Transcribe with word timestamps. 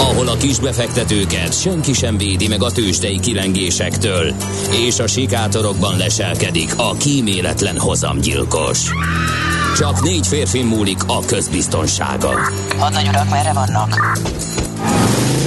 ahol 0.00 0.28
a 0.28 0.36
kisbefektetőket 0.36 1.60
senki 1.60 1.92
sem 1.92 2.16
védi 2.16 2.48
meg 2.48 2.62
a 2.62 2.70
tőzsdei 2.70 3.20
kilengésektől, 3.20 4.34
és 4.70 4.98
a 4.98 5.06
sikátorokban 5.06 5.96
leselkedik 5.96 6.72
a 6.76 6.94
kíméletlen 6.94 7.78
hozamgyilkos. 7.78 8.90
Csak 9.76 10.02
négy 10.02 10.26
férfi 10.26 10.62
múlik 10.62 10.98
a 11.06 11.24
közbiztonsága. 11.24 12.32
Hadnagy 12.78 13.08
urak, 13.08 13.30
merre 13.30 13.52
vannak? 13.52 14.18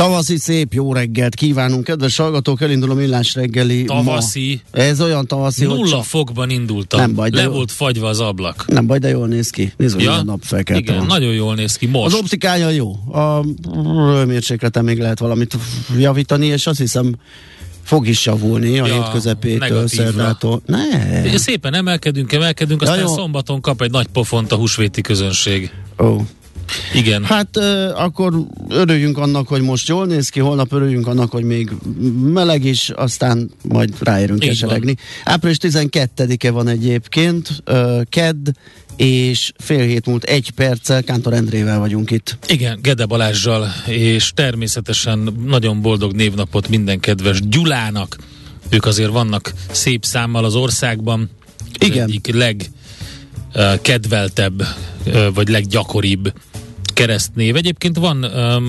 Tavaszi 0.00 0.36
szép 0.38 0.72
jó 0.74 0.92
reggelt 0.92 1.34
kívánunk, 1.34 1.84
kedves 1.84 2.16
hallgatók, 2.16 2.60
elindul 2.60 2.90
a 2.90 2.94
millás 2.94 3.34
reggeli 3.34 3.84
Tavaszi. 3.84 4.60
Ma. 4.72 4.80
Ez 4.80 5.00
olyan 5.00 5.26
tavaszi, 5.26 5.64
hogy 5.64 5.78
Nulla 5.78 6.02
fokban 6.02 6.50
indultam. 6.50 7.00
Nem 7.00 7.14
baj, 7.14 7.30
de 7.30 7.36
Le 7.36 7.42
jó. 7.42 7.50
volt 7.50 7.72
fagyva 7.72 8.08
az 8.08 8.20
ablak. 8.20 8.64
Nem 8.66 8.86
baj, 8.86 8.98
de 8.98 9.08
jól 9.08 9.26
néz 9.26 9.50
ki. 9.50 9.72
Nézd, 9.76 9.94
hogy 9.94 10.06
a 10.06 10.22
nap 10.22 10.40
felkelte 10.42 10.82
Igen, 10.82 10.96
van. 10.96 11.06
nagyon 11.06 11.32
jól 11.32 11.54
néz 11.54 11.76
ki 11.76 11.86
most. 11.86 12.06
Az 12.06 12.20
optikája 12.20 12.68
jó. 12.68 12.90
A 13.12 13.44
hőmérsékleten 14.14 14.84
még 14.84 14.98
lehet 14.98 15.18
valamit 15.18 15.56
javítani, 15.98 16.46
és 16.46 16.66
azt 16.66 16.78
hiszem 16.78 17.14
fog 17.82 18.06
is 18.08 18.26
javulni 18.26 18.78
a 18.78 18.86
Ja, 18.86 18.94
hét 18.94 19.10
közepétől, 19.12 19.88
szerdától. 19.88 20.62
Ne. 20.66 20.78
Ugye 21.26 21.38
Szépen 21.38 21.74
emelkedünk, 21.74 22.32
emelkedünk, 22.32 22.82
aztán 22.82 22.98
Ja, 22.98 23.04
jó. 23.04 23.14
szombaton 23.14 23.60
kap 23.60 23.82
egy 23.82 23.90
nagy 23.90 24.06
pofont 24.06 24.52
a 24.52 24.56
húsvéti 24.56 25.00
közönség. 25.00 25.70
Ó. 25.98 26.16
Igen. 26.94 27.24
Hát 27.24 27.56
akkor 27.94 28.32
örüljünk 28.68 29.18
annak, 29.18 29.48
hogy 29.48 29.62
most 29.62 29.88
jól 29.88 30.06
néz 30.06 30.28
ki, 30.28 30.40
holnap 30.40 30.72
örüljünk 30.72 31.06
annak, 31.06 31.30
hogy 31.30 31.44
még 31.44 31.70
meleg 32.22 32.64
is, 32.64 32.90
aztán 32.90 33.50
majd 33.68 33.94
ráérünk 34.00 34.40
keseregni. 34.40 34.96
Április 35.24 35.56
12-e 35.60 36.50
van 36.50 36.68
egyébként, 36.68 37.62
ö, 37.64 38.00
kedd, 38.08 38.48
és 38.96 39.52
fél 39.58 39.84
hét 39.84 40.06
múlt 40.06 40.24
egy 40.24 40.50
perccel 40.50 41.02
Kántor 41.02 41.32
Endrével 41.32 41.78
vagyunk 41.78 42.10
itt. 42.10 42.38
Igen, 42.46 42.78
Gede 42.82 43.06
Balázsjal, 43.06 43.72
és 43.86 44.32
természetesen 44.34 45.18
nagyon 45.46 45.80
boldog 45.80 46.12
névnapot 46.12 46.68
minden 46.68 47.00
kedves 47.00 47.40
Gyulának. 47.48 48.16
Ők 48.68 48.84
azért 48.84 49.10
vannak 49.10 49.52
szép 49.70 50.04
számmal 50.04 50.44
az 50.44 50.54
országban. 50.54 51.30
Az 51.78 51.86
Igen. 51.86 52.08
Egyik 52.08 52.34
legkedveltebb, 53.52 54.66
vagy 55.34 55.48
leggyakoribb 55.48 56.32
keresztnév. 57.00 57.56
Egyébként 57.56 57.96
van, 57.96 58.22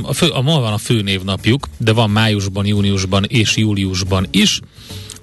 a 0.04 0.14
fő, 0.14 0.28
a, 0.28 0.42
ma 0.42 0.60
van 0.60 0.74
a 0.74 0.78
főnévnapjuk, 0.78 1.68
de 1.78 1.92
van 1.92 2.10
májusban, 2.10 2.66
júniusban 2.66 3.26
és 3.28 3.58
júliusban 3.58 4.28
is. 4.32 4.60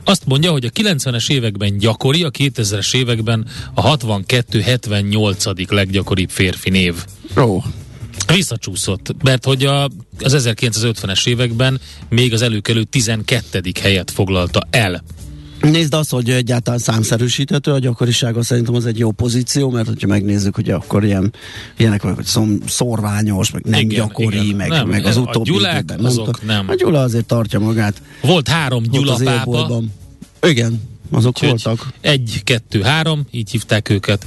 Azt 0.04 0.26
mondja, 0.26 0.50
hogy 0.50 0.64
a 0.64 0.70
90-es 0.70 1.30
években 1.30 1.78
gyakori, 1.78 2.22
a 2.22 2.30
2000-es 2.30 2.96
években 2.96 3.46
a 3.74 3.96
62-78. 3.96 5.70
leggyakoribb 5.70 6.30
férfi 6.30 6.70
név. 6.70 6.94
Ó, 7.36 7.62
Visszacsúszott, 8.34 9.22
mert 9.22 9.44
hogy 9.44 9.64
a, 9.64 9.84
az 10.18 10.48
1950-es 10.48 11.26
években 11.26 11.80
még 12.08 12.32
az 12.32 12.42
előkelő 12.42 12.82
12. 12.82 13.62
helyet 13.80 14.10
foglalta 14.10 14.66
el. 14.70 15.02
Nézd 15.60 15.94
azt, 15.94 16.10
hogy 16.10 16.30
egyáltalán 16.30 16.78
számszerűsíthető 16.78 17.72
a 17.72 17.78
gyakorisága, 17.78 18.42
szerintem 18.42 18.74
az 18.74 18.86
egy 18.86 18.98
jó 18.98 19.10
pozíció, 19.10 19.70
mert 19.70 19.86
hogyha 19.86 20.06
megnézzük, 20.06 20.54
hogy 20.54 20.70
akkor 20.70 21.04
ilyen, 21.04 21.32
ilyenek 21.76 22.02
vagyok, 22.02 22.16
hogy 22.16 22.26
szom, 22.26 22.58
szorványos, 22.66 23.50
meg 23.50 23.64
nem 23.64 23.80
Igen, 23.80 24.06
gyakori, 24.06 24.44
igen. 24.44 24.56
meg, 24.56 24.68
Nem, 24.68 24.88
meg 24.88 25.04
az 25.04 25.16
a 25.16 25.20
utóbbi 25.20 25.50
Gyulák 25.50 25.82
időben 25.82 26.04
azok 26.04 26.46
nem. 26.46 26.68
A 26.68 26.74
Gyula 26.74 27.00
azért 27.00 27.26
tartja 27.26 27.58
magát. 27.58 28.02
Volt 28.20 28.48
három 28.48 28.82
Gyula 28.82 29.12
az 29.12 29.22
pápa, 29.24 29.38
élboltban. 29.38 29.92
Igen, 30.42 30.82
azok 31.10 31.36
Úgyhogy 31.42 31.48
voltak. 31.48 31.92
Egy, 32.00 32.40
kettő, 32.44 32.82
három, 32.82 33.26
így 33.30 33.50
hívták 33.50 33.88
őket, 33.88 34.24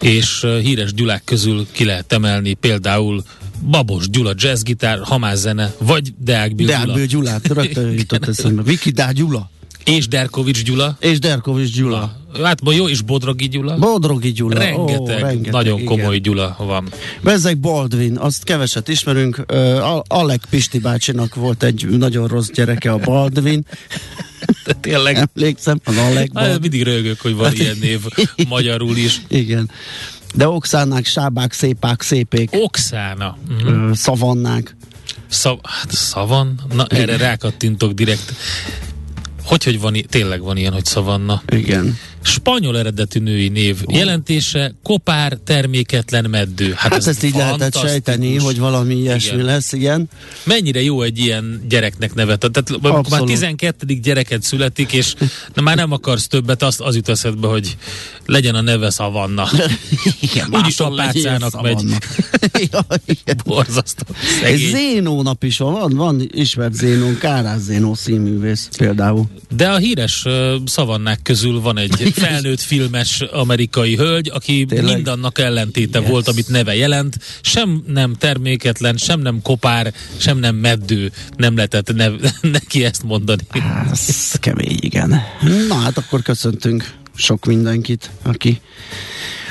és 0.00 0.46
híres 0.62 0.94
Gyulák 0.94 1.22
közül 1.24 1.66
ki 1.72 1.84
lehet 1.84 2.12
emelni 2.12 2.54
például 2.54 3.22
Babos 3.70 4.08
Gyula 4.08 4.32
jazzgitár, 4.36 4.98
hamászene, 5.02 5.72
vagy 5.78 6.14
Deák 6.18 6.54
Bill 6.54 6.66
Gyula, 6.66 6.94
Deák 6.94 7.06
Gyulát, 7.06 7.48
rögtön 7.48 7.90
jutott 7.98 8.26
eszembe. 8.26 8.62
Viki 8.62 8.90
Dá 8.90 9.10
Gyula. 9.10 9.50
És 9.84 10.08
Derkovics 10.08 10.62
Gyula, 10.62 10.96
És 11.00 11.18
Derkovics 11.18 11.74
Gyula. 11.74 12.16
hát 12.42 12.62
ma 12.62 12.72
jó, 12.72 12.88
és 12.88 13.02
Bodrogi 13.02 13.48
Gyula. 13.48 13.76
Bodrogi 13.78 14.32
Gyula. 14.32 14.58
rengeteg, 14.58 15.00
Ó, 15.00 15.06
rengeteg, 15.26 15.52
nagyon 15.52 15.78
igen. 15.78 15.86
komoly 15.96 16.18
Gyula 16.18 16.56
van. 16.58 16.88
Bezzeg 17.22 17.58
Baldwin, 17.58 18.16
azt 18.16 18.44
keveset 18.44 18.88
ismerünk. 18.88 19.44
Uh, 19.52 19.98
Alek 20.06 20.44
Pisti 20.50 20.78
bácsinak 20.78 21.34
volt 21.34 21.62
egy 21.62 21.86
nagyon 21.88 22.26
rossz 22.28 22.48
gyereke, 22.54 22.92
a 22.92 22.98
Baldwin. 22.98 23.64
De 24.64 24.72
tényleg, 24.72 25.28
Emlékszem, 25.34 25.80
az 25.84 25.96
Alek 25.96 26.30
hát, 26.34 26.60
mindig 26.60 26.82
rögök, 26.82 27.20
hogy 27.20 27.34
van 27.34 27.52
ilyen 27.54 27.76
név 27.80 28.00
magyarul 28.48 28.96
is. 28.96 29.20
Igen. 29.28 29.70
De 30.34 30.48
Okszánák, 30.48 31.06
Sábák, 31.06 31.52
Szépák, 31.52 32.02
Szépék, 32.02 32.48
Oxána. 32.52 33.36
Ö, 33.64 33.90
Szavannák. 33.94 34.76
Szav, 35.28 35.58
hát 35.62 35.90
szavan? 35.90 36.60
Na, 36.74 36.86
erre 36.86 37.16
rákattintok 37.16 37.92
direkt. 37.92 38.32
Hogy, 39.44 39.64
hogy 39.64 39.80
van, 39.80 39.94
tényleg 40.08 40.42
van 40.42 40.56
ilyen, 40.56 40.72
hogy 40.72 40.84
szavanna? 40.84 41.42
Igen. 41.48 41.98
Spanyol 42.24 42.78
eredetű 42.78 43.20
női 43.20 43.48
név. 43.48 43.76
Jelentése 43.86 44.74
kopár, 44.82 45.38
terméketlen 45.44 46.24
meddő. 46.30 46.72
Hát, 46.76 46.92
Hát, 46.94 47.02
ez 47.02 47.08
ezt 47.08 47.22
így 47.22 47.34
lehetett 47.34 47.78
sejteni, 47.78 48.36
hogy 48.36 48.58
valami 48.58 48.94
ilyesmi 48.94 49.32
Igen. 49.32 49.44
lesz, 49.44 49.72
igen. 49.72 50.08
Mennyire 50.44 50.82
jó 50.82 51.02
egy 51.02 51.18
ilyen 51.18 51.62
gyereknek 51.68 52.14
nevet. 52.14 52.38
Tehát 52.38 52.70
amikor 52.70 52.90
már 52.90 52.98
Abszolút. 52.98 53.26
12. 53.26 53.86
gyereket 53.86 54.42
születik, 54.42 54.92
és 54.92 55.14
na, 55.54 55.62
már 55.62 55.76
nem 55.76 55.92
akarsz 55.92 56.26
többet, 56.26 56.62
azt, 56.62 56.80
az 56.80 56.94
jut 56.94 57.08
eszedbe, 57.08 57.46
hogy 57.46 57.76
legyen 58.26 58.54
a 58.54 58.60
neve 58.60 58.90
szavanna. 58.90 59.48
igen 60.20 60.48
Úgyis 60.52 60.78
apácának 60.78 61.62
legyen 61.62 61.84
megy. 61.84 61.96
Ja. 62.70 62.86
Borzasztó. 63.44 64.02
Egy 64.42 64.58
Szegény. 64.58 64.70
Zénó 64.70 65.22
nap 65.22 65.44
is 65.44 65.58
van, 65.58 65.72
van, 65.72 65.96
van 65.96 66.28
ismert 66.32 66.74
Zénó, 66.74 67.16
Kárás 67.18 67.60
Zénó 67.60 67.94
színművész 67.94 68.68
például. 68.76 69.24
De 69.56 69.70
a 69.70 69.76
híres 69.76 70.24
uh, 70.24 70.54
szavannák 70.66 71.22
közül 71.22 71.60
van 71.60 71.78
egy 71.78 72.12
felnőtt 72.14 72.60
filmes 72.60 73.20
amerikai 73.20 73.96
hölgy, 73.96 74.30
aki 74.34 74.64
Tényleg? 74.64 74.94
mindannak 74.94 75.38
ellentéte 75.38 75.98
Yes. 76.00 76.08
volt, 76.08 76.28
amit 76.28 76.48
neve 76.48 76.74
jelent. 76.76 77.18
Sem 77.40 77.82
nem 77.86 78.14
terméketlen, 78.14 78.96
sem 78.96 79.20
nem 79.20 79.42
kopár, 79.42 79.92
sem 80.16 80.38
nem 80.38 80.56
meddő. 80.56 81.12
Nem 81.36 81.54
lehetett 81.56 81.94
nev- 81.94 82.34
neki 82.58 82.84
ezt 82.84 83.02
mondani. 83.02 83.42
Hát, 83.48 83.90
Ez 83.90 84.30
kemény, 84.40 84.78
igen. 84.80 85.20
Na 85.68 85.74
hát 85.74 85.98
akkor 85.98 86.22
köszöntünk 86.22 86.92
sok 87.16 87.44
mindenkit, 87.44 88.10
aki 88.22 88.60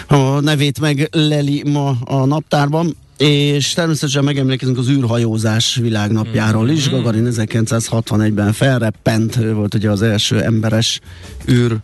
a 0.08 0.40
nevét 0.40 0.80
megleli 0.80 1.64
ma 1.66 1.98
a 2.06 2.26
naptárban. 2.26 2.96
És 3.18 3.74
természetesen 3.74 4.24
megemlékezünk 4.24 4.78
az 4.78 4.90
űrhajózás 4.90 5.76
világnapjáról 5.76 6.70
is. 6.70 6.90
Gagarin 6.90 7.28
1961-ben 7.32 8.54
felreppent, 8.54 9.38
ő 9.38 9.54
volt 9.54 9.74
ugye 9.74 9.90
az 9.90 10.02
első 10.02 10.42
emberes 10.42 11.00
űr 11.50 11.76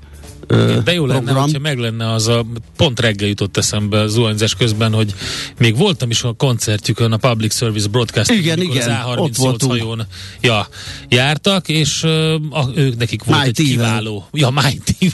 De 0.84 0.94
jó 0.94 1.06
lenne, 1.06 1.22
program. 1.22 1.44
hogyha 1.44 1.60
meg 1.60 1.78
lenne 1.78 2.12
az 2.12 2.28
a, 2.28 2.46
pont 2.76 3.00
reggel 3.00 3.28
jutott 3.28 3.58
eszembe 3.58 4.08
zuhanyzás 4.08 4.56
közben, 4.56 4.94
hogy 4.94 5.14
még 5.58 5.78
voltam 5.78 6.10
is 6.10 6.24
a 6.24 6.34
koncertjükön, 6.34 7.12
a 7.12 7.18
Public 7.18 7.56
Service 7.56 7.88
Broadcast, 7.88 8.32
Igen, 8.32 8.62
igen, 8.62 8.92
az 8.92 9.18
ott 9.18 9.30
A38 9.30 9.38
voltunk. 9.38 9.72
hajón 9.72 10.08
ja, 10.42 10.68
jártak, 11.10 11.68
és 11.68 12.04
a, 12.50 12.70
ők 12.76 12.98
nekik 12.98 13.24
volt 13.24 13.44
Mighty 13.44 13.62
egy 13.62 13.68
Vel. 13.68 13.86
kiváló, 13.88 14.28
ja, 14.32 14.50
Mighty 14.50 15.12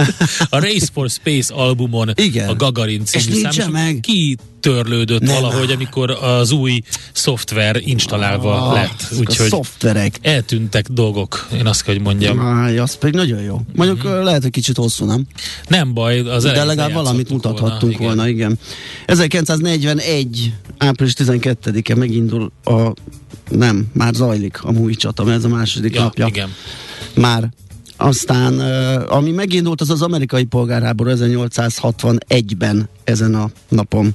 a 0.50 0.58
Race 0.58 0.88
for 0.92 1.10
Space 1.10 1.54
albumon 1.54 2.10
Igen. 2.14 2.48
a 2.48 2.54
Gagarin 2.54 3.02
És 3.12 3.24
című 3.24 3.40
és 3.48 3.64
meg. 3.70 4.00
Ki 4.00 4.36
kitörlődött 4.60 5.20
Nem. 5.20 5.34
valahogy, 5.42 5.70
amikor 5.70 6.10
az 6.10 6.50
új 6.50 6.80
szoftver 7.12 7.76
installálva 7.84 8.66
Ah, 8.68 8.74
lett. 8.74 9.00
ezek 9.10 9.12
a 9.12 9.30
Úgyhogy 9.30 9.48
szoftverek. 9.48 10.18
eltűntek 10.22 10.88
dolgok, 10.88 11.48
én 11.54 11.66
azt 11.66 11.82
kell, 11.82 11.94
hogy 11.94 12.02
mondjam. 12.02 12.38
Aj, 12.38 12.78
az 12.78 12.96
pedig 12.96 13.14
nagyon 13.14 13.40
jó. 13.42 13.60
Mondjuk 13.74 14.06
mm-hmm. 14.08 14.22
lehet, 14.22 14.42
hogy 14.42 14.50
kicsit 14.50 14.76
hosszú, 14.76 15.04
nem? 15.04 15.26
Nem 15.68 15.94
baj, 15.94 16.18
az 16.20 16.42
De 16.42 16.64
legalább 16.64 16.92
valamit 16.92 17.30
mutathattunk 17.30 17.92
igen. 17.92 18.04
volna, 18.06 18.28
igen. 18.28 18.58
1941. 19.06 20.52
április 20.78 21.12
12-e 21.18 21.94
megindul 21.94 22.52
a 22.64 22.92
nem, 23.50 23.86
már 23.92 24.14
zajlik 24.14 24.62
a 24.62 24.72
múj 24.72 24.94
csata, 24.94 25.24
mert 25.24 25.36
ez 25.38 25.44
a 25.44 25.48
második 25.48 25.94
Ja, 25.94 26.02
napja. 26.02 26.26
igen. 26.26 26.54
Már. 27.14 27.48
Aztán, 28.00 28.58
ami 29.08 29.30
megindult, 29.30 29.80
az 29.80 29.90
az 29.90 30.02
amerikai 30.02 30.44
polgárháború 30.44 31.10
1861-ben 31.14 32.88
ezen 33.04 33.34
a 33.34 33.50
napon. 33.68 34.14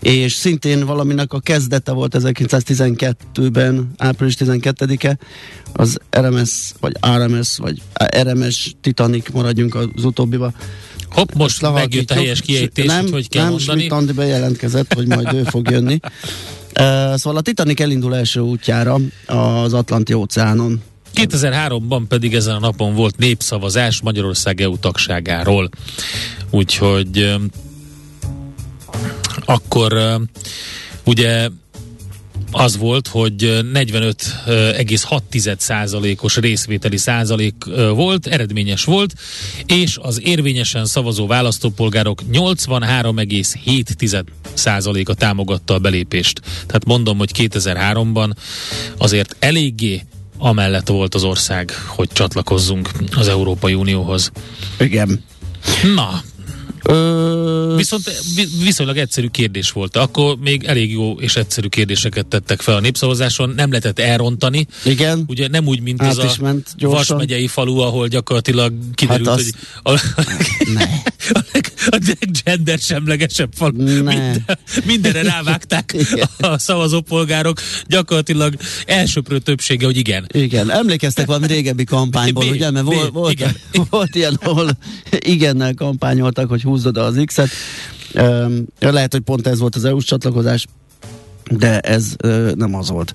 És 0.00 0.32
szintén 0.32 0.86
valaminek 0.86 1.32
a 1.32 1.40
kezdete 1.40 1.92
volt 1.92 2.16
1912-ben, 2.18 3.92
április 3.96 4.34
12-e, 4.38 5.18
az 5.72 5.98
RMS, 6.16 6.72
vagy 6.80 6.92
RMS, 7.16 7.56
vagy 7.56 7.82
RMS 8.22 8.74
Titanic, 8.80 9.30
maradjunk 9.30 9.74
az 9.74 10.04
utóbbiba. 10.04 10.52
Hopp, 11.10 11.32
most 11.34 11.72
megjött 11.72 12.10
a 12.10 12.14
helyes 12.14 12.40
kiejtés, 12.40 12.86
nem, 12.86 13.06
hogy 13.10 13.28
kell 13.28 13.42
nem, 13.42 13.50
mondani. 13.50 13.78
Schmidt 13.78 13.92
Andi 13.92 14.12
bejelentkezett, 14.12 14.94
hogy 14.94 15.06
majd 15.06 15.32
ő 15.32 15.42
fog 15.42 15.70
jönni. 15.70 15.98
Uh, 16.80 17.14
szóval 17.16 17.38
a 17.38 17.40
Titanic 17.40 17.80
elindul 17.80 18.16
első 18.16 18.40
útjára 18.40 18.96
az 19.26 19.72
Atlanti 19.72 20.12
óceánon. 20.12 20.82
2003-ban 21.14 22.02
pedig 22.08 22.34
ezen 22.34 22.54
a 22.54 22.58
napon 22.58 22.94
volt 22.94 23.16
népszavazás 23.16 24.00
Magyarország 24.02 24.60
EU 24.60 24.78
tagságáról. 24.78 25.68
Úgyhogy 26.50 27.36
akkor 29.44 30.20
ugye 31.04 31.48
az 32.50 32.76
volt, 32.76 33.08
hogy 33.08 33.44
ö, 33.44 33.60
45,6%-os 33.72 36.36
részvételi 36.36 36.96
százalék 36.96 37.54
volt, 37.94 38.26
eredményes 38.26 38.84
volt, 38.84 39.14
és 39.66 39.98
az 40.02 40.20
érvényesen 40.24 40.86
szavazó 40.86 41.26
választópolgárok 41.26 42.20
83,7%-a 42.32 45.14
támogatta 45.14 45.74
a 45.74 45.78
belépést. 45.78 46.40
Tehát 46.66 46.84
mondom, 46.84 47.18
hogy 47.18 47.30
2003-ban 47.34 48.30
azért 48.96 49.36
eléggé 49.38 50.02
amellett 50.38 50.88
volt 50.88 51.14
az 51.14 51.24
ország, 51.24 51.72
hogy 51.86 52.08
csatlakozzunk 52.12 52.90
az 53.16 53.28
Európai 53.28 53.74
Unióhoz. 53.74 54.30
Igen. 54.78 55.24
Na, 55.94 56.22
Ö, 56.88 57.74
Viszont 57.76 58.02
vi- 58.34 58.48
viszonylag 58.62 58.96
egyszerű 58.96 59.26
kérdés 59.26 59.70
volt. 59.70 59.96
Akkor 59.96 60.36
még 60.40 60.64
elég 60.64 60.90
jó 60.90 61.12
és 61.20 61.36
egyszerű 61.36 61.66
kérdéseket 61.68 62.26
tettek 62.26 62.60
fel 62.60 62.74
a 62.76 62.80
népszavazáson. 62.80 63.52
Nem 63.56 63.68
lehetett 63.70 63.98
elrontani. 63.98 64.66
igen. 64.84 65.24
Ugye 65.26 65.48
nem 65.48 65.66
úgy, 65.66 65.80
mint 65.80 66.02
Át 66.02 66.24
is 66.24 66.38
a 66.38 66.42
ment 66.42 66.68
gyorsan. 66.76 67.16
Vas 67.16 67.26
megyei 67.26 67.46
falu, 67.46 67.78
ahol 67.78 68.08
gyakorlatilag 68.08 68.72
kiderült, 68.94 69.28
Hát 69.28 69.38
az- 69.38 69.54
hogy 69.82 69.94
a, 69.94 70.00
Ne. 70.74 70.82
a, 71.40 71.44
leg, 71.52 71.72
a 71.86 71.98
leggender 72.20 72.78
semlegesebb 72.78 73.50
falu. 73.56 73.82
Ne. 73.82 73.92
Minden, 73.92 74.58
mindenre 74.84 75.22
rávágták 75.22 75.94
a 76.38 76.58
szavazópolgárok. 76.58 77.60
Gyakorlatilag 77.86 78.54
elsőprő 78.86 79.38
többsége, 79.38 79.84
hogy 79.86 79.96
igen. 79.96 80.26
Igen, 80.32 80.70
emlékeztek 80.70 81.26
valami 81.26 81.46
régebbi 81.46 81.84
kampányból, 81.84 82.44
B, 82.44 82.50
ugye? 82.50 82.70
Mert 82.70 82.84
B, 82.84 82.88
volt, 82.92 83.10
volt, 83.12 83.32
igen. 83.32 83.56
volt 83.90 84.14
ilyen, 84.14 84.38
ahol 84.42 84.70
igennel 85.18 85.74
kampányoltak, 85.74 86.48
hogy 86.48 86.62
húzd 86.74 86.86
oda 86.86 87.04
az 87.04 87.22
X-et. 87.24 87.48
Lehet, 88.78 89.12
hogy 89.12 89.20
pont 89.20 89.46
ez 89.46 89.58
volt 89.58 89.74
az 89.74 89.84
EU-s 89.84 90.04
csatlakozás, 90.04 90.66
de 91.50 91.80
ez 91.80 92.16
nem 92.54 92.74
az 92.74 92.90
volt. 92.90 93.12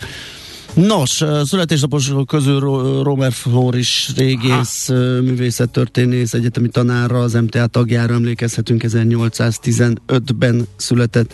Nos, 0.74 1.24
születésnaposok 1.44 2.28
közül 2.28 2.60
Ro- 2.60 3.04
Romer 3.04 3.32
Floris 3.32 4.10
régész, 4.16 4.90
ö, 4.90 5.22
művészettörténész, 5.22 6.34
egyetemi 6.34 6.70
tanárra, 6.70 7.20
az 7.20 7.34
MTA 7.34 7.68
tagjára 7.68 8.14
emlékezhetünk, 8.14 8.84
1815-ben 8.88 10.68
született. 10.76 11.34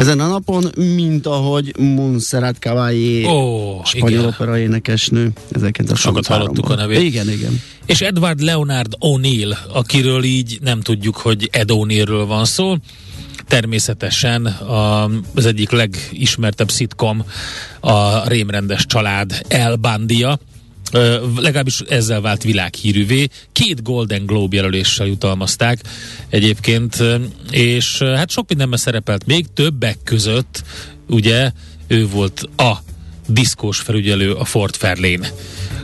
Ezen 0.00 0.20
a 0.20 0.26
napon, 0.26 0.64
mint 0.76 1.26
ahogy 1.26 1.78
Montserrat 1.78 2.56
Caballé, 2.56 3.24
Ó, 3.24 3.80
spanyol 3.84 4.10
igen. 4.10 4.24
opera 4.24 4.58
énekesnő, 4.58 5.30
1933-ban. 5.52 5.96
Sokat 5.96 6.26
hallottuk 6.26 6.70
a 6.70 6.74
nevét. 6.74 7.02
Igen, 7.02 7.30
igen. 7.30 7.60
És 7.86 8.00
Edward 8.00 8.40
Leonard 8.40 8.92
O'Neill, 8.98 9.56
akiről 9.72 10.24
így 10.24 10.58
nem 10.62 10.80
tudjuk, 10.80 11.16
hogy 11.16 11.48
Ed 11.52 11.68
O'Neillről 11.72 12.24
van 12.26 12.44
szó, 12.44 12.74
természetesen 13.46 14.46
a, 14.46 15.04
az 15.34 15.46
egyik 15.46 15.70
legismertebb 15.70 16.70
szitkom 16.70 17.24
a 17.80 18.28
rémrendes 18.28 18.86
család 18.86 19.40
El 19.48 19.76
Bandia, 19.76 20.38
legalábbis 21.36 21.80
ezzel 21.80 22.20
vált 22.20 22.42
világhírűvé. 22.42 23.28
Két 23.52 23.82
Golden 23.82 24.26
Globe 24.26 24.56
jelöléssel 24.56 25.06
jutalmazták 25.06 25.80
egyébként, 26.28 27.02
és 27.50 27.98
hát 27.98 28.30
sok 28.30 28.48
mindenben 28.48 28.78
szerepelt 28.78 29.26
még, 29.26 29.46
többek 29.54 29.98
között 30.04 30.62
ugye 31.08 31.52
ő 31.86 32.06
volt 32.06 32.48
a 32.56 32.72
diszkós 33.26 33.78
felügyelő 33.78 34.32
a 34.32 34.44
Fort 34.44 34.76
Fairlane 34.76 35.28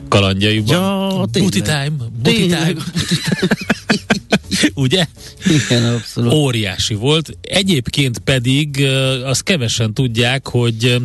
kalandjaiban. 0.09 0.77
Ja, 0.77 1.25
tényleg. 1.31 1.51
Booty 1.51 1.63
time, 1.63 1.97
booty 2.23 2.37
Tényleg. 2.37 2.67
time. 2.67 2.81
Ugye? 4.75 5.07
Igen, 5.45 5.95
abszolút. 5.95 6.33
Óriási 6.33 6.95
volt. 6.95 7.39
Egyébként 7.41 8.19
pedig 8.19 8.87
azt 9.25 9.43
kevesen 9.43 9.95
tudják, 9.95 10.49
hogy 10.49 10.97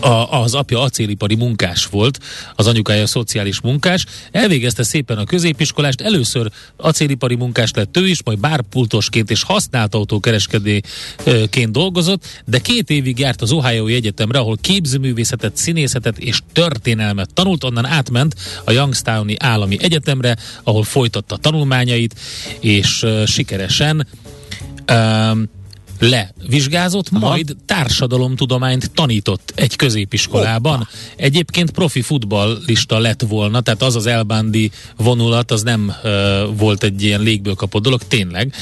a, 0.00 0.40
az 0.40 0.54
apja 0.54 0.80
acélipari 0.80 1.34
munkás 1.34 1.86
volt, 1.86 2.18
az 2.54 2.66
anyukája 2.66 3.06
szociális 3.06 3.60
munkás, 3.60 4.06
elvégezte 4.32 4.82
szépen 4.82 5.18
a 5.18 5.24
középiskolást, 5.24 6.00
először 6.00 6.50
acélipari 6.76 7.34
munkás 7.34 7.70
lett 7.70 7.96
ő 7.96 8.06
is, 8.06 8.22
majd 8.22 8.38
bárpultosként 8.38 9.30
és 9.30 9.42
használt 9.42 9.94
autókereskedőként 9.94 11.72
dolgozott, 11.72 12.42
de 12.44 12.58
két 12.58 12.90
évig 12.90 13.18
járt 13.18 13.42
az 13.42 13.52
Ohio 13.52 13.86
Egyetemre, 13.86 14.38
ahol 14.38 14.56
képzőművészetet, 14.60 15.56
színészetet 15.56 16.18
és 16.18 16.40
történelmet 16.52 17.34
tanult, 17.34 17.64
onnan 17.64 17.86
átment 17.86 18.34
a 18.64 18.70
Youngstowni 18.70 19.36
Állami 19.38 19.76
Egyetemre, 19.80 20.36
ahol 20.62 20.82
folytatta 20.82 21.36
tanulmányait, 21.36 22.14
és 22.60 23.02
uh, 23.02 23.24
sikeresen 23.26 24.06
um, 24.92 25.48
levizsgázott, 26.00 27.08
Aha. 27.12 27.28
majd 27.28 27.56
társadalomtudományt 27.66 28.90
tanított 28.90 29.52
egy 29.54 29.76
középiskolában. 29.76 30.88
Egyébként 31.16 31.70
profi 31.70 32.02
futballista 32.02 32.98
lett 32.98 33.22
volna, 33.28 33.60
tehát 33.60 33.82
az 33.82 33.96
az 33.96 34.06
elbándi 34.06 34.70
vonulat, 34.96 35.50
az 35.50 35.62
nem 35.62 35.94
uh, 36.04 36.10
volt 36.58 36.82
egy 36.82 37.02
ilyen 37.02 37.20
légből 37.20 37.54
kapott 37.54 37.82
dolog, 37.82 38.02
tényleg. 38.02 38.54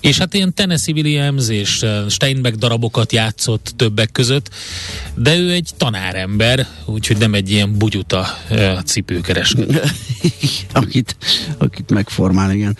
És 0.00 0.18
hát 0.18 0.34
ilyen 0.34 0.54
Tennessee 0.54 0.94
Williams 0.94 1.48
és 1.48 1.82
uh, 1.82 2.08
Steinbeck 2.08 2.56
darabokat 2.56 3.12
játszott 3.12 3.72
többek 3.76 4.12
között, 4.12 4.50
de 5.14 5.36
ő 5.36 5.50
egy 5.50 5.70
tanárember, 5.76 6.66
úgyhogy 6.84 7.16
nem 7.16 7.34
egy 7.34 7.50
ilyen 7.50 7.78
bugyuta 7.78 8.26
uh, 8.50 8.82
cipőkereskedő. 8.82 9.80
akit, 10.72 11.16
akit 11.58 11.90
megformál, 11.90 12.52
igen. 12.52 12.76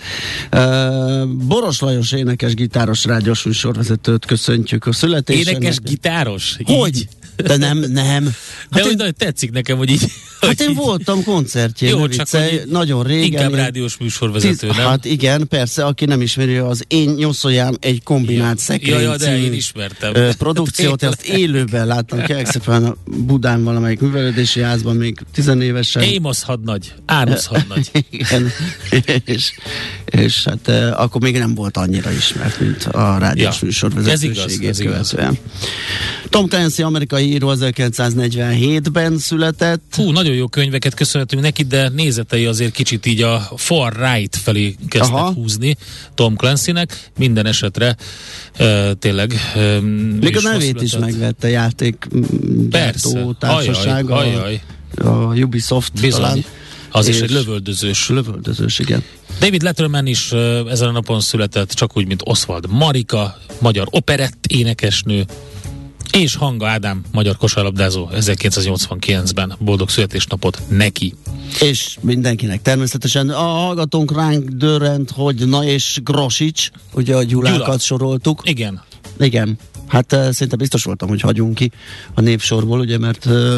Uh, 0.53 1.27
Boros 1.47 1.81
Lajos 1.81 2.13
énekes, 2.13 2.55
gitáros, 2.55 3.05
rádiós 3.05 3.43
műsorvezetőt 3.43 4.27
köszöntjük 4.27 4.87
a 4.87 4.93
születésen. 4.93 5.55
Énekes, 5.55 5.81
gitáros? 5.81 6.57
Hogy? 6.65 6.97
Így? 6.97 7.09
De 7.43 7.57
nem, 7.57 7.79
nem. 7.79 8.25
De 8.25 8.31
Hát, 8.71 8.83
hogy 8.83 8.91
én, 8.91 8.97
nagyon 8.97 9.15
tetszik 9.19 9.51
nekem, 9.51 9.77
hogy 9.77 9.91
így... 9.91 10.13
hát 10.41 10.61
én 10.61 10.75
voltam 10.75 11.25
koncertjén, 11.25 11.91
Jó, 11.91 11.99
csak 12.01 12.09
viccelj, 12.09 12.61
nagyon 12.71 13.03
régen. 13.03 13.25
Inkább 13.25 13.49
ilyen 13.49 13.63
rádiós 13.63 13.97
műsorvezető, 13.97 14.55
tíz- 14.67 14.77
nem? 14.77 14.87
Hát 14.87 15.05
igen, 15.05 15.49
persze, 15.49 15.85
aki 15.85 16.05
nem 16.05 16.21
ismeri, 16.21 16.57
az 16.57 16.85
Én 16.89 17.11
nyoszójám 17.11 17.75
egy 17.81 18.03
kombinált 18.03 18.57
Ja, 18.59 18.65
szekrény 18.65 19.01
ja, 19.01 19.17
de 19.17 19.25
című, 19.25 19.45
én 19.45 19.53
ismertem. 19.53 20.15
ö, 20.15 20.31
produkciót, 20.39 21.03
azt 21.03 21.23
élőben 21.27 21.87
láttam, 21.87 22.25
kérlek 22.25 22.47
szépen 22.51 22.85
a 22.85 22.97
Budán 23.05 23.65
valamelyik 23.65 24.01
művelődési 24.01 24.61
házban, 24.61 24.97
még 24.97 25.19
tizenévesen. 25.33 26.03
Émosz 26.03 26.43
hadnagy, 26.43 26.95
Ánusz 27.07 27.47
hadnagy. 27.47 27.91
Igen, 28.11 28.53
és, 29.25 29.53
és 30.05 30.45
hát 30.45 30.69
eh, 30.69 31.01
akkor 31.01 31.21
még 31.21 31.39
nem 31.39 31.55
volt 31.55 31.77
annyira 31.77 32.11
ismert, 32.11 32.61
mint 32.61 32.85
a 32.85 33.19
rádiós 33.19 33.55
Ja, 33.61 33.67
műsor 33.67 33.93
ez 34.07 34.23
igaz, 34.23 34.61
ez 34.63 34.81
igaz. 34.81 35.15
Tom 36.29 36.47
Clancy, 36.49 36.83
amerikai 36.83 37.30
író 37.31 37.53
1947-ben 37.55 39.19
született. 39.19 39.83
Hú, 39.97 40.11
nagyon 40.11 40.35
jó 40.35 40.49
könyveket 40.49 40.95
köszönhetünk 40.95 41.43
neki, 41.43 41.63
de 41.63 41.89
nézetei 41.89 42.47
azért 42.47 42.73
kicsit 42.73 43.07
így 43.07 43.23
a 43.23 43.49
far 43.57 43.93
right 43.97 44.37
felé 44.37 44.77
kezdtek 44.89 45.17
Aha. 45.17 45.33
húzni 45.33 45.77
Tom 46.15 46.37
Clancynek. 46.37 47.11
Minden 47.19 47.47
esetre 47.47 47.97
uh, 48.59 48.91
tényleg 48.99 49.35
uh, 49.55 49.81
Még 50.21 50.37
a 50.37 50.41
nevét 50.41 50.83
is 50.83 50.97
megvette 50.97 51.49
játék 51.49 52.09
Persze. 52.71 53.13
gyártó 53.13 53.33
társaság, 53.33 54.11
Ajaj, 54.11 54.35
ajaj. 54.35 54.61
a 54.97 55.35
Ubisoft 55.35 56.01
Bizony. 56.01 56.21
talán. 56.21 56.45
Az 56.91 57.09
is 57.09 57.15
És- 57.17 57.21
egy 57.23 57.31
lövöldözős. 57.31 58.09
Lövöldözős, 58.09 58.79
igen. 58.79 59.03
David 59.41 59.63
Letterman 59.63 60.07
is 60.07 60.33
ezen 60.69 60.89
a 60.89 60.93
napon 60.93 61.21
született, 61.21 61.71
csak 61.73 61.97
úgy, 61.97 62.07
mint 62.07 62.21
Oswald 62.25 62.67
Marika, 62.69 63.39
magyar 63.59 63.87
operett 63.91 64.47
énekesnő, 64.49 65.25
és 66.13 66.37
Hanga 66.37 66.69
Ádám, 66.69 67.05
magyar 67.13 67.37
kosárlabdázó 67.37 68.09
1989-ben. 68.15 69.55
Boldog 69.59 69.89
születésnapot 69.89 70.63
neki. 70.69 71.15
És 71.61 71.97
mindenkinek 72.01 72.63
természetesen 72.63 73.29
a 73.29 73.43
hallgatónk 73.43 74.13
ránk 74.13 74.49
dörrent, 74.49 75.11
hogy 75.11 75.49
na 75.49 75.65
és 75.65 76.01
Grosics, 76.05 76.71
ugye 76.95 77.17
a 77.17 77.23
Gyulákat 77.23 77.65
Gyula. 77.65 77.79
soroltuk. 77.79 78.41
Igen, 78.45 78.83
Igen. 79.19 79.59
Hát 79.91 80.13
uh, 80.13 80.31
szinte 80.31 80.57
biztos 80.57 80.85
voltam, 80.85 81.09
hogy 81.09 81.21
hagyunk 81.21 81.55
ki 81.55 81.71
a 82.15 82.21
névsorból, 82.21 82.81
ugye, 82.81 82.99
mert 82.99 83.25
uh, 83.25 83.57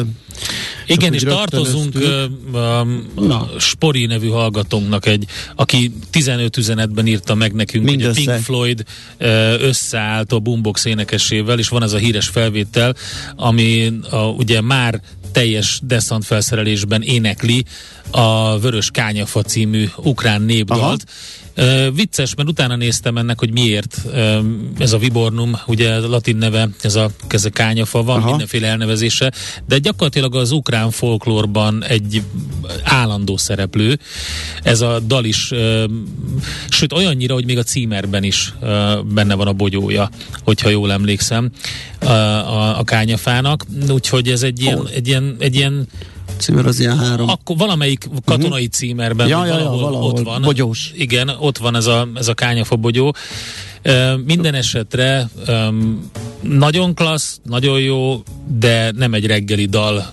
Igen, 0.85 1.13
és 1.13 1.21
tartozunk 1.21 1.95
ö, 1.95 2.25
um, 2.53 3.05
Na. 3.15 3.49
Spori 3.59 4.05
nevű 4.05 4.27
hallgatónknak, 4.27 5.05
egy, 5.05 5.25
aki 5.55 5.93
15 6.09 6.57
üzenetben 6.57 7.07
írta 7.07 7.35
meg 7.35 7.53
nekünk, 7.53 7.83
hogy 7.83 7.93
a 7.93 7.97
Mindössze. 7.97 8.31
Pink 8.31 8.43
Floyd 8.43 8.83
összeállt 9.59 10.31
a 10.31 10.39
Boombox 10.39 10.85
énekesével, 10.85 11.59
és 11.59 11.67
van 11.67 11.83
ez 11.83 11.93
a 11.93 11.97
híres 11.97 12.27
felvétel, 12.27 12.95
ami 13.35 13.93
a, 14.09 14.17
ugye 14.17 14.61
már 14.61 15.01
teljes 15.31 15.79
deszant 15.83 16.25
felszerelésben 16.25 17.01
énekli 17.01 17.65
a 18.11 18.59
Vörös 18.59 18.91
Kányafa 18.91 19.41
című 19.41 19.87
ukrán 19.97 20.41
népdalt. 20.41 21.05
Uh, 21.57 21.95
vicces, 21.95 22.35
mert 22.35 22.49
utána 22.49 22.75
néztem 22.75 23.17
ennek, 23.17 23.39
hogy 23.39 23.51
miért 23.51 23.97
uh, 24.05 24.37
ez 24.77 24.93
a 24.93 24.97
Vibornum, 24.97 25.59
ugye 25.67 25.99
latin 25.99 26.35
neve, 26.35 26.69
ez 26.81 26.95
a, 26.95 27.09
ez 27.27 27.45
a 27.45 27.49
kányafa, 27.49 28.03
van 28.03 28.17
Aha. 28.17 28.29
mindenféle 28.29 28.67
elnevezése, 28.67 29.31
de 29.67 29.77
gyakorlatilag 29.77 30.35
az 30.35 30.51
ukrán 30.51 30.91
folklórban 30.91 31.83
egy 31.83 32.21
állandó 32.83 33.37
szereplő. 33.37 33.99
Ez 34.63 34.81
a 34.81 34.99
dal 34.99 35.25
is, 35.25 35.51
uh, 35.51 35.83
sőt 36.69 36.93
olyannyira, 36.93 37.33
hogy 37.33 37.45
még 37.45 37.57
a 37.57 37.63
címerben 37.63 38.23
is 38.23 38.53
uh, 38.61 39.03
benne 39.03 39.33
van 39.33 39.47
a 39.47 39.53
bogyója, 39.53 40.09
hogyha 40.43 40.69
jól 40.69 40.91
emlékszem, 40.91 41.51
uh, 42.01 42.09
a, 42.09 42.79
a 42.79 42.83
kányafának. 42.83 43.65
Úgyhogy 43.89 44.27
ez 44.27 44.43
egy 44.43 44.61
ilyen, 44.61 44.77
Hol? 44.77 44.89
egy 44.93 45.07
ilyen, 45.07 45.35
egy 45.39 45.55
ilyen 45.55 45.87
címer 46.37 46.65
az 46.65 46.79
ilyen 46.79 46.97
három. 46.99 47.29
akkor 47.29 47.57
valamelyik 47.57 48.07
katonai 48.25 48.67
címerben 48.67 49.27
Ja, 49.27 49.45
ja, 49.45 49.57
ja, 49.57 49.63
valahol, 49.63 49.79
valahol. 49.81 50.09
ott 50.11 50.19
van. 50.19 50.41
Bogyós. 50.41 50.91
Igen, 50.95 51.29
ott 51.39 51.57
van 51.57 51.75
ez 51.75 51.85
a, 51.85 52.07
ez 52.15 52.27
a 52.27 52.33
kányafa 52.33 52.75
bogyó. 52.75 53.13
Ö, 53.81 54.15
minden 54.25 54.53
esetre 54.53 55.29
um, 55.47 56.09
nagyon 56.41 56.93
klassz, 56.95 57.39
nagyon 57.43 57.79
jó, 57.79 58.23
de 58.57 58.91
nem 58.95 59.13
egy 59.13 59.25
reggeli 59.25 59.65
dal 59.65 60.11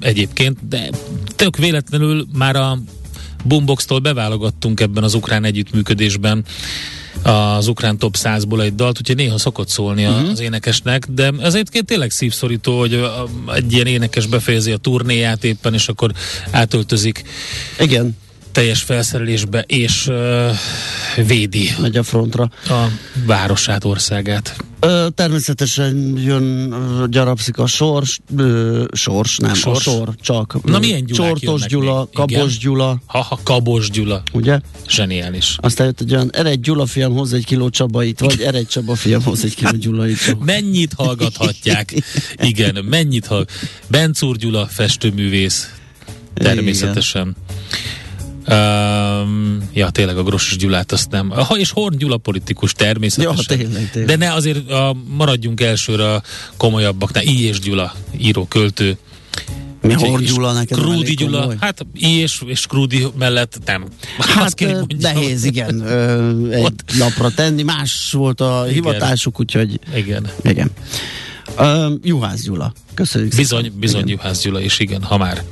egyébként, 0.00 0.68
de 0.68 0.90
tök 1.36 1.56
véletlenül 1.56 2.26
már 2.32 2.56
a 2.56 2.78
Boombox-tól 3.44 3.98
beválogattunk 3.98 4.80
ebben 4.80 5.02
az 5.04 5.14
ukrán 5.14 5.44
együttműködésben 5.44 6.44
az 7.26 7.68
ukrán 7.68 7.98
top 7.98 8.16
100-ból 8.18 8.62
egy 8.62 8.74
dalt, 8.74 8.98
úgyhogy 8.98 9.16
néha 9.16 9.38
szokott 9.38 9.68
szólni 9.68 10.06
uh-huh. 10.06 10.30
az 10.30 10.40
énekesnek, 10.40 11.06
de 11.10 11.32
ez 11.40 11.54
egyébként 11.54 11.86
tényleg 11.86 12.10
szívszorító, 12.10 12.78
hogy 12.78 13.04
egy 13.54 13.72
ilyen 13.72 13.86
énekes 13.86 14.26
befejezi 14.26 14.72
a 14.72 14.76
turnéját 14.76 15.44
éppen, 15.44 15.74
és 15.74 15.88
akkor 15.88 16.12
átöltözik 16.50 17.24
Igen, 17.78 18.16
teljes 18.56 18.82
felszerelésbe, 18.82 19.64
és 19.66 20.06
uh, 20.06 20.50
védi 21.26 21.70
megy 21.80 21.96
a 21.96 22.02
frontra. 22.02 22.50
a 22.68 22.86
városát, 23.26 23.84
országát. 23.84 24.56
Ö, 24.80 25.06
természetesen 25.14 26.12
jön, 26.16 26.72
ö, 26.72 27.04
gyarapszik 27.08 27.58
a 27.58 27.66
sors, 27.66 28.18
ö, 28.36 28.84
sors, 28.92 29.36
nem, 29.36 29.54
Sors? 29.54 29.86
a 29.86 29.90
sor, 29.90 30.14
csak. 30.20 30.64
Na, 30.64 30.76
Ö, 30.76 30.78
milyen 30.78 31.06
Csortos 31.06 31.66
Gyula, 31.66 31.98
még? 31.98 32.08
Kabos 32.14 32.32
Igen. 32.32 32.56
Gyula, 32.60 32.98
Ha-ha, 33.06 33.40
Kabos 33.42 33.90
Gyula. 33.90 34.22
ugye? 34.32 34.60
Zseniális. 34.88 35.56
Aztán 35.60 35.86
jött 35.86 36.00
egy 36.00 36.12
olyan, 36.14 36.30
eredj 36.32 36.60
Gyula 36.60 36.86
fiam, 36.86 37.12
hoz 37.12 37.32
egy 37.32 37.44
kiló 37.44 37.68
Csabait, 37.68 38.20
vagy 38.20 38.40
eredj 38.40 38.66
Csaba 38.68 38.94
fiam, 38.94 39.22
hoz 39.22 39.44
egy 39.44 39.54
kiló 39.54 39.76
Gyulait. 39.76 40.44
Mennyit 40.44 40.92
hallgathatják? 40.96 41.94
Igen, 42.36 42.84
mennyit 42.84 43.26
hall. 43.26 43.44
Bencúr 43.88 44.36
Gyula, 44.36 44.66
festőművész. 44.66 45.70
Természetesen. 46.34 47.36
Um, 48.48 49.62
ja, 49.72 49.90
tényleg 49.90 50.16
a 50.18 50.22
Grossos 50.22 50.56
Gyulát 50.56 50.92
azt 50.92 51.10
nem. 51.10 51.30
Ha, 51.30 51.56
és 51.58 51.70
Horn 51.70 51.96
Gyula 51.98 52.16
politikus 52.16 52.72
természetesen. 52.72 53.44
Ja, 53.48 53.56
tényleg, 53.56 53.90
tényleg. 53.90 54.18
De 54.18 54.26
ne 54.26 54.32
azért 54.32 54.70
a, 54.70 54.96
maradjunk 55.08 55.60
elsőre 55.60 56.14
a 56.14 56.22
komolyabbaknál. 56.56 57.24
I. 57.24 57.42
és 57.44 57.60
Gyula, 57.60 57.94
író, 58.18 58.46
költő. 58.46 58.96
Mi 59.82 59.92
Horn 59.92 60.22
és 60.22 60.32
Gyula 60.32 60.52
neked 60.52 60.78
Krúdi 60.78 61.14
Gyula, 61.14 61.40
komoly? 61.40 61.56
hát 61.60 61.86
I 61.94 62.08
és, 62.18 62.42
és 62.46 62.66
Krúdi 62.66 63.06
mellett 63.18 63.58
nem. 63.64 63.84
Azt 64.18 64.28
Hát 64.28 64.60
ö, 64.60 64.70
mondjam. 64.72 64.98
nehéz, 65.14 65.44
igen, 65.44 65.80
ö, 65.80 66.50
egy 66.50 66.62
Ott. 66.64 66.82
napra 66.98 67.30
tenni. 67.30 67.62
Más 67.62 68.10
volt 68.12 68.40
a 68.40 68.60
Igen. 68.62 68.72
hivatásuk, 68.74 69.40
úgyhogy 69.40 69.80
Igen. 69.94 70.26
igen. 70.42 70.70
Ö, 71.58 71.92
Juhász 72.02 72.42
Gyula. 72.42 72.72
Köszönjük 72.94 73.34
Bizony, 73.36 73.62
szépen. 73.62 73.78
bizony 73.78 74.00
Igen. 74.00 74.10
Juhász 74.18 74.42
Gyula 74.42 74.60
is, 74.60 74.78
igen, 74.78 75.02
ha 75.02 75.16
már. 75.16 75.42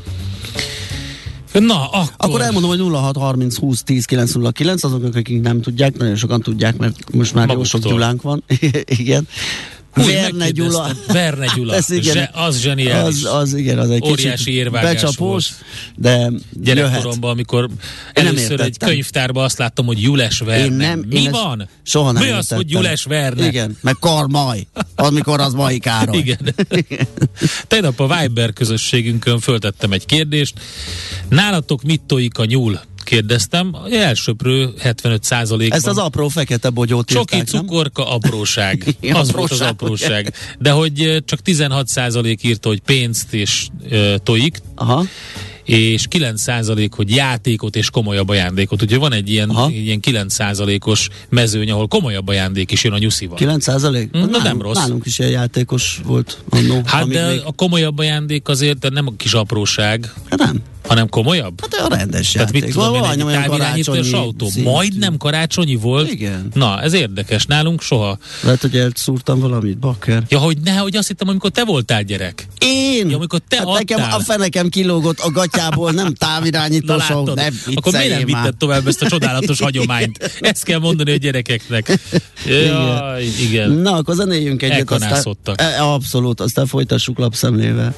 Na, 1.61 1.85
akkor... 1.85 2.09
Akkor 2.17 2.41
elmondom, 2.41 2.71
hogy 2.71 2.81
06 2.81 3.17
30 3.17 3.59
20 3.59 3.83
10 3.83 4.05
909, 4.05 4.85
azoknak, 4.85 5.15
akik 5.15 5.43
nem 5.43 5.61
tudják, 5.61 5.97
nagyon 5.97 6.17
sokan 6.17 6.41
tudják, 6.41 6.77
mert 6.77 7.15
most 7.15 7.35
már 7.35 7.49
jó 7.49 7.65
sok 7.65 7.73
Maguktól. 7.73 7.93
Gyulánk 7.93 8.23
van. 8.23 8.45
igen. 8.85 9.29
Hú, 9.95 10.05
Verne 10.05 10.51
Gyula. 10.51 10.91
Verne 11.07 11.47
Gyula. 11.57 11.75
Ez 11.75 11.91
igen. 11.91 12.13
Zse, 12.13 12.31
az 12.33 12.61
zseniális. 12.61 13.25
Az, 13.25 13.35
az 13.35 13.55
igen, 13.55 13.79
az 13.79 13.91
egy 13.91 14.03
Óriási 14.05 14.53
érvágás 14.53 14.93
becsapós, 14.93 15.49
volt. 15.49 15.65
de 15.95 16.11
jöhet. 16.11 16.41
Gyerekkoromban, 16.63 17.31
amikor 17.31 17.69
nem 18.15 18.27
először 18.27 18.61
egy 18.61 18.79
könyvtárban 18.79 19.45
azt 19.45 19.59
láttam, 19.59 19.87
hogy 19.87 20.03
Jules 20.03 20.39
Verne. 20.39 20.65
Én 20.65 20.73
nem, 20.73 21.05
Mi 21.09 21.21
én 21.21 21.31
van? 21.31 21.69
Soha 21.83 22.13
nem 22.13 22.23
Mi 22.23 22.29
az, 22.29 22.35
értettem. 22.35 22.57
hogy 22.57 22.71
Jules 22.71 23.05
Verne? 23.05 23.47
Igen, 23.47 23.77
meg 23.81 23.97
Karmaj, 24.01 24.67
amikor 24.95 25.41
az 25.41 25.53
Mai 25.53 25.79
Károly. 25.79 26.17
Igen. 26.27 26.55
Tegnap 27.67 28.01
a 28.01 28.17
Viber 28.21 28.53
közösségünkön 28.53 29.39
föltettem 29.41 29.93
egy 29.93 30.07
kérdést. 30.07 30.55
Nálatok 31.29 31.83
mit 31.83 32.03
tojik 32.03 32.39
a 32.39 32.45
nyúl? 32.45 32.81
Kérdeztem. 33.05 33.77
Elsőprő 33.91 34.69
75 34.79 35.23
százalékban. 35.25 35.79
Ezt 35.79 35.87
az 35.87 35.99
apró 35.99 36.29
fekete 36.29 36.71
bogyót 36.71 37.07
Csoki, 37.07 37.37
írták, 37.37 37.53
nem? 37.53 37.61
cukorka, 37.63 38.11
apróság. 38.11 38.97
Igen, 39.01 39.17
az 39.23 39.33
volt 39.33 39.51
az 39.51 39.61
apróság, 39.61 40.11
apróság. 40.11 40.57
De 40.59 40.71
hogy 40.71 41.23
csak 41.25 41.41
16 41.41 41.87
százalék 41.89 42.43
írta, 42.43 42.69
hogy 42.69 42.81
pénzt 42.81 43.35
és 43.35 43.67
ö, 43.91 44.15
tojik, 44.23 44.59
Aha. 44.75 45.05
és 45.65 46.07
9 46.09 46.41
százalék, 46.41 46.93
hogy 46.93 47.11
játékot 47.11 47.77
és 47.77 47.91
komolyabb 47.91 48.29
ajándékot. 48.29 48.83
Úgyhogy 48.83 48.99
van 48.99 49.13
egy 49.13 49.31
ilyen, 49.31 49.51
Aha. 49.51 49.71
ilyen 49.71 50.01
9 50.01 50.33
százalékos 50.35 51.09
mezőny, 51.29 51.71
ahol 51.71 51.89
komolyabb 51.89 52.29
ajándék 52.29 52.71
is 52.71 52.85
jön 52.85 52.93
a 52.93 52.99
nyuszival. 52.99 53.37
9 53.37 53.63
százalék? 53.63 54.17
Mm, 54.17 54.21
na 54.31 54.43
nem 54.43 54.63
rossz. 54.63 54.77
Nálunk 54.77 55.07
is 55.07 55.19
ilyen 55.19 55.31
játékos 55.31 56.01
volt 56.05 56.43
annó. 56.49 56.81
Hát 56.85 57.09
de 57.09 57.29
még- 57.29 57.41
a 57.45 57.53
komolyabb 57.53 57.99
ajándék 57.99 58.49
azért 58.49 58.79
de 58.79 58.89
nem 58.89 59.07
a 59.07 59.13
kis 59.17 59.33
apróság, 59.33 60.13
Hát 60.31 60.39
nem. 60.39 60.63
Hanem 60.87 61.09
komolyabb. 61.09 61.61
Hát 61.61 61.75
a 61.91 61.95
rendes 61.95 62.31
Tehát 62.31 62.53
mit 62.53 62.61
játék. 62.61 62.75
tudom 62.77 62.95
én, 62.95 63.01
Valami 63.01 63.21
egy 63.21 63.27
olyan 63.27 63.43
távirányítós 63.43 63.97
karácsonyi 63.97 64.25
autó. 64.25 64.49
szintű. 64.49 64.71
Majdnem 64.71 65.17
karácsonyi 65.17 65.75
volt. 65.75 66.11
Igen. 66.11 66.49
Na, 66.55 66.81
ez 66.83 66.93
érdekes. 66.93 67.47
Nálunk 67.47 67.83
soha. 67.83 68.19
Lehet, 68.43 68.61
hogy 68.61 68.77
elszúrtam 68.77 69.39
valamit, 69.41 69.79
bakker. 69.79 70.23
Ja, 70.29 70.39
hogy 70.39 70.59
ne, 70.65 70.77
hogy 70.77 70.97
azt 70.97 71.09
hittem, 71.09 71.29
amikor 71.29 71.51
te 71.51 71.65
voltál 71.65 72.03
gyerek. 72.03 72.47
Én? 72.59 73.09
Ja, 73.11 73.17
amikor 73.17 73.41
te 73.49 73.57
hát 73.57 73.67
nekem 73.67 74.01
adtál. 74.03 74.19
a 74.19 74.23
fenekem 74.23 74.69
kilógott 74.69 75.19
a 75.21 75.31
gatyából, 75.31 75.91
nem 75.93 76.15
távirányítós 76.15 77.11
autó. 77.11 77.35
látod, 77.35 77.53
Ne 77.67 77.73
akkor 77.75 77.93
miért 77.93 78.09
nem 78.09 78.25
vitted 78.25 78.57
tovább 78.57 78.87
ezt 78.87 79.03
a 79.03 79.09
csodálatos 79.09 79.61
hagyományt? 79.67 80.39
Ezt 80.41 80.65
kell 80.65 80.79
mondani 80.79 81.13
a 81.13 81.17
gyerekeknek. 81.17 81.99
Jaj, 82.47 83.25
igen. 83.41 83.71
Na, 83.71 83.93
akkor 83.93 84.15
zenéljünk 84.15 84.63
egyet. 84.63 84.77
Elkanászottak. 84.77 85.61
Aztán, 85.61 85.73
e, 85.81 85.85
abszolút, 85.85 86.41
aztán 86.41 86.67
folytassuk 86.67 87.19
lapszemlével. 87.19 87.95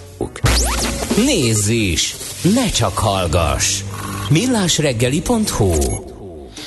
Nézz 1.24 1.68
is! 1.68 2.16
Ne 2.54 2.70
csak 2.70 2.98
hallgass! 2.98 3.82
millásreggeli.hu 4.30 5.70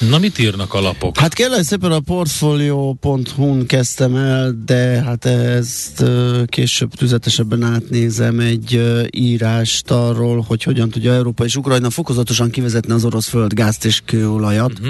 Na, 0.09 0.17
mit 0.17 0.39
írnak 0.39 0.73
a 0.73 0.81
lapok? 0.81 1.17
Hát 1.17 1.33
kérlek 1.33 1.63
szépen 1.63 1.91
a 1.91 1.99
portfolio.hu-n 1.99 3.65
kezdtem 3.65 4.15
el, 4.15 4.61
de 4.65 5.01
hát 5.03 5.25
ezt 5.25 6.03
később 6.45 6.93
tüzetesebben 6.93 7.63
átnézem 7.63 8.39
egy 8.39 8.81
írást 9.09 9.91
arról, 9.91 10.45
hogy 10.47 10.63
hogyan 10.63 10.89
tudja 10.89 11.13
Európa 11.13 11.45
és 11.45 11.55
Ukrajna 11.55 11.89
fokozatosan 11.89 12.49
kivezetni 12.49 12.93
az 12.93 13.05
orosz 13.05 13.27
földgázt 13.27 13.85
és 13.85 14.01
kőolajat. 14.05 14.79
Mhm. 14.79 14.89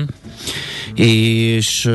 És 0.96 1.89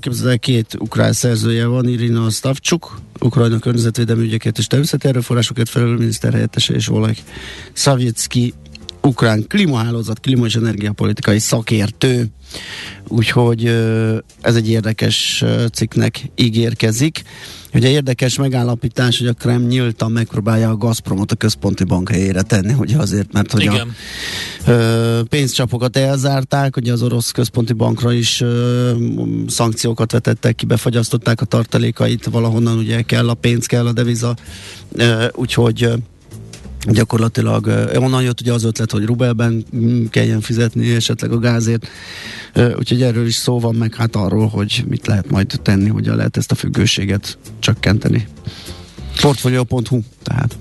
képzeld 0.00 0.30
el, 0.30 0.38
két 0.38 0.76
ukrán 0.78 1.12
szerzője 1.12 1.66
van, 1.66 1.88
Irina 1.88 2.30
Stavcsuk, 2.30 3.00
Ukrajna 3.20 3.58
környezetvédelmi 3.58 4.22
ügyeket 4.22 4.58
és 4.58 4.66
természeti 4.66 5.08
erőforrásokért 5.08 5.68
felelő 5.68 5.96
miniszter 5.96 6.32
helyettese, 6.32 6.74
és 6.74 6.88
Oleg 6.88 7.16
Szavjecki 7.72 8.54
ukrán 9.02 9.46
klímahálózat, 9.46 10.20
klíma 10.20 10.46
és 10.46 10.54
energiapolitikai 10.54 11.38
szakértő. 11.38 12.26
Úgyhogy 13.08 13.66
ez 14.40 14.56
egy 14.56 14.68
érdekes 14.68 15.44
cikknek 15.72 16.30
ígérkezik. 16.34 17.22
Ugye 17.74 17.88
érdekes 17.88 18.38
megállapítás, 18.38 19.18
hogy 19.18 19.26
a 19.26 19.32
Krem 19.32 19.62
nyíltan 19.62 20.12
megpróbálja 20.12 20.70
a 20.70 20.76
Gazpromot 20.76 21.32
a 21.32 21.34
központi 21.34 21.84
bank 21.84 22.10
helyére 22.10 22.42
tenni, 22.42 22.74
ugye 22.78 22.96
azért, 22.96 23.32
mert 23.32 23.52
hogy 23.52 23.62
Igen. 23.62 23.94
a 24.66 24.70
ö, 24.70 25.20
pénzcsapokat 25.28 25.96
elzárták, 25.96 26.76
ugye 26.76 26.92
az 26.92 27.02
orosz 27.02 27.30
központi 27.30 27.72
bankra 27.72 28.12
is 28.12 28.40
ö, 28.40 28.92
szankciókat 29.46 30.12
vetettek 30.12 30.54
ki, 30.54 30.66
befagyasztották 30.66 31.40
a 31.40 31.44
tartalékait, 31.44 32.24
valahonnan 32.24 32.78
ugye 32.78 33.02
kell 33.02 33.28
a 33.28 33.34
pénz, 33.34 33.66
kell 33.66 33.86
a 33.86 33.92
deviza, 33.92 34.36
ö, 34.92 35.26
úgyhogy 35.32 35.88
gyakorlatilag 36.84 37.90
onnan 37.94 38.22
jött 38.22 38.40
ugye 38.40 38.52
az 38.52 38.64
ötlet, 38.64 38.90
hogy 38.90 39.04
rubelben 39.04 39.64
mm, 39.76 40.04
kelljen 40.04 40.40
fizetni 40.40 40.94
esetleg 40.94 41.32
a 41.32 41.38
gázért, 41.38 41.88
úgyhogy 42.78 43.02
erről 43.02 43.26
is 43.26 43.34
szó 43.34 43.60
van, 43.60 43.74
meg 43.74 43.94
hát 43.94 44.16
arról, 44.16 44.48
hogy 44.48 44.84
mit 44.88 45.06
lehet 45.06 45.30
majd 45.30 45.60
tenni, 45.62 45.88
hogyan 45.88 46.16
lehet 46.16 46.36
ezt 46.36 46.50
a 46.50 46.54
függőséget 46.54 47.38
csökkenteni. 47.58 48.26
Portfolio.hu 49.20 50.00
tehát. 50.22 50.56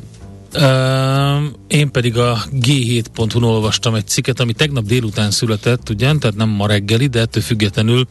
Én 1.67 1.91
pedig 1.91 2.17
a 2.17 2.37
G7.hu-n 2.53 3.43
olvastam 3.43 3.95
egy 3.95 4.07
cikket, 4.07 4.39
ami 4.39 4.53
tegnap 4.53 4.85
délután 4.85 5.31
született, 5.31 5.89
ugyan, 5.89 6.19
tehát 6.19 6.35
nem 6.35 6.49
ma 6.49 6.67
reggeli, 6.67 7.07
de 7.07 7.19
ettől 7.19 7.43
függetlenül 7.43 8.07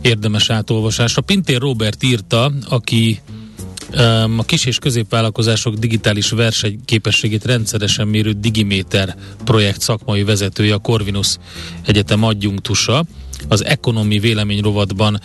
érdemes 0.00 0.50
átolvasásra. 0.50 1.22
Pintér 1.22 1.60
Robert 1.60 2.02
írta, 2.02 2.52
aki 2.68 3.20
a 4.36 4.44
kis 4.46 4.64
és 4.64 4.78
középvállalkozások 4.78 5.74
digitális 5.74 6.30
versenyképességét 6.30 7.44
rendszeresen 7.44 8.08
mérő 8.08 8.32
Digiméter 8.32 9.16
projekt 9.44 9.80
szakmai 9.80 10.22
vezetője, 10.22 10.74
a 10.74 10.78
Corvinus 10.78 11.36
Egyetem 11.86 12.22
adjunktusa. 12.22 13.04
Az 13.48 13.64
ekonomi 13.64 14.18
vélemény 14.18 14.60
rovatban 14.60 15.20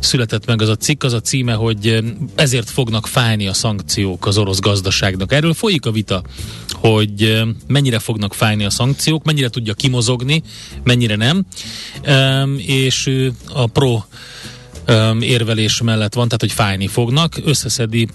született 0.00 0.46
meg 0.46 0.62
az 0.62 0.68
a 0.68 0.76
cikk, 0.76 1.02
az 1.02 1.12
a 1.12 1.20
címe, 1.20 1.52
hogy 1.52 1.98
ezért 2.34 2.70
fognak 2.70 3.06
fájni 3.06 3.46
a 3.46 3.52
szankciók 3.52 4.26
az 4.26 4.38
orosz 4.38 4.60
gazdaságnak. 4.60 5.32
Erről 5.32 5.54
folyik 5.54 5.86
a 5.86 5.90
vita, 5.90 6.22
hogy 6.74 7.42
mennyire 7.66 7.98
fognak 7.98 8.34
fájni 8.34 8.64
a 8.64 8.70
szankciók, 8.70 9.24
mennyire 9.24 9.48
tudja 9.48 9.74
kimozogni, 9.74 10.42
mennyire 10.84 11.16
nem. 11.16 11.46
És 12.56 13.10
a 13.52 13.66
pro 13.66 14.02
érvelés 15.20 15.80
mellett 15.80 16.14
van, 16.14 16.24
tehát 16.24 16.40
hogy 16.40 16.52
fájni 16.52 16.86
fognak, 16.86 17.34
összeszedi 17.44 18.08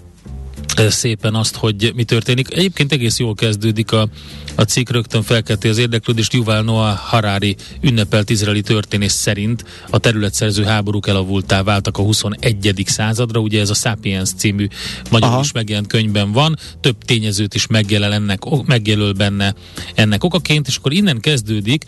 szépen 0.76 1.36
azt, 1.36 1.56
hogy 1.56 1.92
mi 1.96 2.04
történik. 2.04 2.54
Egyébként 2.54 2.92
egész 2.92 3.20
jól 3.20 3.36
kezdődik 3.36 3.92
a, 3.92 4.08
a 4.56 4.62
cikk, 4.62 4.90
rögtön 4.90 5.22
felkelti 5.22 5.68
az 5.68 5.78
érdeklődést. 5.78 6.34
Yuval 6.34 6.62
Noah 6.62 6.98
Harari 6.98 7.56
ünnepelt 7.82 8.30
izraeli 8.30 8.62
történész 8.62 9.14
szerint 9.14 9.66
a 9.90 9.98
területszerző 9.98 10.64
háborúk 10.64 11.08
elavultá 11.08 11.64
váltak 11.64 11.98
a 11.98 12.02
21. 12.02 12.84
századra. 12.86 13.40
Ugye 13.40 13.60
ez 13.60 13.70
a 13.70 13.74
Sapiens 13.74 14.30
című 14.38 14.68
magyarul 15.10 15.42
is 15.42 15.52
megjelent 15.52 15.88
könyvben 15.88 16.32
van. 16.32 16.58
Több 16.82 17.04
tényezőt 17.06 17.54
is 17.54 17.68
megjelöl, 17.68 18.14
ennek, 18.14 18.42
megjelöl 18.66 19.14
benne 19.14 19.54
ennek 19.96 20.24
okaként, 20.24 20.68
és 20.68 20.76
akkor 20.76 20.94
innen 20.94 21.20
kezdődik, 21.20 21.86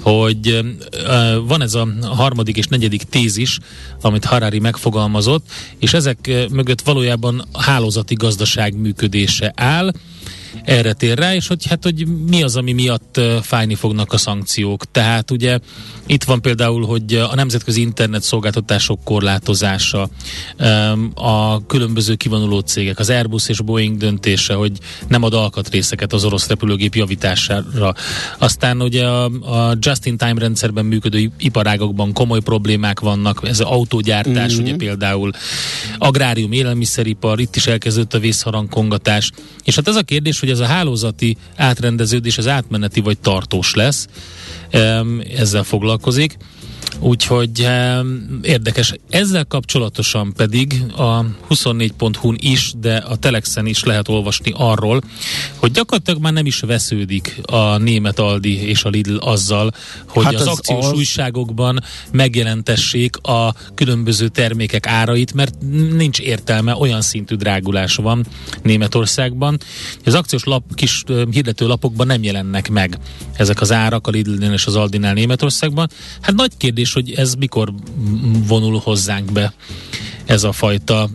hogy 0.00 0.64
van 1.44 1.62
ez 1.62 1.74
a 1.74 1.88
harmadik 2.02 2.56
és 2.56 2.66
negyedik 2.66 3.02
tézis, 3.02 3.58
amit 4.00 4.24
Harari 4.24 4.58
megfogalmazott, 4.58 5.46
és 5.78 5.92
ezek 5.92 6.46
mögött 6.50 6.80
valójában 6.80 7.44
hálózati 8.08 8.14
gazdaság 8.14 8.76
működése 8.76 9.52
áll, 9.56 9.92
erre 10.64 10.92
tér 10.92 11.18
rá, 11.18 11.34
és 11.34 11.46
hogy 11.46 11.66
hát, 11.66 11.82
hogy 11.82 12.06
mi 12.26 12.42
az, 12.42 12.56
ami 12.56 12.72
miatt 12.72 13.20
fájni 13.42 13.74
fognak 13.74 14.12
a 14.12 14.16
szankciók. 14.16 14.90
Tehát 14.90 15.30
ugye 15.30 15.58
itt 16.06 16.24
van 16.24 16.40
például, 16.40 16.86
hogy 16.86 17.14
a 17.14 17.34
nemzetközi 17.34 17.80
internet 17.80 18.22
szolgáltatások 18.22 19.04
korlátozása, 19.04 20.08
a 21.14 21.66
különböző 21.66 22.14
kivonuló 22.14 22.58
cégek, 22.58 22.98
az 22.98 23.10
Airbus 23.10 23.48
és 23.48 23.60
Boeing 23.60 23.96
döntése, 23.96 24.54
hogy 24.54 24.72
nem 25.08 25.22
ad 25.22 25.34
alkatrészeket 25.34 26.12
az 26.12 26.24
orosz 26.24 26.48
repülőgép 26.48 26.94
javítására. 26.94 27.94
Aztán 28.38 28.82
ugye 28.82 29.06
a, 29.06 29.24
a 29.24 29.76
just-in-time 29.80 30.38
rendszerben 30.38 30.84
működő 30.84 31.30
iparágokban 31.38 32.12
komoly 32.12 32.40
problémák 32.40 33.00
vannak, 33.00 33.40
ez 33.42 33.60
az 33.60 33.66
autógyártás, 33.66 34.54
mm-hmm. 34.54 34.62
ugye 34.62 34.76
például 34.76 35.30
agrárium, 35.98 36.52
élelmiszeripar, 36.52 37.40
itt 37.40 37.56
is 37.56 37.66
elkezdődött 37.66 38.14
a 38.14 38.18
vészharangkongatás. 38.18 39.30
És 39.64 39.74
hát 39.74 39.88
ez 39.88 39.96
a 39.96 40.02
kérdés, 40.02 40.40
hogy 40.40 40.50
ez 40.60 40.68
a 40.68 40.72
hálózati 40.72 41.36
átrendeződés, 41.56 42.38
az 42.38 42.46
átmeneti 42.46 43.00
vagy 43.00 43.18
tartós 43.18 43.74
lesz, 43.74 44.06
ezzel 45.36 45.62
foglalkozik. 45.62 46.36
Úgyhogy 47.00 47.68
érdekes. 48.42 48.94
Ezzel 49.10 49.44
kapcsolatosan 49.44 50.32
pedig 50.32 50.84
a 50.96 51.24
24.hu-n 51.50 52.36
is, 52.38 52.72
de 52.80 52.96
a 52.96 53.16
Telexen 53.16 53.66
is 53.66 53.84
lehet 53.84 54.08
olvasni 54.08 54.52
arról, 54.56 55.00
hogy 55.56 55.70
gyakorlatilag 55.70 56.20
már 56.20 56.32
nem 56.32 56.46
is 56.46 56.60
vesződik 56.60 57.40
a 57.42 57.76
német 57.76 58.18
Aldi 58.18 58.68
és 58.68 58.84
a 58.84 58.88
Lidl 58.88 59.16
azzal, 59.16 59.70
hogy 60.06 60.24
hát 60.24 60.34
az 60.34 60.46
akciós 60.46 60.84
az... 60.84 60.92
újságokban 60.92 61.80
megjelentessék 62.12 63.16
a 63.16 63.54
különböző 63.74 64.28
termékek 64.28 64.86
árait, 64.86 65.32
mert 65.32 65.54
nincs 65.92 66.18
értelme, 66.18 66.76
olyan 66.76 67.00
szintű 67.00 67.34
drágulás 67.34 67.96
van 67.96 68.26
Németországban. 68.62 69.58
Az 70.04 70.14
akciós 70.14 70.44
lap, 70.44 70.74
kis 70.74 71.04
hirdető 71.30 71.66
lapokban 71.66 72.06
nem 72.06 72.22
jelennek 72.22 72.70
meg 72.70 72.98
ezek 73.36 73.60
az 73.60 73.72
árak 73.72 74.06
a 74.06 74.10
lidl 74.10 74.52
és 74.52 74.66
az 74.66 74.76
Aldinál 74.76 75.14
Németországban. 75.14 75.88
Hát 76.20 76.34
nagy 76.34 76.56
kérdés 76.56 76.77
kérdés, 76.78 76.92
hogy 76.92 77.12
ez 77.12 77.34
mikor 77.34 77.72
vonul 78.46 78.78
hozzánk 78.84 79.32
be 79.32 79.52
ez 80.28 80.44
a 80.44 80.52
fajta 80.52 81.08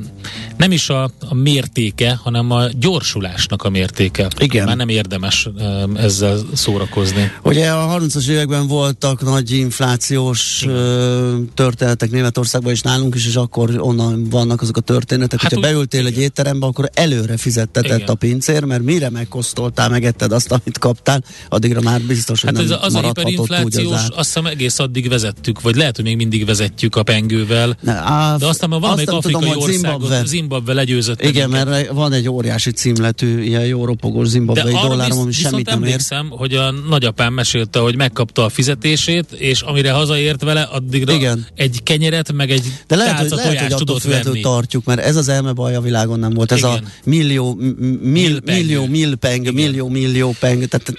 nem 0.57 0.71
is 0.71 0.89
a, 0.89 1.03
a 1.29 1.33
mértéke, 1.33 2.19
hanem 2.23 2.51
a 2.51 2.67
gyorsulásnak 2.79 3.63
a 3.63 3.69
mértéke. 3.69 4.27
Igen. 4.37 4.65
Már 4.65 4.75
nem 4.75 4.89
érdemes 4.89 5.49
ezzel 5.95 6.37
szórakozni. 6.53 7.31
Ugye 7.43 7.71
a 7.71 7.99
30-as 7.99 8.27
években 8.27 8.67
voltak 8.67 9.21
nagy 9.21 9.51
inflációs 9.51 10.61
Igen. 10.61 11.49
történetek 11.53 12.11
Németországban 12.11 12.71
és 12.71 12.81
nálunk 12.81 13.15
is, 13.15 13.27
és 13.27 13.35
akkor 13.35 13.69
onnan 13.77 14.29
vannak 14.29 14.61
azok 14.61 14.77
a 14.77 14.81
történetek, 14.81 15.41
hát 15.41 15.51
hogyha 15.51 15.67
úgy, 15.67 15.73
beültél 15.73 15.99
igen. 15.99 16.13
egy 16.13 16.19
étterembe, 16.19 16.65
akkor 16.65 16.89
előre 16.93 17.37
fizettetett 17.37 17.97
igen. 17.97 18.07
a 18.07 18.13
pincér, 18.13 18.63
mert 18.63 18.83
mire 18.83 19.09
megkosztoltál, 19.09 19.89
megetted 19.89 20.31
azt, 20.31 20.51
amit 20.51 20.77
kaptál, 20.77 21.23
addigra 21.49 21.81
már 21.81 22.01
biztos, 22.01 22.41
hogy 22.41 22.49
hát 22.55 22.67
nem 22.67 22.73
ez 22.73 22.85
az 22.85 22.95
a 22.95 23.01
hiperinflációs, 23.01 23.93
az 23.93 24.11
azt 24.15 24.27
hiszem 24.27 24.45
egész 24.45 24.79
addig 24.79 25.09
vezettük, 25.09 25.61
vagy 25.61 25.75
lehet, 25.75 25.95
hogy 25.95 26.05
még 26.05 26.15
mindig 26.15 26.45
vezetjük 26.45 26.95
a 26.95 27.03
pengővel. 27.03 27.77
Ne, 27.81 27.93
á, 27.93 28.35
de 28.37 28.45
aztán 28.45 28.69
már 28.69 28.79
valamelyik 29.05 29.47
afrikai 29.47 29.51
tudom, 29.51 29.99
országot, 29.99 30.27
Zimbabwe 30.27 30.73
legyőzött. 30.73 31.21
Igen, 31.21 31.49
mert 31.49 31.87
van 31.87 32.13
egy 32.13 32.29
óriási 32.29 32.71
címletű, 32.71 33.41
ilyen 33.41 33.65
jó 33.65 33.85
ropogós 33.85 34.27
zimbabwei 34.27 34.73
dollárom, 34.81 35.19
ami 35.19 35.31
semmit 35.31 35.65
nem 35.65 35.83
ér. 35.83 35.99
hogy 36.29 36.53
a 36.53 36.71
nagyapám 36.71 37.33
mesélte, 37.33 37.79
hogy 37.79 37.95
megkapta 37.95 38.45
a 38.45 38.49
fizetését, 38.49 39.31
és 39.31 39.61
amire 39.61 39.91
hazaért 39.91 40.43
vele, 40.43 40.61
addigra 40.61 41.13
Igen. 41.13 41.45
egy 41.55 41.83
kenyeret, 41.83 42.33
meg 42.33 42.51
egy 42.51 42.63
De 42.87 42.95
lehet, 42.95 43.19
hogy, 43.19 43.37
lehet, 43.37 43.59
hogy 43.59 43.75
tudott 43.75 44.03
venni. 44.03 44.39
tartjuk, 44.39 44.85
mert 44.85 44.99
ez 44.99 45.15
az 45.15 45.27
elme 45.29 45.51
baj 45.51 45.75
a 45.75 45.81
világon 45.81 46.19
nem 46.19 46.33
volt. 46.33 46.51
Ez 46.51 46.57
Igen. 46.57 46.71
a 46.71 46.79
millió, 47.03 47.57
mil, 48.01 48.39
millió, 48.45 48.85
milpeng, 48.85 49.53
millió, 49.53 49.87
millió 49.87 50.35
peng, 50.39 50.65
tehát 50.65 50.93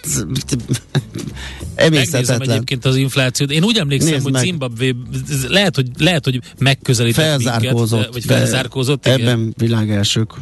Megnézem 1.77 2.41
egyébként 2.41 2.85
az 2.85 2.97
inflációt. 2.97 3.51
Én 3.51 3.65
úgy 3.65 3.77
emlékszem, 3.77 4.23
hogy. 4.23 4.35
Zimbabwe 4.37 4.93
lehet, 5.49 5.75
hogy, 5.75 5.87
lehet, 5.99 6.25
hogy 6.25 6.41
megközelített 6.59 7.43
Felzárkózott. 7.95 8.13
Vagy 8.13 8.25
felzárkózott. 8.25 9.07
Ebben 9.07 9.55
világelsők 9.57 10.33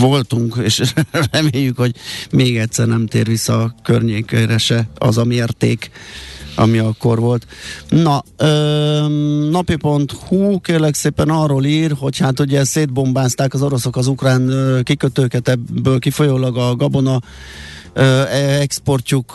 voltunk, 0.00 0.56
és 0.62 0.82
reméljük, 1.32 1.76
hogy 1.76 1.94
még 2.30 2.58
egyszer 2.58 2.86
nem 2.86 3.06
tér 3.06 3.26
vissza 3.26 3.62
a 3.62 3.74
környékére 3.82 4.58
se 4.58 4.88
az 4.98 5.18
a 5.18 5.24
mérték, 5.24 5.90
ami 6.54 6.78
akkor 6.78 7.18
volt. 7.18 7.46
Na, 7.88 8.22
ö, 8.36 9.06
napi.hu 9.50 10.60
kérlek 10.60 10.94
szépen 10.94 11.28
arról 11.28 11.64
ír, 11.64 11.94
hogy 11.98 12.18
hát 12.18 12.40
ugye 12.40 12.64
szétbombázták 12.64 13.54
az 13.54 13.62
oroszok 13.62 13.96
az 13.96 14.06
ukrán 14.06 14.52
kikötőket, 14.82 15.48
ebből 15.48 15.98
kifolyólag 15.98 16.56
a 16.56 16.76
gabona 16.76 17.20
exportjuk 18.60 19.34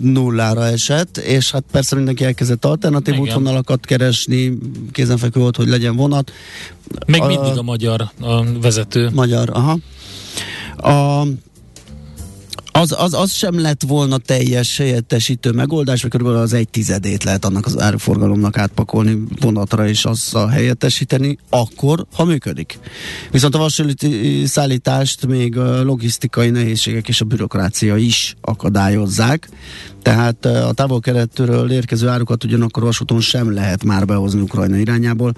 nullára 0.00 0.66
esett, 0.66 1.16
és 1.16 1.50
hát 1.50 1.64
persze 1.70 1.96
mindenki 1.96 2.24
elkezdett 2.24 2.64
alternatív 2.64 3.14
Igen. 3.14 3.26
útvonalakat 3.26 3.86
keresni, 3.86 4.58
kézenfekvő 4.92 5.40
volt, 5.40 5.56
hogy 5.56 5.68
legyen 5.68 5.96
vonat. 5.96 6.32
Még 7.06 7.20
a, 7.20 7.26
mindig 7.26 7.58
a 7.58 7.62
magyar 7.62 8.10
a 8.20 8.44
vezető. 8.60 9.10
Magyar, 9.12 9.50
aha. 9.52 9.78
A, 10.76 11.26
Az, 12.74 12.94
az, 12.98 13.14
az 13.14 13.32
sem 13.32 13.60
lett 13.60 13.82
volna 13.86 14.18
teljes 14.18 14.76
helyettesítő 14.76 15.50
megoldás, 15.50 16.00
mert 16.02 16.14
körülbelül 16.14 16.42
az 16.42 16.52
egy 16.52 16.68
tizedét 16.68 17.24
lehet 17.24 17.44
annak 17.44 17.66
az 17.66 17.80
áruforgalomnak 17.80 18.58
átpakolni 18.58 19.22
vonatra 19.40 19.88
és 19.88 20.04
azzal 20.04 20.48
helyettesíteni, 20.48 21.38
akkor, 21.50 22.06
ha 22.14 22.24
működik. 22.24 22.78
Viszont 23.30 23.54
a 23.54 23.58
vasúti 23.58 24.42
szállítást 24.46 25.26
még 25.26 25.58
a 25.58 25.82
logisztikai 25.82 26.50
nehézségek 26.50 27.08
és 27.08 27.20
a 27.20 27.24
bürokrácia 27.24 27.96
is 27.96 28.34
akadályozzák, 28.40 29.48
tehát 30.02 30.44
a 30.44 30.72
távol-keletről 30.72 31.70
érkező 31.70 32.08
árukat 32.08 32.44
ugyanakkor 32.44 32.82
vasúton 32.82 33.20
sem 33.20 33.52
lehet 33.52 33.84
már 33.84 34.04
behozni 34.04 34.40
Ukrajna 34.40 34.76
irányából, 34.76 35.34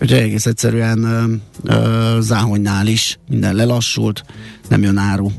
Úgyhogy 0.00 0.18
egész 0.18 0.46
egyszerűen 0.46 1.04
ö, 1.04 1.24
ö, 1.64 2.18
záhonynál 2.20 2.86
is 2.86 3.18
minden 3.28 3.54
lelassult, 3.54 4.24
nem 4.68 4.82
jön 4.82 4.96
áru 4.96 5.30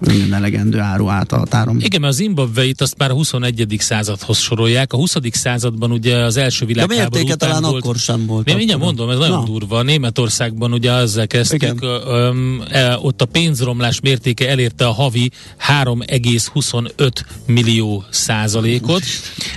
minden 0.00 0.34
elegendő 0.34 0.78
áru 0.78 1.08
át 1.08 1.32
a 1.32 1.36
határon. 1.36 1.80
Igen, 1.80 2.00
mert 2.00 2.12
az 2.12 2.18
Zimbabveit 2.18 2.80
azt 2.80 2.94
már 2.98 3.10
a 3.10 3.14
21. 3.14 3.76
századhoz 3.78 4.38
sorolják. 4.38 4.92
A 4.92 4.96
20. 4.96 5.16
században 5.30 5.92
ugye 5.92 6.16
az 6.16 6.36
első 6.36 6.66
világháború 6.66 7.22
után 7.22 7.38
talán 7.38 7.62
volt, 7.62 7.84
akkor 7.84 7.96
sem 7.96 8.26
volt. 8.26 8.48
Én 8.48 8.56
mindjárt 8.56 8.80
mondom, 8.80 9.10
ez 9.10 9.18
nagyon 9.18 9.38
Na. 9.38 9.44
durva. 9.44 9.82
Németországban 9.82 10.72
ugye 10.72 10.92
ezzel 10.92 11.26
kezdtük, 11.26 11.82
ö, 11.82 12.30
ö, 12.72 12.94
ott 12.94 13.22
a 13.22 13.24
pénzromlás 13.24 14.00
mértéke 14.00 14.48
elérte 14.48 14.86
a 14.86 14.92
havi 14.92 15.30
3,25 15.68 17.12
millió 17.46 18.04
százalékot, 18.10 19.02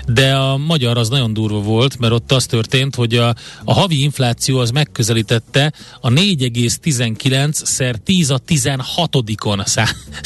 de 0.08 0.36
a 0.36 0.58
magyar 0.58 0.98
az 0.98 1.10
nagyon 1.10 1.34
durva 1.34 1.60
volt, 1.60 2.00
mert 2.00 2.14
ott 2.14 2.32
az 2.32 2.46
történt, 2.46 2.96
hogy 2.96 3.16
a, 3.16 3.36
a 3.64 3.74
havi 3.74 4.02
infláció 4.02 4.60
az 4.60 4.72
megközelítette 4.72 5.74
a 6.02 6.10
4,19 6.10 7.54
szer 7.54 7.96
10 7.96 8.30
a 8.30 8.40
16-on 8.48 9.66
szá- 9.66 9.96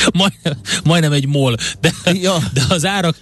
majdnem, 0.20 0.54
majdnem 0.84 1.12
egy 1.12 1.26
mol, 1.26 1.56
de, 1.80 1.92
ja. 2.12 2.38
de 2.52 2.62
az 2.68 2.86
árak, 2.86 3.16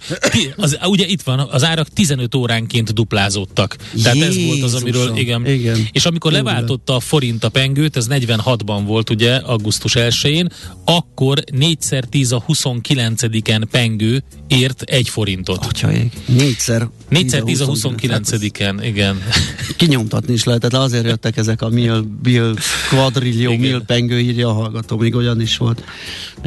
az, 0.55 0.77
ugye 0.83 1.05
itt 1.05 1.21
van, 1.21 1.39
az 1.39 1.63
árak 1.63 1.87
15 1.87 2.35
óránként 2.35 2.93
duplázódtak. 2.93 3.75
Tehát 4.03 4.17
Jézusom. 4.17 4.41
ez 4.41 4.47
volt 4.47 4.63
az, 4.63 4.73
amiről, 4.81 5.17
igen. 5.17 5.45
igen. 5.45 5.87
És 5.91 6.05
amikor 6.05 6.31
igen. 6.31 6.43
leváltotta 6.43 6.95
a 6.95 6.99
forint 6.99 7.43
a 7.43 7.49
pengőt, 7.49 7.97
ez 7.97 8.05
46-ban 8.09 8.81
volt 8.85 9.09
ugye, 9.09 9.35
augusztus 9.35 9.93
1-én, 9.95 10.49
akkor 10.85 11.43
4 11.51 11.77
10 12.09 12.31
a 12.31 12.43
29-en 12.47 13.63
pengő 13.71 14.23
ért 14.47 14.81
egy 14.81 15.09
forintot. 15.09 15.65
Atyaik. 15.65 16.13
Négyszer 16.25 16.87
4 17.09 17.43
10 17.43 17.61
a 17.61 17.65
29-en, 17.65 18.79
igen. 18.83 19.21
Kinyomtatni 19.77 20.33
is 20.33 20.43
lehetett, 20.43 20.73
azért 20.73 21.05
jöttek 21.05 21.37
ezek 21.37 21.61
a 21.61 21.69
mil, 21.69 22.01
bil, 22.21 22.55
quadrillió, 22.89 23.55
mil 23.57 23.81
pengő, 23.81 24.19
írja 24.19 24.47
a 24.47 24.53
hallgató, 24.53 24.97
még 24.97 25.15
olyan 25.15 25.41
is 25.41 25.57
volt. 25.57 25.83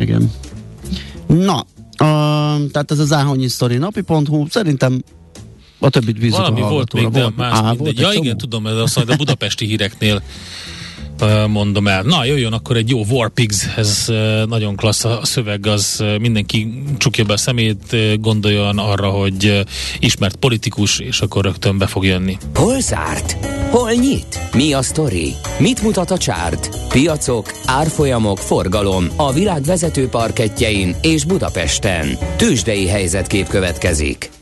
Igen. 0.03 0.31
Na, 1.27 1.59
a, 1.97 2.07
tehát 2.71 2.91
ez 2.91 2.99
az 2.99 3.13
Áhonyi 3.13 3.49
Story 3.49 3.77
napi.hu, 3.77 4.47
szerintem 4.49 5.03
a 5.79 5.91
többit 5.91 6.19
bízok 6.19 6.39
Valami 6.39 6.61
a 6.61 6.69
volt 6.69 6.93
még, 6.93 7.09
de 7.09 7.33
más 7.37 7.59
Á, 7.59 7.73
volt 7.73 7.99
Ja 7.99 8.13
igen, 8.13 8.37
tudom, 8.37 8.67
ez 8.67 8.77
azt 8.77 8.99
a 8.99 9.17
budapesti 9.17 9.67
híreknél 9.67 10.23
mondom 11.49 11.89
el. 11.89 12.03
Na, 12.03 12.25
jöjjön 12.25 12.53
akkor 12.53 12.77
egy 12.77 12.89
jó 12.89 13.05
Warpigs, 13.11 13.67
ez 13.77 14.07
nagyon 14.49 14.77
klassz 14.77 15.05
a 15.05 15.21
szöveg, 15.23 15.67
az 15.67 16.05
mindenki 16.21 16.83
csukja 16.99 17.25
be 17.25 17.33
a 17.33 17.37
szemét, 17.37 17.97
gondoljon 18.21 18.79
arra, 18.79 19.09
hogy 19.09 19.65
ismert 19.99 20.37
politikus, 20.37 20.99
és 20.99 21.21
akkor 21.21 21.45
rögtön 21.45 21.79
be 21.79 21.87
fog 21.87 22.05
jönni. 22.05 22.37
Hol 22.55 22.81
zárt? 22.81 23.37
Hol 23.71 23.93
nyit? 23.93 24.41
Mi 24.53 24.73
a 24.73 24.83
sztori? 24.83 25.35
Mit 25.59 25.83
mutat 25.83 26.11
a 26.11 26.19
csárt? 26.19 26.89
Piacok, 26.89 27.53
árfolyamok, 27.67 28.39
forgalom 28.39 29.07
a 29.17 29.33
világ 29.33 29.63
vezető 29.63 30.09
parketjein 30.09 30.97
és 31.03 31.25
Budapesten. 31.25 32.19
Tősdei 32.37 32.89
helyzetkép 32.89 33.49
következik. 33.49 34.42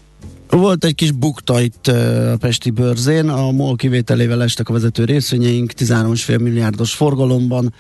Volt 0.51 0.85
egy 0.85 0.95
kis 0.95 1.11
bukta 1.11 1.61
itt 1.61 1.87
a 1.87 2.37
Pesti 2.41 2.71
bőrzén, 2.71 3.29
a 3.29 3.51
MOL 3.51 3.77
kivételével 3.77 4.43
estek 4.43 4.69
a 4.69 4.73
vezető 4.73 5.05
részvényeink 5.05 5.73
13,5 5.73 6.41
milliárdos 6.41 6.95
forgalomban, 6.95 7.75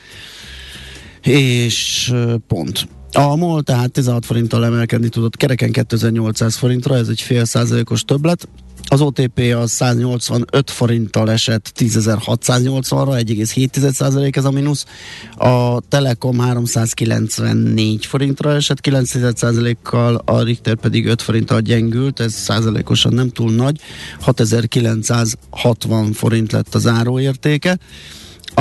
és 1.22 2.12
pont. 2.46 2.88
A 3.12 3.36
MOL 3.36 3.62
tehát 3.62 3.90
16 3.90 4.26
forinttal 4.26 4.64
emelkedni 4.64 5.08
tudott 5.08 5.36
kereken 5.36 5.72
2800 5.72 6.56
forintra, 6.56 6.96
ez 6.96 7.08
egy 7.08 7.20
fél 7.20 7.44
százalékos 7.44 8.04
többlet. 8.04 8.48
Az 8.92 9.00
OTP 9.00 9.38
a 9.54 9.66
185 9.66 10.70
forinttal 10.70 11.30
esett 11.30 11.72
10.680-ra, 11.78 13.24
1,7% 13.26 14.36
ez 14.36 14.44
a 14.44 14.50
mínusz. 14.50 14.86
A 15.36 15.80
Telekom 15.88 16.38
394 16.38 18.06
forintra 18.06 18.54
esett 18.54 18.78
9%-kal, 18.82 20.22
a 20.24 20.42
Richter 20.42 20.74
pedig 20.74 21.06
5 21.06 21.22
forinttal 21.22 21.60
gyengült, 21.60 22.20
ez 22.20 22.32
százalékosan 22.32 23.12
nem 23.12 23.28
túl 23.28 23.52
nagy, 23.52 23.80
6960 24.20 26.12
forint 26.12 26.52
lett 26.52 26.74
az 26.74 26.86
áróértéke. 26.86 27.78
A 28.54 28.60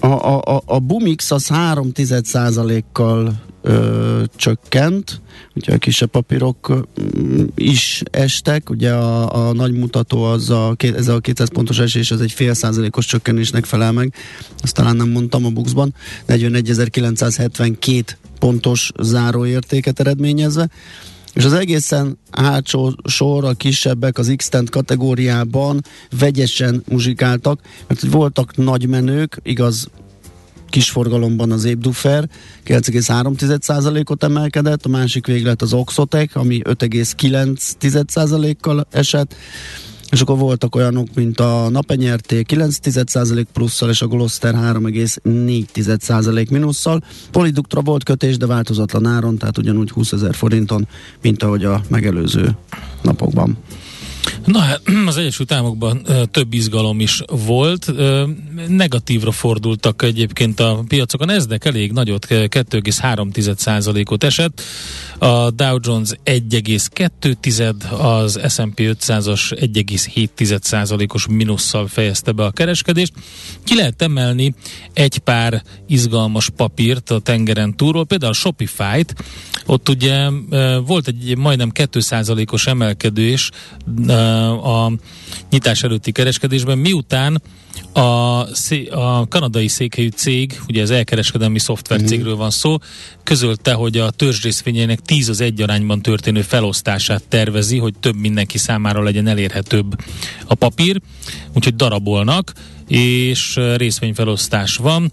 a, 0.00 0.38
a, 0.54 0.62
a 0.64 0.78
Bumix 0.78 1.30
az 1.30 1.48
3 1.48 1.92
kal 2.92 3.42
ö, 3.62 4.22
csökkent, 4.36 5.20
ugye 5.54 5.74
a 5.74 5.78
kisebb 5.78 6.10
papírok 6.10 6.88
is 7.54 8.02
estek, 8.10 8.70
ugye 8.70 8.92
a, 8.92 9.48
a 9.48 9.52
nagy 9.52 9.72
mutató 9.72 10.22
az 10.22 10.50
a, 10.50 10.74
ez 10.78 11.08
a 11.08 11.20
200 11.20 11.48
pontos 11.48 11.78
esés, 11.78 12.10
ez 12.10 12.20
egy 12.20 12.32
fél 12.32 12.54
százalékos 12.54 13.06
csökkenésnek 13.06 13.64
felel 13.64 13.92
meg, 13.92 14.14
azt 14.62 14.74
talán 14.74 14.96
nem 14.96 15.08
mondtam 15.08 15.44
a 15.44 15.50
Buxban, 15.50 15.94
41.972 16.28 18.04
pontos 18.38 18.92
záróértéket 19.00 20.00
eredményezve, 20.00 20.68
és 21.32 21.44
az 21.44 21.52
egészen 21.52 22.18
hátsó 22.30 22.94
sor, 23.04 23.44
a 23.44 23.52
kisebbek 23.52 24.18
az 24.18 24.32
x 24.36 24.48
kategóriában 24.70 25.80
vegyesen 26.18 26.82
muzsikáltak, 26.88 27.60
mert 27.86 28.00
voltak 28.00 28.56
nagy 28.56 28.88
menők, 28.88 29.38
igaz, 29.42 29.88
kisforgalomban 30.72 31.52
az 31.52 31.64
Ébdufer 31.64 32.28
9,3%-ot 32.66 34.24
emelkedett, 34.24 34.84
a 34.84 34.88
másik 34.88 35.26
véglet 35.26 35.62
az 35.62 35.72
Oxotec, 35.72 36.36
ami 36.36 36.60
5,9%-kal 36.64 38.86
esett, 38.90 39.34
és 40.10 40.20
akkor 40.20 40.38
voltak 40.38 40.74
olyanok, 40.74 41.06
mint 41.14 41.40
a 41.40 41.68
napenyerté 41.70 42.44
9% 42.48 43.44
plusszal, 43.52 43.90
és 43.90 44.02
a 44.02 44.06
Gloster 44.06 44.54
3,4% 44.54 46.50
minusszal. 46.50 47.02
Poliduktra 47.30 47.80
volt 47.80 48.04
kötés, 48.04 48.36
de 48.36 48.46
változatlan 48.46 49.06
áron, 49.06 49.38
tehát 49.38 49.58
ugyanúgy 49.58 49.90
20 49.90 50.12
ezer 50.12 50.34
forinton, 50.34 50.88
mint 51.22 51.42
ahogy 51.42 51.64
a 51.64 51.82
megelőző 51.88 52.56
napokban. 53.02 53.56
Na 54.44 54.58
hát 54.58 54.80
az 55.06 55.16
Egyesült 55.16 55.52
Államokban 55.52 56.06
több 56.30 56.52
izgalom 56.52 57.00
is 57.00 57.22
volt. 57.46 57.92
Negatívra 58.68 59.32
fordultak 59.32 60.02
egyébként 60.02 60.60
a 60.60 60.84
piacok. 60.88 61.20
A 61.20 61.24
Nasdaq 61.24 61.68
elég 61.68 61.92
nagyot, 61.92 62.26
2,3%-ot 62.28 64.24
esett. 64.24 64.62
A 65.18 65.50
Dow 65.50 65.78
Jones 65.80 66.10
1,2, 66.24 68.00
az 68.00 68.40
S&P 68.48 68.80
500-as 68.80 69.40
1,7%-os 69.50 71.26
minusszal 71.26 71.86
fejezte 71.86 72.32
be 72.32 72.44
a 72.44 72.50
kereskedést. 72.50 73.12
Ki 73.64 73.74
lehet 73.74 74.02
emelni 74.02 74.54
egy 74.92 75.18
pár 75.18 75.62
izgalmas 75.86 76.48
papírt 76.48 77.10
a 77.10 77.18
tengeren 77.18 77.76
túlról, 77.76 78.04
például 78.04 78.32
a 78.32 78.34
Shopify-t, 78.34 79.14
ott 79.66 79.88
ugye 79.88 80.28
volt 80.86 81.06
egy 81.06 81.36
majdnem 81.36 81.70
2%-os 81.74 82.66
emelkedés 82.66 83.50
a 84.62 84.92
nyitás 85.50 85.82
előtti 85.82 86.12
kereskedésben, 86.12 86.78
miután 86.78 87.42
a, 87.92 88.00
a 88.90 89.28
kanadai 89.28 89.68
székhelyű 89.68 90.08
cég, 90.08 90.60
ugye 90.68 90.82
az 90.82 90.90
elkereskedelmi 90.90 91.58
szoftvercégről 91.58 92.36
van 92.36 92.50
szó, 92.50 92.76
közölte, 93.22 93.72
hogy 93.72 93.98
a 93.98 94.10
törzsrészvényeinek 94.10 95.00
10 95.00 95.28
az 95.28 95.40
egy 95.40 95.62
arányban 95.62 96.02
történő 96.02 96.42
felosztását 96.42 97.28
tervezi, 97.28 97.78
hogy 97.78 97.94
több 98.00 98.16
mindenki 98.16 98.58
számára 98.58 99.02
legyen 99.02 99.26
elérhetőbb 99.26 99.96
a 100.46 100.54
papír, 100.54 101.00
úgyhogy 101.54 101.76
darabolnak, 101.76 102.52
és 102.88 103.60
részvényfelosztás 103.76 104.76
van 104.76 105.12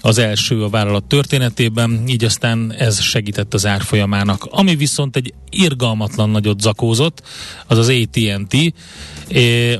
az 0.00 0.18
első 0.18 0.62
a 0.62 0.68
vállalat 0.68 1.04
történetében, 1.04 2.02
így 2.06 2.24
aztán 2.24 2.72
ez 2.78 3.00
segített 3.00 3.54
az 3.54 3.66
árfolyamának. 3.66 4.48
Ami 4.50 4.76
viszont 4.76 5.16
egy 5.16 5.34
irgalmatlan 5.50 6.30
nagyot 6.30 6.60
zakózott, 6.60 7.22
az 7.66 7.78
az 7.78 7.88
AT&T, 7.88 8.74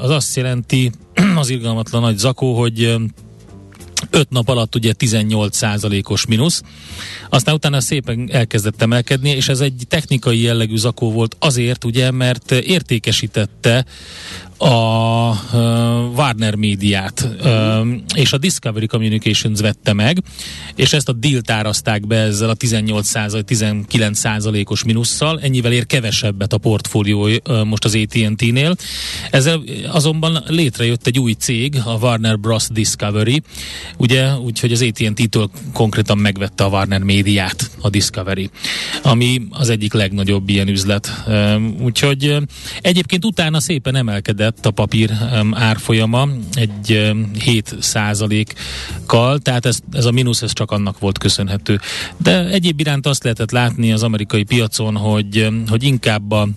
az 0.00 0.10
azt 0.10 0.36
jelenti, 0.36 0.90
az 1.36 1.50
irgalmatlan 1.50 2.02
nagy 2.02 2.18
zakó, 2.18 2.58
hogy 2.58 2.96
5 4.10 4.30
nap 4.30 4.48
alatt 4.48 4.74
ugye 4.74 4.92
18 4.92 5.56
százalékos 5.56 6.26
mínusz, 6.26 6.62
aztán 7.28 7.54
utána 7.54 7.80
szépen 7.80 8.28
elkezdett 8.32 8.82
emelkedni, 8.82 9.30
és 9.30 9.48
ez 9.48 9.60
egy 9.60 9.82
technikai 9.88 10.40
jellegű 10.40 10.76
zakó 10.76 11.12
volt 11.12 11.36
azért, 11.38 11.84
ugye, 11.84 12.10
mert 12.10 12.50
értékesítette 12.50 13.84
a 14.62 15.34
Warner 16.16 16.54
médiát 16.54 17.28
és 18.14 18.32
a 18.32 18.38
Discovery 18.38 18.86
Communications 18.86 19.60
vette 19.60 19.92
meg, 19.92 20.22
és 20.74 20.92
ezt 20.92 21.08
a 21.08 21.12
dílt 21.12 21.50
árazták 21.50 22.06
be 22.06 22.16
ezzel 22.16 22.48
a 22.48 22.56
18% 22.56 23.42
19 23.42 24.18
százalékos 24.18 24.84
minusszal, 24.84 25.40
ennyivel 25.40 25.72
ér 25.72 25.86
kevesebbet 25.86 26.52
a 26.52 26.58
portfólió 26.58 27.28
most 27.64 27.84
az 27.84 27.94
AT&T-nél. 27.94 28.76
Ezzel 29.30 29.62
azonban 29.90 30.44
létrejött 30.46 31.06
egy 31.06 31.18
új 31.18 31.32
cég, 31.32 31.80
a 31.84 31.96
Warner 32.00 32.38
Bros. 32.38 32.68
Discovery, 32.68 33.42
ugye, 33.96 34.34
úgyhogy 34.34 34.72
az 34.72 34.82
AT&T-től 34.82 35.50
konkrétan 35.72 36.18
megvette 36.18 36.64
a 36.64 36.68
Warner 36.68 37.02
médiát 37.02 37.70
a 37.80 37.88
Discovery, 37.88 38.50
ami 39.02 39.42
az 39.50 39.68
egyik 39.68 39.92
legnagyobb 39.92 40.48
ilyen 40.48 40.68
üzlet. 40.68 41.24
Úgyhogy 41.80 42.36
egyébként 42.80 43.24
utána 43.24 43.60
szépen 43.60 43.94
emelkedett 43.94 44.48
a 44.62 44.70
papír 44.70 45.10
árfolyama 45.52 46.28
egy 46.52 47.10
um, 47.10 47.30
7 47.44 47.76
százalékkal, 47.80 49.38
tehát 49.38 49.66
ez, 49.66 49.78
ez 49.92 50.04
a 50.04 50.10
mínusz 50.10 50.42
ez 50.42 50.52
csak 50.52 50.70
annak 50.70 50.98
volt 50.98 51.18
köszönhető. 51.18 51.80
De 52.16 52.44
egyéb 52.44 52.80
iránt 52.80 53.06
azt 53.06 53.22
lehetett 53.22 53.50
látni 53.50 53.92
az 53.92 54.02
amerikai 54.02 54.42
piacon, 54.42 54.96
hogy, 54.96 55.48
hogy 55.68 55.82
inkább 55.82 56.30
a 56.30 56.48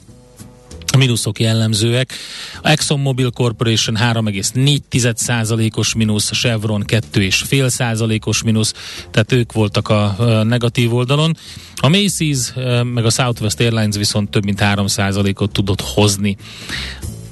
a 0.94 0.98
mínuszok 0.98 1.40
jellemzőek. 1.40 2.14
A 2.62 2.70
ExxonMobil 2.70 3.32
Corporation 3.32 3.98
3,4%-os 4.00 5.94
mínusz, 5.94 6.32
Chevron 6.32 6.84
2,5%-os 6.88 8.44
mínusz, 8.44 8.74
tehát 9.12 9.32
ők 9.32 9.52
voltak 9.52 9.90
a 9.90 10.16
negatív 10.44 10.94
oldalon. 10.94 11.38
A 11.76 11.88
Macy's 11.88 12.54
meg 12.94 13.06
a 13.06 13.10
Southwest 13.10 13.60
Airlines 13.60 13.96
viszont 13.96 14.30
több 14.30 14.44
mint 14.44 14.60
3%-ot 14.62 15.52
tudott 15.52 15.82
hozni. 15.82 16.38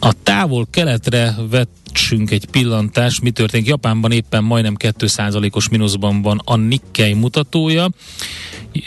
A 0.03 0.13
távol 0.23 0.67
keletre 0.71 1.35
vetsünk 1.49 2.31
egy 2.31 2.45
pillantást, 2.45 3.21
mi 3.21 3.31
történik. 3.31 3.67
Japánban 3.67 4.11
éppen 4.11 4.43
majdnem 4.43 4.75
2%-os 4.79 5.69
mínuszban 5.69 6.21
van 6.21 6.41
a 6.45 6.55
Nikkei 6.55 7.13
mutatója. 7.13 7.89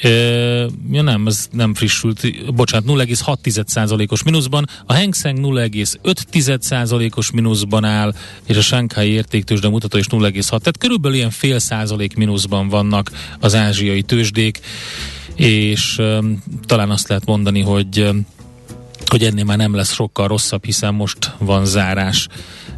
E, 0.02 0.08
ja 0.90 1.02
nem, 1.02 1.26
ez 1.26 1.48
nem 1.52 1.74
frissült, 1.74 2.54
bocsánat, 2.54 2.88
0,6%-os 2.88 4.22
mínuszban, 4.22 4.68
a 4.86 4.94
Hang 4.94 5.14
Seng 5.14 5.38
0,5%-os 5.38 7.30
mínuszban 7.30 7.84
áll, 7.84 8.14
és 8.46 8.56
a 8.56 8.62
Shanghai 8.62 9.08
értéktősde 9.08 9.68
mutató 9.68 9.98
is 9.98 10.06
0,6, 10.06 10.48
tehát 10.48 10.78
körülbelül 10.78 11.16
ilyen 11.16 11.30
fél 11.30 11.58
százalék 11.58 12.16
mínuszban 12.16 12.68
vannak 12.68 13.10
az 13.40 13.54
ázsiai 13.54 14.02
tőzsdék, 14.02 14.60
és 15.34 15.98
um, 15.98 16.42
talán 16.66 16.90
azt 16.90 17.08
lehet 17.08 17.24
mondani, 17.24 17.60
hogy 17.60 18.10
hogy 19.06 19.24
ennél 19.24 19.44
már 19.44 19.56
nem 19.56 19.74
lesz 19.74 19.92
sokkal 19.92 20.28
rosszabb, 20.28 20.64
hiszen 20.64 20.94
most 20.94 21.34
van 21.38 21.66
zárás 21.66 22.28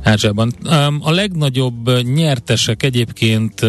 Ázsiában. 0.02 0.52
A 1.00 1.10
legnagyobb 1.10 2.02
nyertesek 2.02 2.82
egyébként 2.82 3.60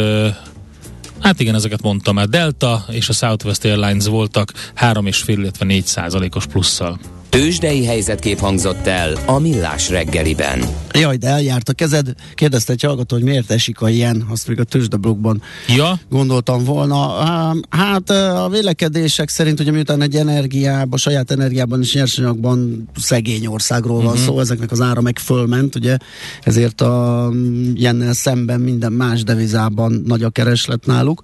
Hát 1.21 1.39
igen, 1.39 1.55
ezeket 1.55 1.81
mondtam 1.81 2.15
már. 2.15 2.27
Delta 2.27 2.85
és 2.89 3.09
a 3.09 3.13
Southwest 3.13 3.65
Airlines 3.65 4.05
voltak 4.05 4.51
3,5, 4.75 5.23
illetve 5.25 5.65
4 5.65 5.85
százalékos 5.85 6.45
plusszal. 6.45 6.99
Tőzsdei 7.29 7.85
helyzetkép 7.85 8.39
hangzott 8.39 8.87
el 8.87 9.17
a 9.25 9.39
Millás 9.39 9.89
reggeliben. 9.89 10.59
Jaj, 10.93 11.17
de 11.17 11.27
eljárt 11.27 11.69
a 11.69 11.73
kezed. 11.73 12.13
Kérdezte 12.35 12.73
egy 12.73 12.81
hallgató, 12.81 13.15
hogy 13.15 13.25
miért 13.25 13.51
esik 13.51 13.81
a 13.81 13.89
ilyen, 13.89 14.25
azt 14.29 14.47
még 14.47 14.59
a 14.59 14.63
tőzsdeblogban 14.63 15.41
ja? 15.75 15.99
gondoltam 16.09 16.63
volna. 16.63 17.15
Hát 17.69 18.09
a 18.09 18.47
vélekedések 18.51 19.29
szerint, 19.29 19.59
ugye 19.59 19.71
miután 19.71 20.01
egy 20.01 20.15
energiában, 20.15 20.97
saját 20.99 21.31
energiában 21.31 21.81
és 21.81 21.93
nyersanyagban 21.93 22.89
szegény 22.95 23.45
országról 23.45 24.01
van 24.01 24.05
uh-huh. 24.05 24.25
szó, 24.25 24.39
ezeknek 24.39 24.71
az 24.71 24.81
ára 24.81 25.01
meg 25.01 25.19
fölment, 25.19 25.75
ugye, 25.75 25.97
ezért 26.43 26.81
a 26.81 27.31
ilyennel 27.73 28.13
szemben 28.13 28.59
minden 28.59 28.91
más 28.91 29.23
devizában 29.23 30.03
nagy 30.05 30.23
a 30.23 30.29
kereslet 30.29 30.85
náluk, 30.85 31.21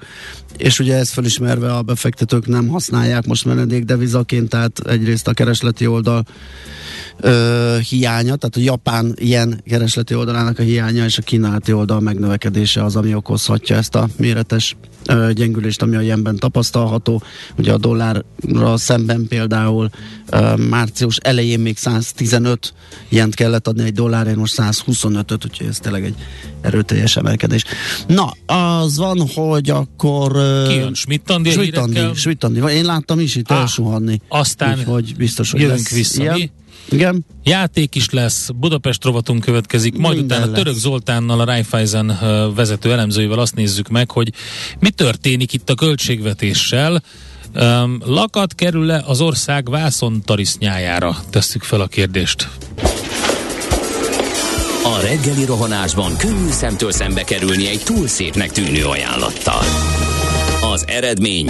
és 0.58 0.80
ugye 0.80 0.96
ezt 0.96 1.14
felismerve 1.14 1.74
a 1.74 1.82
befektetők 1.82 2.48
nem 2.48 2.68
használják 2.68 3.26
most 3.26 3.46
menedékdevizaként, 3.46 4.50
tehát 4.50 4.80
egyrészt 4.88 5.28
a 5.28 5.34
keresleti 5.34 5.86
oldal 5.94 6.26
ö, 7.20 7.78
hiánya, 7.90 8.36
tehát 8.36 8.56
a 8.56 8.60
japán 8.60 9.14
ilyen 9.16 9.62
keresleti 9.68 10.16
oldalának 10.16 10.60
a 10.60 10.64
hiánya 10.64 11.06
és 11.06 11.18
a 11.18 11.22
kínálati 11.22 11.74
oldal 11.74 12.00
megnövekedése 12.00 12.84
az, 12.84 12.96
ami 12.96 13.16
okozhatja 13.16 13.76
ezt 13.76 13.96
a 13.96 14.08
méretes 14.18 14.76
gyengülést, 15.34 15.82
ami 15.82 15.96
a 15.96 16.02
ilyenben 16.02 16.36
tapasztalható. 16.36 17.24
Ugye 17.58 17.74
a 17.74 17.78
dollárra 17.78 18.78
szemben 18.78 19.28
például 19.28 19.90
március 20.70 21.18
elején 21.18 21.60
még 21.60 21.78
115 21.78 22.74
ilyent 23.10 23.36
kellett 23.36 23.68
adni 23.68 23.84
egy 23.84 23.94
dollárért, 23.94 24.38
most 24.38 24.54
125-öt, 24.58 25.46
úgyhogy 25.46 25.68
ez 25.68 25.78
tényleg 25.78 26.06
egy 26.06 26.16
erőteljes 26.62 27.16
emelkedés. 27.16 27.64
Na, 28.08 28.34
az 28.46 28.98
van, 28.98 29.28
hogy 29.36 29.70
akkor... 29.70 30.32
Ki 30.68 30.76
jön? 30.76 30.94
Schmidt-Andi 30.94 31.50
Schmidt-Andi, 32.16 32.60
Én 32.72 32.86
láttam 32.86 33.20
is 33.20 33.36
itt 33.36 33.52
elsuhanni. 33.52 34.22
Aztán 34.28 34.84
hogy 34.84 35.16
biztos, 35.18 35.52
hogy 35.52 35.62
jövünk 35.62 35.90
vissza. 35.90 36.22
Ilyen. 36.22 36.36
Mi? 36.36 36.52
Igen. 36.90 37.26
Játék 37.44 37.96
is 37.96 38.10
lesz, 38.10 38.50
Budapest 38.56 39.04
rovatunk 39.04 39.42
következik, 39.42 39.98
majd 39.98 40.16
Minden 40.18 40.38
utána 40.38 40.52
lesz. 40.52 40.64
Török 40.64 40.76
Zoltánnal, 40.76 41.40
a 41.40 41.44
Raiffeisen 41.44 42.20
vezető 42.56 42.92
elemzőivel 42.92 43.40
azt 43.40 43.56
nézzük 43.56 43.90
meg, 43.90 44.12
hogy 44.12 44.34
mi 44.80 44.90
történik 44.90 45.54
itt 45.54 45.70
a 45.70 45.76
költségvetéssel. 45.76 47.04
Um, 47.56 48.02
lakat 48.06 48.56
kerül-e 48.56 49.04
az 49.08 49.22
ország 49.22 49.70
vászontarisznyájára? 49.70 51.18
Tesszük 51.30 51.64
fel 51.64 51.82
a 51.82 51.88
kérdést. 51.88 52.50
A 54.84 55.00
reggeli 55.02 55.46
rohanásban 55.46 56.18
könnyű 56.18 56.50
szemtől 56.50 56.92
szembe 56.92 57.24
kerülni 57.24 57.68
egy 57.68 57.82
túl 57.84 58.08
szépnek 58.08 58.52
tűnő 58.52 58.86
ajánlattal. 58.86 59.64
Az 60.74 60.86
eredmény 60.88 61.50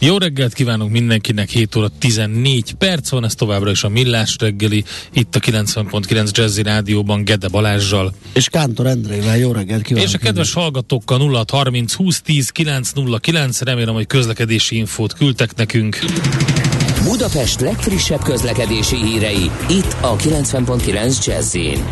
Jó 0.00 0.18
reggelt 0.18 0.52
kívánunk 0.52 0.90
mindenkinek, 0.90 1.48
7 1.48 1.76
óra 1.76 1.88
14 1.98 2.72
perc 2.72 3.08
van, 3.10 3.24
ez 3.24 3.34
továbbra 3.34 3.70
is 3.70 3.84
a 3.84 3.88
Millás 3.88 4.36
reggeli, 4.38 4.84
itt 5.12 5.36
a 5.36 5.40
90.9 5.40 6.30
Jazzy 6.30 6.62
Rádióban 6.62 7.24
Gede 7.24 7.48
Balázsjal. 7.48 8.12
És 8.32 8.48
Kántor 8.48 8.86
Endrével, 8.86 9.38
jó 9.38 9.52
reggelt 9.52 9.82
kívánunk. 9.82 10.08
És 10.08 10.14
a 10.14 10.18
kedves 10.18 10.52
hallgatókkal 10.52 11.18
0 11.18 11.44
30 11.52 11.92
20 11.94 12.20
10 12.20 12.48
909, 12.48 13.60
remélem, 13.60 13.94
hogy 13.94 14.06
közlekedési 14.06 14.76
infót 14.76 15.12
küldtek 15.12 15.56
nekünk. 15.56 15.98
Budapest 17.04 17.60
legfrissebb 17.60 18.22
közlekedési 18.22 18.96
hírei, 18.96 19.50
itt 19.68 19.96
a 20.00 20.16
90.9 20.16 21.24
Jazzin. 21.24 21.84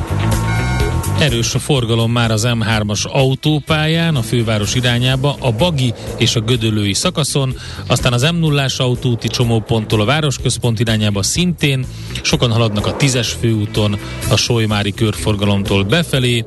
Erős 1.20 1.54
a 1.54 1.58
forgalom 1.58 2.12
már 2.12 2.30
az 2.30 2.46
M3-as 2.48 3.02
autópályán 3.02 4.16
a 4.16 4.22
főváros 4.22 4.74
irányába, 4.74 5.36
a 5.40 5.52
Bagi 5.52 5.94
és 6.18 6.36
a 6.36 6.40
Gödölői 6.40 6.94
szakaszon, 6.94 7.56
aztán 7.86 8.12
az 8.12 8.26
M0-ás 8.30 8.76
autóti 8.76 9.28
csomóponttól 9.28 10.00
a 10.00 10.04
városközpont 10.04 10.80
irányába 10.80 11.22
szintén, 11.22 11.86
sokan 12.22 12.52
haladnak 12.52 12.86
a 12.86 12.96
10-es 12.96 13.28
főúton 13.40 13.98
a 14.30 14.36
Solymári 14.36 14.94
körforgalomtól 14.94 15.84
befelé, 15.84 16.44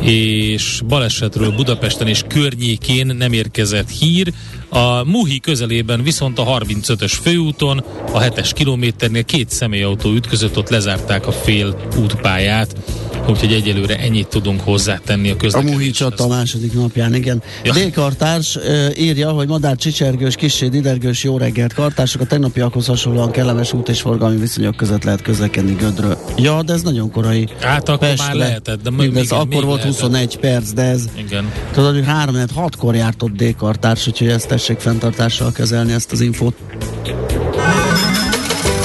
és 0.00 0.80
balesetről 0.88 1.50
Budapesten 1.50 2.06
és 2.06 2.24
környékén 2.28 3.06
nem 3.06 3.32
érkezett 3.32 3.90
hír, 3.90 4.32
a 4.68 5.04
Muhi 5.04 5.40
közelében 5.40 6.02
viszont 6.02 6.38
a 6.38 6.44
35-ös 6.44 7.12
főúton 7.22 7.78
a 8.12 8.20
7-es 8.20 8.50
kilométernél 8.54 9.24
két 9.24 9.50
személyautó 9.50 10.12
ütközött, 10.12 10.58
ott 10.58 10.68
lezárták 10.68 11.26
a 11.26 11.32
fél 11.32 11.76
útpályát 11.96 12.76
úgyhogy 13.28 13.52
egyelőre 13.52 13.98
ennyit 13.98 14.28
tudunk 14.28 14.60
hozzátenni 14.60 15.30
a 15.30 15.32
A 15.32 15.36
közlekedéshez. 15.36 15.78
Muhi 15.80 15.90
csata 15.90 16.26
második 16.26 16.72
napján, 16.72 17.14
igen. 17.14 17.42
Ja. 17.64 17.72
Uh, 17.74 18.98
írja, 18.98 19.30
hogy 19.30 19.48
madár 19.48 19.76
csicsergős, 19.76 20.34
kissé 20.34 20.68
didergős, 20.68 21.24
jó 21.24 21.38
reggelt 21.38 21.74
kartársak. 21.74 22.20
A 22.20 22.24
tegnapiakhoz 22.24 22.86
hasonlóan 22.86 23.30
kellemes 23.30 23.72
út 23.72 23.88
és 23.88 24.00
forgalmi 24.00 24.36
viszonyok 24.36 24.76
között 24.76 25.04
lehet 25.04 25.22
közlekedni 25.22 25.72
Gödről. 25.72 26.18
Ja, 26.36 26.62
de 26.62 26.72
ez 26.72 26.82
nagyon 26.82 27.10
korai. 27.10 27.48
Hát 27.60 27.88
akkor 27.88 28.08
Pestre. 28.08 28.26
már 28.26 28.34
lehetett, 28.34 28.82
de 28.82 28.90
Még 28.90 29.12
még, 29.12 29.22
ez 29.22 29.30
akkor 29.30 29.46
még 29.46 29.64
volt 29.64 29.78
lehetett. 29.78 30.00
21 30.00 30.36
perc, 30.38 30.72
de 30.72 30.82
ez 30.82 31.04
Igen. 31.16 31.52
tudod, 31.72 31.94
hogy 31.94 32.04
3 32.06 32.36
6 32.54 32.76
kor 32.76 32.94
járt 32.94 33.22
ott 33.22 33.36
D-kartárs, 33.36 34.06
úgyhogy 34.06 34.28
ezt 34.28 34.48
tessék 34.48 34.78
fenntartással 34.78 35.52
kezelni 35.52 35.92
ezt 35.92 36.12
az 36.12 36.20
infót. 36.20 36.54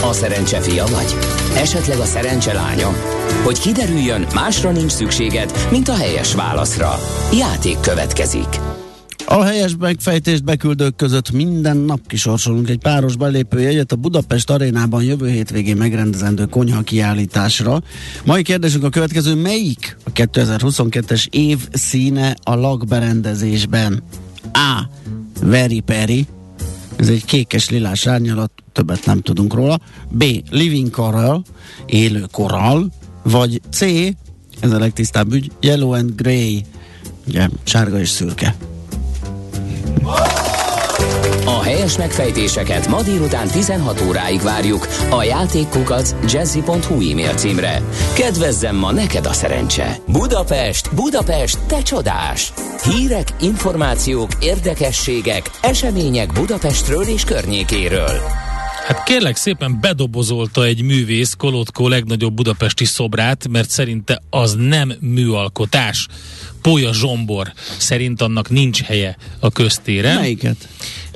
A 0.10 0.14
szerencse 0.14 0.60
fia 0.60 0.86
vagy? 0.86 1.16
Esetleg 1.56 2.00
a 2.00 2.06
szerencse 2.06 2.54
lánya? 2.54 2.96
Hogy 3.46 3.60
kiderüljön, 3.60 4.26
másra 4.34 4.72
nincs 4.72 4.92
szükséged, 4.92 5.68
mint 5.72 5.88
a 5.88 5.96
helyes 5.96 6.36
válaszra. 6.36 6.96
Játék 7.34 7.80
következik. 7.80 8.48
A 9.26 9.44
helyes 9.44 9.76
megfejtést 9.80 10.44
beküldők 10.44 10.96
között 10.96 11.32
minden 11.32 11.78
nap 11.78 12.00
kisorsolunk 12.08 12.70
egy 12.70 12.78
páros 12.78 13.16
belépőjegyet 13.16 13.92
a 13.92 13.96
Budapest 13.96 14.50
arénában 14.50 15.04
jövő 15.04 15.30
hétvégén 15.30 15.78
megrendezendő 15.78 16.46
konyha 16.46 16.82
kiállításra. 16.82 17.82
Mai 18.24 18.42
kérdésünk 18.42 18.84
a 18.84 18.90
következő, 18.90 19.36
melyik 19.36 19.98
a 20.04 20.12
2022-es 20.12 21.28
év 21.30 21.58
színe 21.72 22.36
a 22.44 22.56
lakberendezésben? 22.56 24.04
A. 24.54 24.82
Very 25.42 25.80
Perry, 25.80 26.28
ez 26.96 27.10
egy 27.10 27.26
kékes 27.26 27.70
lilás 27.70 28.08
árnyalat, 28.08 28.52
többet 28.72 29.06
nem 29.06 29.22
tudunk 29.22 29.54
róla. 29.54 29.80
B. 30.10 30.24
Living 30.50 30.90
Coral, 30.90 31.44
élő 31.86 32.26
korall, 32.32 32.90
vagy 33.26 33.62
C. 33.72 33.82
Ez 34.60 34.72
a 34.72 34.80
legtisztább 34.80 35.34
ügy, 35.34 35.52
Yellow 35.60 35.94
and 35.94 36.12
Grey, 36.16 36.66
ugye, 37.28 37.48
sárga 37.64 38.00
és 38.00 38.10
szürke. 38.10 38.56
A 41.46 41.62
helyes 41.64 41.98
megfejtéseket 41.98 42.88
ma 42.88 43.02
délután 43.02 43.48
16 43.48 44.02
óráig 44.08 44.42
várjuk 44.42 44.88
a 45.10 45.24
játékkukac 45.24 46.16
jazzy.hu 46.32 47.10
e-mail 47.12 47.34
címre. 47.34 47.82
Kedvezzem 48.16 48.76
ma 48.76 48.92
neked 48.92 49.26
a 49.26 49.34
szerencse! 49.34 49.98
Budapest, 50.08 50.96
Budapest, 50.96 51.60
te 51.68 51.82
csodás! 51.82 52.54
Hírek, 52.84 53.28
információk, 53.42 54.30
érdekességek, 54.40 55.52
események 55.62 56.34
Budapestről 56.34 57.04
és 57.04 57.24
környékéről. 57.24 58.20
Hát 58.86 59.04
kérlek 59.04 59.36
szépen 59.36 59.80
bedobozolta 59.82 60.66
egy 60.66 60.82
művész 60.82 61.34
Kolotkó 61.38 61.88
legnagyobb 61.88 62.34
budapesti 62.34 62.86
szobrát, 62.86 63.48
mert 63.48 63.70
szerinte 63.70 64.22
az 64.30 64.54
nem 64.54 64.94
műalkotás. 65.00 66.08
Pólya 66.62 66.94
Zsombor 66.94 67.54
szerint 67.78 68.22
annak 68.22 68.50
nincs 68.50 68.82
helye 68.82 69.18
a 69.40 69.50
köztéren. 69.50 70.20
Melyiket? 70.20 70.68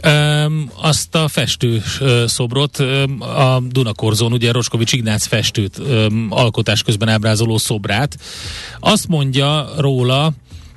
Öm, 0.01 0.71
azt 0.82 1.15
a 1.15 1.27
festő 1.27 1.84
szobrot 2.25 2.79
öm, 2.79 3.21
a 3.21 3.60
Dunakorzón, 3.60 4.34
ugye 4.34 4.51
Roskovics 4.51 4.93
Ignác 4.93 5.25
festőt 5.25 5.79
öm, 5.79 6.27
alkotás 6.29 6.84
közben 6.84 7.10
ábrázoló 7.10 7.58
szobrát. 7.58 8.17
Azt 8.79 9.08
mondja 9.08 9.69
róla, 9.77 10.32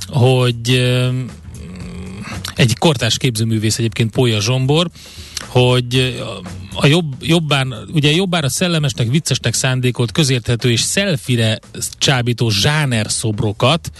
hogy 0.07 0.70
öm, 0.70 1.31
egy 2.55 2.78
kortás 2.78 3.16
képzőművész 3.16 3.78
egyébként 3.78 4.11
Pólya 4.11 4.40
Zsombor, 4.40 4.90
hogy 5.46 6.20
a 6.74 6.87
jobb, 6.87 7.14
jobbán, 7.20 7.74
ugye 7.92 8.11
jobbára 8.11 8.48
szellemesnek, 8.48 9.09
viccesnek 9.09 9.55
szándékolt, 9.55 10.12
közérthető 10.12 10.70
és 10.70 10.81
szelfire 10.81 11.59
csábító 11.98 12.50
zsáner 12.50 13.11
szobrokat 13.11 13.90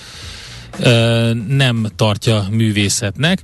nem 1.49 1.87
tartja 1.97 2.47
művészetnek. 2.51 3.43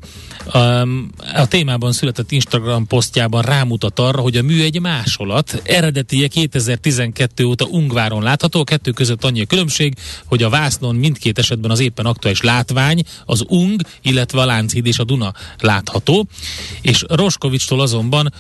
A 1.35 1.47
témában 1.49 1.93
született 1.93 2.33
Instagram 2.33 2.87
posztjában 2.87 3.43
rámutat 3.43 3.99
arra, 3.99 4.21
hogy 4.21 4.37
a 4.37 4.43
mű 4.43 4.63
egy 4.63 4.81
másolat. 4.81 5.63
Eredetie 5.65 6.29
2012 6.29 7.45
óta 7.45 7.65
Ungváron 7.65 8.23
látható, 8.23 8.61
a 8.61 8.65
kettő 8.65 8.91
között 8.91 9.25
annyi 9.25 9.41
a 9.41 9.47
különbség, 9.47 9.95
hogy 10.25 10.43
a 10.43 10.49
vásznon 10.49 10.95
mindkét 10.95 11.39
esetben 11.39 11.71
az 11.71 11.81
éppen 11.81 12.07
aktuális 12.07 12.41
látvány, 12.41 13.03
az 13.25 13.45
Ung, 13.49 13.81
illetve 14.03 14.41
a 14.41 14.47
Lánchíd 14.47 14.87
és 14.87 14.99
a 14.99 15.05
Duna 15.05 15.33
látható. 15.59 16.27
És 16.81 17.05
Roskovicstól 17.09 17.81
azonban, 17.81 18.33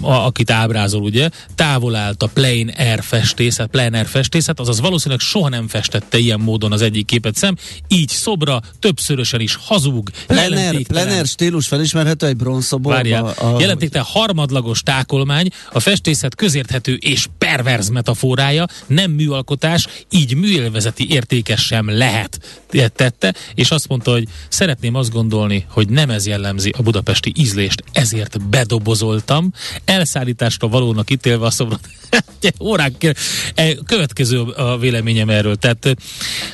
a, 0.00 0.10
akit 0.10 0.50
ábrázol 0.50 1.02
ugye, 1.02 1.30
távol 1.54 1.94
állt 1.94 2.22
a 2.22 2.26
plain 2.26 2.68
air 2.68 3.02
festészet, 3.02 3.70
plain 3.70 3.94
air 3.94 4.06
festészet, 4.06 4.60
azaz 4.60 4.80
valószínűleg 4.80 5.20
soha 5.20 5.48
nem 5.48 5.68
festette 5.68 6.18
ilyen 6.18 6.40
módon 6.40 6.72
az 6.72 6.82
egyik 6.82 7.06
képet 7.06 7.34
szem, 7.34 7.56
így 7.88 8.08
szobra 8.36 8.62
többszörösen 8.78 9.40
is 9.40 9.58
hazug, 9.64 10.10
jelentéktelen. 10.28 11.06
plener 11.06 11.26
stílus 11.26 11.66
felismerhető 11.66 12.26
egy 12.26 12.36
bronzszoborba? 12.36 12.96
Várjál, 12.96 13.24
A- 13.24 13.60
jelentéktelen 13.60 14.06
harmadlagos 14.10 14.82
tákolmány, 14.82 15.48
a 15.72 15.80
festészet 15.80 16.34
közérthető 16.34 16.94
és 16.94 17.26
perverz 17.38 17.88
metaforája, 17.88 18.66
nem 18.86 19.10
műalkotás, 19.10 19.86
így 20.10 20.34
műélvezeti 20.34 21.10
értékes 21.10 21.60
sem 21.66 21.90
lehet 21.90 22.40
tette, 22.94 23.34
és 23.54 23.70
azt 23.70 23.88
mondta, 23.88 24.10
hogy 24.10 24.28
szeretném 24.48 24.94
azt 24.94 25.10
gondolni, 25.10 25.66
hogy 25.68 25.88
nem 25.88 26.10
ez 26.10 26.26
jellemzi 26.26 26.74
a 26.78 26.82
budapesti 26.82 27.32
ízlést, 27.36 27.82
ezért 27.92 28.48
bedobozoltam, 28.48 29.52
elszállításra 29.84 30.68
valónak 30.68 31.10
ítélve 31.10 31.46
a 31.46 31.50
szobrot. 31.50 31.80
Órák, 32.60 33.16
E, 33.54 33.74
következő 33.86 34.40
a 34.40 34.78
véleményem 34.78 35.30
erről. 35.30 35.56
Tehát 35.56 35.96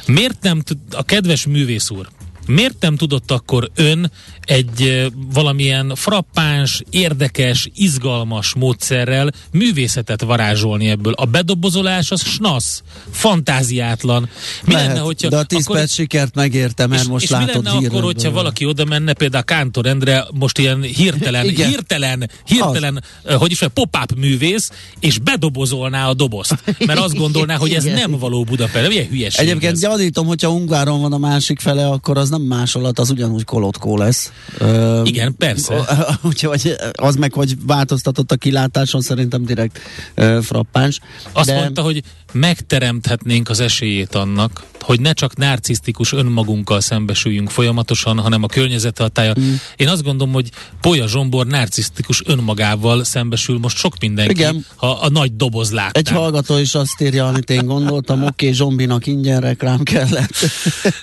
miért 0.07 0.43
nem 0.43 0.61
tud, 0.61 0.79
a 0.91 1.03
kedves 1.03 1.47
művész 1.47 1.91
úr, 1.91 2.09
Miért 2.47 2.77
nem 2.81 2.97
tudott 2.97 3.31
akkor 3.31 3.71
ön 3.75 4.11
egy 4.41 5.11
valamilyen 5.33 5.93
frappáns, 5.95 6.83
érdekes, 6.91 7.69
izgalmas 7.75 8.55
módszerrel 8.55 9.31
művészetet 9.53 10.23
varázsolni 10.23 10.89
ebből? 10.89 11.13
A 11.13 11.25
bedobozolás 11.25 12.11
az 12.11 12.23
snasz, 12.23 12.83
fantáziátlan. 13.11 14.29
Mi 14.65 14.73
Lehet, 14.73 14.87
lenne, 14.89 15.01
hogyha... 15.01 15.29
de 15.29 15.37
a 15.37 15.43
10 15.43 15.65
akkor- 15.65 15.77
perc 15.77 15.93
sikert 15.93 16.35
megérte, 16.35 16.87
mert 16.87 17.03
és, 17.03 17.09
most 17.09 17.25
és 17.25 17.31
mi 17.31 17.37
látod 17.37 17.65
lenne 17.65 17.87
akkor, 17.87 18.03
hogyha 18.03 18.31
valaki 18.31 18.65
oda 18.67 18.85
menne, 18.85 19.13
például 19.13 19.45
Kántor 19.45 19.87
Endre, 19.87 20.27
most 20.33 20.59
ilyen 20.59 20.83
hirtelen, 20.83 21.45
Igen. 21.45 21.69
hirtelen, 21.69 22.31
hirtelen, 22.45 23.05
uh, 23.25 23.33
hogy 23.33 23.51
is 23.51 23.61
mondjam, 23.61 23.89
pop-up 23.91 24.19
művész, 24.19 24.71
és 25.01 25.19
bedobozolná 25.19 26.09
a 26.09 26.15
dobozt. 26.15 26.59
Mert 26.87 26.99
azt 26.99 27.15
gondolná, 27.17 27.57
hogy 27.57 27.73
ez 27.73 27.85
Igen. 27.85 27.97
nem 27.99 28.19
való 28.19 28.45
Budapest. 28.45 28.89
Milyen 28.89 29.07
hülyeség 29.07 29.47
Egyébként 29.47 29.73
ez. 29.73 29.81
gyanítom, 29.81 30.27
hogyha 30.27 30.51
Ungváron 30.51 31.01
van 31.01 31.13
a 31.13 31.19
másik 31.19 31.61
fele, 31.61 31.87
akkor 31.89 32.19
az 32.19 32.31
nem 32.33 32.43
másolat, 32.43 32.99
az 32.99 33.11
ugyanúgy 33.11 33.45
kolotkó 33.45 33.97
lesz. 33.97 34.33
Ö, 34.59 35.03
Igen, 35.05 35.35
persze. 35.37 35.75
Úgyhogy 36.29 36.75
az 36.93 37.17
meg, 37.17 37.33
hogy 37.33 37.57
változtatott 37.67 38.33
a 38.33 38.37
kilátáson, 38.37 39.01
szerintem 39.01 39.45
direkt 39.45 39.79
ö, 40.15 40.39
frappáns. 40.43 41.01
Azt 41.33 41.47
De- 41.47 41.55
mondta, 41.55 41.83
hogy 41.83 42.03
megteremthetnénk 42.33 43.49
az 43.49 43.61
esélyét 43.61 44.15
annak, 44.15 44.65
hogy 44.83 45.01
ne 45.01 45.13
csak 45.13 45.37
narcisztikus 45.37 46.13
önmagunkkal 46.13 46.81
szembesüljünk 46.81 47.51
folyamatosan, 47.51 48.19
hanem 48.19 48.43
a 48.43 48.47
környezet 48.47 48.99
hatája. 48.99 49.35
Mm. 49.41 49.53
Én 49.77 49.89
azt 49.89 50.03
gondolom, 50.03 50.33
hogy 50.33 50.51
Polya 50.81 51.09
Zsombor 51.09 51.47
narcisztikus 51.47 52.23
önmagával 52.27 53.05
szembesül 53.05 53.59
most 53.59 53.77
sok 53.77 53.95
mindenki, 54.01 54.33
Igen. 54.33 54.67
ha 54.77 54.91
a 54.91 55.09
nagy 55.09 55.37
doboz 55.37 55.71
láttán. 55.73 55.93
Egy 55.93 56.09
hallgató 56.09 56.59
is 56.59 56.75
azt 56.75 57.01
írja, 57.01 57.27
amit 57.27 57.51
én 57.51 57.67
gondoltam, 57.67 58.23
oké, 58.23 58.29
okay, 58.29 58.53
Zsombinak 58.53 59.07
ingyen 59.07 59.41
reklám 59.41 59.83
kellett. 59.83 60.35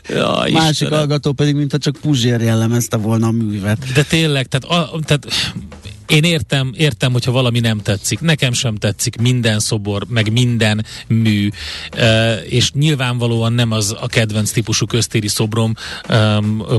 Ja, 0.07 0.43
Másik 0.51 0.71
Istenem. 0.71 0.93
hallgató 0.93 1.31
pedig, 1.31 1.55
mintha 1.55 1.77
csak 1.77 1.97
Puzsér 2.01 2.41
jellemezte 2.41 2.97
volna 2.97 3.27
a 3.27 3.31
művet. 3.31 3.91
De 3.93 4.03
tényleg, 4.03 4.47
tehát, 4.47 4.79
a, 4.79 4.99
tehát 5.05 5.27
én 6.09 6.23
értem, 6.23 6.71
értem, 6.77 7.11
hogyha 7.11 7.31
valami 7.31 7.59
nem 7.59 7.77
tetszik. 7.77 8.19
Nekem 8.19 8.53
sem 8.53 8.75
tetszik 8.75 9.15
minden 9.21 9.59
szobor, 9.59 10.05
meg 10.07 10.31
minden 10.31 10.85
mű, 11.07 11.49
és 12.43 12.71
nyilvánvalóan 12.71 13.53
nem 13.53 13.71
az 13.71 13.95
a 14.01 14.07
kedvenc 14.07 14.51
típusú 14.51 14.85
köztéri 14.85 15.27
szobrom, 15.27 15.73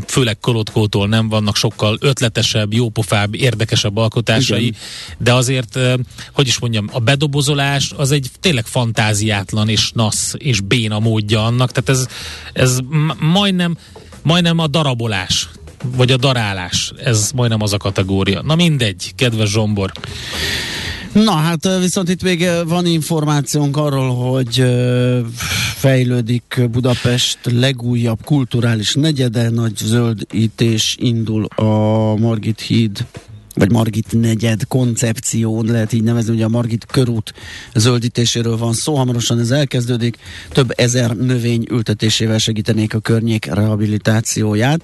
főleg 0.06 0.38
Kolotkótól 0.38 1.08
nem 1.08 1.28
vannak 1.28 1.56
sokkal 1.56 1.96
ötletesebb, 2.00 2.72
jópofább, 2.72 3.34
érdekesebb 3.34 3.96
alkotásai, 3.96 4.66
Igen. 4.66 4.78
de 5.18 5.34
azért, 5.34 5.78
hogy 6.32 6.46
is 6.46 6.58
mondjam, 6.58 6.88
a 6.92 6.98
bedobozolás 6.98 7.92
az 7.96 8.10
egy 8.10 8.30
tényleg 8.40 8.66
fantáziátlan 8.66 9.68
és 9.68 9.90
nasz 9.94 10.34
és 10.38 10.60
béna 10.60 10.98
módja 10.98 11.44
annak, 11.44 11.72
tehát 11.72 11.88
ez, 11.88 12.06
ez 12.52 12.78
majdnem, 13.18 13.76
majdnem 14.22 14.58
a 14.58 14.66
darabolás 14.66 15.48
vagy 15.96 16.10
a 16.10 16.16
darálás. 16.16 16.92
Ez 17.04 17.30
majdnem 17.34 17.62
az 17.62 17.72
a 17.72 17.76
kategória. 17.76 18.42
Na 18.42 18.54
mindegy, 18.54 19.12
kedves 19.14 19.50
Zsombor. 19.50 19.92
Na 21.12 21.32
hát 21.32 21.78
viszont 21.80 22.08
itt 22.08 22.22
még 22.22 22.48
van 22.66 22.86
információnk 22.86 23.76
arról, 23.76 24.14
hogy 24.14 24.64
fejlődik 25.74 26.60
Budapest 26.70 27.38
legújabb 27.42 28.24
kulturális 28.24 28.94
negyede, 28.94 29.50
nagy 29.50 29.76
zöldítés 29.76 30.96
indul 30.98 31.44
a 31.44 32.14
Margit 32.16 32.60
híd 32.60 33.06
vagy 33.54 33.70
Margit 33.70 34.20
negyed 34.20 34.66
koncepción 34.68 35.64
lehet 35.64 35.92
így 35.92 36.02
nevezni, 36.02 36.34
ugye 36.34 36.44
a 36.44 36.48
Margit 36.48 36.86
körút 36.86 37.34
zöldítéséről 37.74 38.56
van 38.56 38.72
szó, 38.72 38.94
hamarosan 38.94 39.38
ez 39.38 39.50
elkezdődik, 39.50 40.18
több 40.50 40.72
ezer 40.76 41.16
növény 41.16 41.66
ültetésével 41.70 42.38
segítenék 42.38 42.94
a 42.94 42.98
környék 42.98 43.44
rehabilitációját 43.44 44.80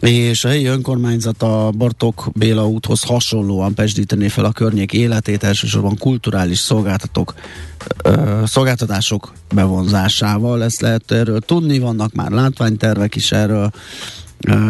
és 0.00 0.44
a 0.44 0.48
helyi 0.48 0.64
önkormányzat 0.64 1.42
a 1.42 1.70
Bartok 1.76 2.28
Béla 2.32 2.68
úthoz 2.68 3.02
hasonlóan 3.02 3.74
pesdítené 3.74 4.28
fel 4.28 4.44
a 4.44 4.52
környék 4.52 4.92
életét, 4.92 5.42
elsősorban 5.42 5.96
kulturális 5.98 6.58
szolgáltatók, 6.58 7.34
ö, 8.02 8.42
szolgáltatások 8.46 9.32
bevonzásával. 9.54 10.62
Ezt 10.62 10.80
lehet 10.80 11.10
erről 11.10 11.40
tudni, 11.40 11.78
vannak 11.78 12.12
már 12.12 12.30
látványtervek 12.30 13.14
is 13.14 13.32
erről, 13.32 13.70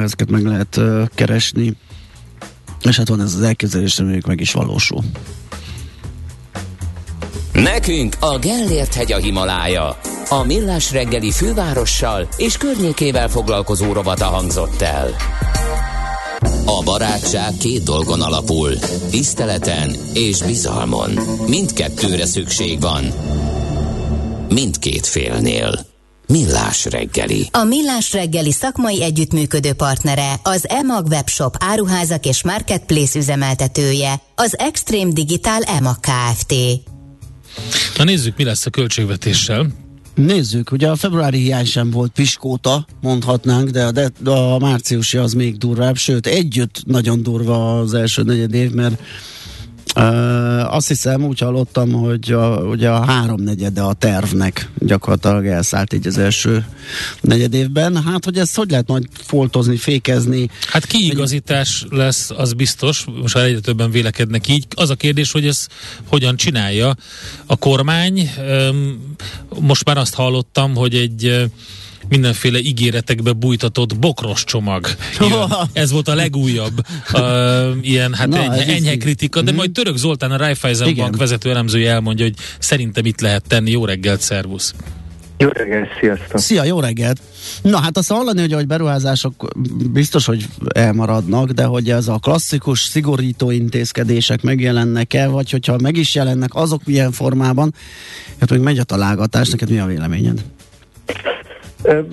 ezeket 0.03 0.31
meg 0.31 0.45
lehet 0.45 0.81
keresni, 1.15 1.77
és 2.83 2.97
hát 2.97 3.09
van 3.09 3.21
ez 3.21 3.35
az 3.35 3.43
elképzelés, 3.43 3.99
reméljük 3.99 4.27
meg 4.27 4.41
is 4.41 4.53
valósul. 4.53 5.05
Nekünk 7.63 8.17
a 8.21 8.39
Gellért 8.39 8.95
hegy 8.95 9.13
a 9.13 9.17
Himalája. 9.17 9.99
A 10.29 10.43
millás 10.43 10.93
reggeli 10.93 11.31
fővárossal 11.31 12.29
és 12.37 12.57
környékével 12.57 13.29
foglalkozó 13.29 13.93
rovata 13.93 14.25
hangzott 14.25 14.81
el. 14.83 15.17
A 16.67 16.83
barátság 16.85 17.53
két 17.57 17.83
dolgon 17.83 18.21
alapul, 18.21 18.73
tiszteleten 19.11 19.97
és 20.13 20.43
bizalmon. 20.43 21.11
Mindkettőre 21.47 22.27
szükség 22.27 22.81
van. 22.81 23.05
Mindkét 24.49 25.07
félnél. 25.07 25.87
Millás 26.27 26.85
reggeli. 26.85 27.49
A 27.53 27.65
Millás 27.65 28.13
reggeli 28.13 28.53
szakmai 28.53 29.03
együttműködő 29.03 29.73
partnere, 29.73 30.35
az 30.43 30.69
EMAG 30.69 31.07
webshop 31.07 31.57
áruházak 31.59 32.27
és 32.27 32.43
marketplace 32.43 33.19
üzemeltetője, 33.19 34.21
az 34.35 34.59
Extreme 34.59 35.13
Digital 35.13 35.63
EMAG 35.63 35.97
Kft. 36.01 36.55
Na 37.97 38.05
nézzük, 38.05 38.37
mi 38.37 38.45
lesz 38.45 38.67
a 38.67 38.71
költségvetéssel. 38.71 39.67
Nézzük, 40.15 40.73
ugye 40.73 40.89
a 40.89 40.97
februári 40.97 41.39
hiány 41.39 41.65
sem 41.65 41.91
volt 41.91 42.13
piskóta, 42.13 42.87
mondhatnánk, 43.01 43.69
de 43.69 43.85
a, 43.85 43.91
de, 43.91 44.31
a 44.31 44.59
márciusi 44.59 45.17
az 45.17 45.33
még 45.33 45.57
durvább, 45.57 45.97
sőt 45.97 46.27
együtt 46.27 46.83
nagyon 46.87 47.23
durva 47.23 47.79
az 47.79 47.95
első 47.95 48.23
negyed 48.23 48.55
év, 48.55 48.71
mert 48.71 49.01
Uh, 49.97 50.75
azt 50.75 50.89
hiszem, 50.89 51.25
úgy 51.25 51.39
hallottam, 51.39 51.93
hogy 51.93 52.33
a, 52.33 52.57
ugye 52.57 52.89
a 52.89 53.05
háromnegyede 53.05 53.81
a 53.81 53.93
tervnek 53.93 54.71
gyakorlatilag 54.79 55.47
elszállt 55.47 55.93
így 55.93 56.07
az 56.07 56.19
első 56.19 56.67
negyed 57.21 57.55
évben. 57.55 58.03
Hát, 58.03 58.25
hogy 58.25 58.39
ezt 58.39 58.57
hogy 58.57 58.71
lehet 58.71 58.87
majd 58.87 59.07
foltozni, 59.13 59.77
fékezni? 59.77 60.49
Hát 60.69 60.87
kiigazítás 60.87 61.87
lesz, 61.91 62.31
az 62.37 62.53
biztos, 62.53 63.05
most 63.21 63.37
egyre 63.37 63.61
többen 63.61 63.91
vélekednek 63.91 64.49
így. 64.49 64.67
Az 64.75 64.91
a 64.91 64.95
kérdés, 64.95 65.33
hogy 65.33 65.47
ez 65.47 65.67
hogyan 66.09 66.37
csinálja 66.37 66.97
a 67.47 67.57
kormány. 67.57 68.31
Most 69.61 69.85
már 69.85 69.97
azt 69.97 70.15
hallottam, 70.15 70.75
hogy 70.75 70.95
egy 70.95 71.51
mindenféle 72.09 72.59
ígéretekbe 72.59 73.33
bújtatott 73.33 73.99
bokros 73.99 74.45
csomag. 74.45 74.87
Jön. 75.21 75.53
Ez 75.73 75.91
volt 75.91 76.09
a 76.09 76.15
legújabb 76.15 76.81
uh, 77.13 77.21
ilyen 77.81 78.15
hát 78.15 78.29
Na, 78.29 78.37
enyhe, 78.37 78.75
enyhe 78.75 78.97
kritika, 78.97 79.43
de 79.43 79.53
mm. 79.53 79.55
majd 79.55 79.71
Török 79.71 79.97
Zoltán 79.97 80.31
a 80.31 80.37
Raiffeisen 80.37 80.95
Bank 80.95 81.17
vezető 81.17 81.51
elemzője 81.51 81.91
elmondja, 81.91 82.25
hogy 82.25 82.35
szerintem 82.59 83.05
itt 83.05 83.21
lehet 83.21 83.45
tenni. 83.49 83.71
Jó 83.71 83.85
reggelt, 83.85 84.21
szervusz! 84.21 84.75
Jó 85.39 85.49
reggelt, 85.49 85.89
sziasztok! 86.01 86.39
Szia, 86.39 86.65
jó 86.65 86.81
reggelt! 86.81 87.21
Na 87.63 87.81
hát 87.81 87.97
azt 87.97 88.11
hallani, 88.11 88.41
hogy, 88.41 88.53
hogy 88.53 88.67
beruházások 88.67 89.49
biztos, 89.93 90.27
hogy 90.27 90.47
elmaradnak, 90.75 91.51
de 91.51 91.65
hogy 91.65 91.91
ez 91.91 92.09
a 92.09 92.19
klasszikus 92.19 92.81
szigorító 92.81 93.51
intézkedések 93.51 94.43
megjelennek-e, 94.43 95.27
vagy 95.27 95.51
hogyha 95.51 95.77
meg 95.83 95.97
is 95.97 96.15
jelennek, 96.15 96.55
azok 96.55 96.85
milyen 96.85 97.13
formában, 97.13 97.75
hát 98.41 98.51
még 98.51 98.61
megy 98.61 98.79
a 98.79 98.85
találgatás, 98.85 99.49
neked 99.49 99.71
mi 99.71 99.79
a 99.79 99.87
véleményed? 99.87 100.45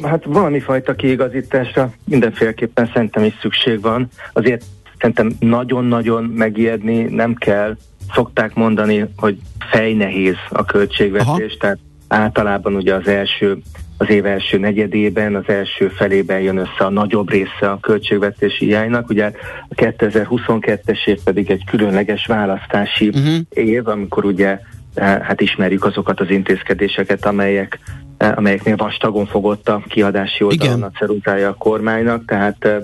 Hát 0.03 0.23
valami 0.25 0.59
fajta 0.59 0.95
kiigazításra 0.95 1.93
mindenféleképpen 2.05 2.89
szerintem 2.93 3.23
is 3.23 3.33
szükség 3.41 3.81
van. 3.81 4.07
Azért 4.33 4.63
szerintem 4.99 5.35
nagyon-nagyon 5.39 6.23
megijedni 6.23 7.01
nem 7.01 7.33
kell. 7.33 7.75
Szokták 8.13 8.53
mondani, 8.53 9.05
hogy 9.17 9.37
fejnehéz 9.71 10.35
a 10.49 10.65
költségvetés, 10.65 11.27
Aha. 11.27 11.57
tehát 11.59 11.77
általában 12.07 12.75
ugye 12.75 12.93
az 12.93 13.07
első 13.07 13.57
az 13.97 14.09
év 14.09 14.25
első 14.25 14.57
negyedében, 14.57 15.35
az 15.35 15.43
első 15.47 15.87
felében 15.87 16.39
jön 16.39 16.57
össze 16.57 16.85
a 16.85 16.89
nagyobb 16.89 17.29
része 17.29 17.71
a 17.71 17.79
költségvetési 17.79 18.65
hiánynak. 18.65 19.09
Ugye 19.09 19.31
a 19.69 19.75
2022-es 19.75 21.07
év 21.07 21.19
pedig 21.23 21.49
egy 21.51 21.65
különleges 21.65 22.25
választási 22.25 23.07
uh-huh. 23.07 23.35
év, 23.49 23.87
amikor 23.87 24.25
ugye 24.25 24.59
hát 24.95 25.41
ismerjük 25.41 25.85
azokat 25.85 26.19
az 26.19 26.29
intézkedéseket, 26.29 27.25
amelyek 27.25 27.79
Eh, 28.23 28.37
amelyeknél 28.37 28.75
vastagon 28.75 29.25
fogott 29.25 29.69
a 29.69 29.83
kiadási 29.87 30.43
oldalon 30.43 30.83
a 30.83 30.91
ceruzája 30.91 31.49
a 31.49 31.53
kormánynak, 31.53 32.25
tehát 32.25 32.65
eh, 32.65 32.77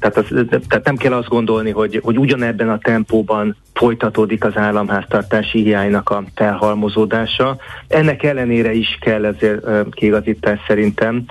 tehát, 0.00 0.16
az, 0.16 0.44
tehát 0.48 0.84
nem 0.84 0.96
kell 0.96 1.12
azt 1.12 1.28
gondolni, 1.28 1.70
hogy, 1.70 2.00
hogy 2.02 2.18
ugyanebben 2.18 2.68
a 2.68 2.78
tempóban 2.78 3.56
folytatódik 3.72 4.44
az 4.44 4.56
államháztartási 4.56 5.62
hiánynak 5.62 6.10
a 6.10 6.24
felhalmozódása. 6.34 7.56
Ennek 7.88 8.22
ellenére 8.22 8.72
is 8.72 8.98
kell 9.00 9.24
ezért 9.24 9.66
kiigazítás 9.90 10.58
szerintem. 10.66 11.24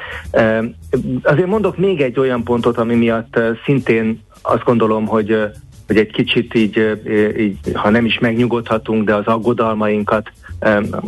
Azért 1.24 1.48
mondok 1.48 1.78
még 1.78 2.02
egy 2.02 2.20
olyan 2.20 2.44
pontot, 2.44 2.78
ami 2.78 2.96
miatt 2.96 3.40
szintén 3.66 4.24
azt 4.42 4.64
gondolom, 4.64 5.06
hogy 5.06 5.42
hogy 5.88 5.98
egy 5.98 6.12
kicsit 6.12 6.54
így, 6.54 7.00
így, 7.38 7.58
ha 7.74 7.90
nem 7.90 8.06
is 8.06 8.20
megnyugodhatunk, 8.20 9.06
de 9.06 9.16
az 9.16 9.26
aggodalmainkat 9.26 10.32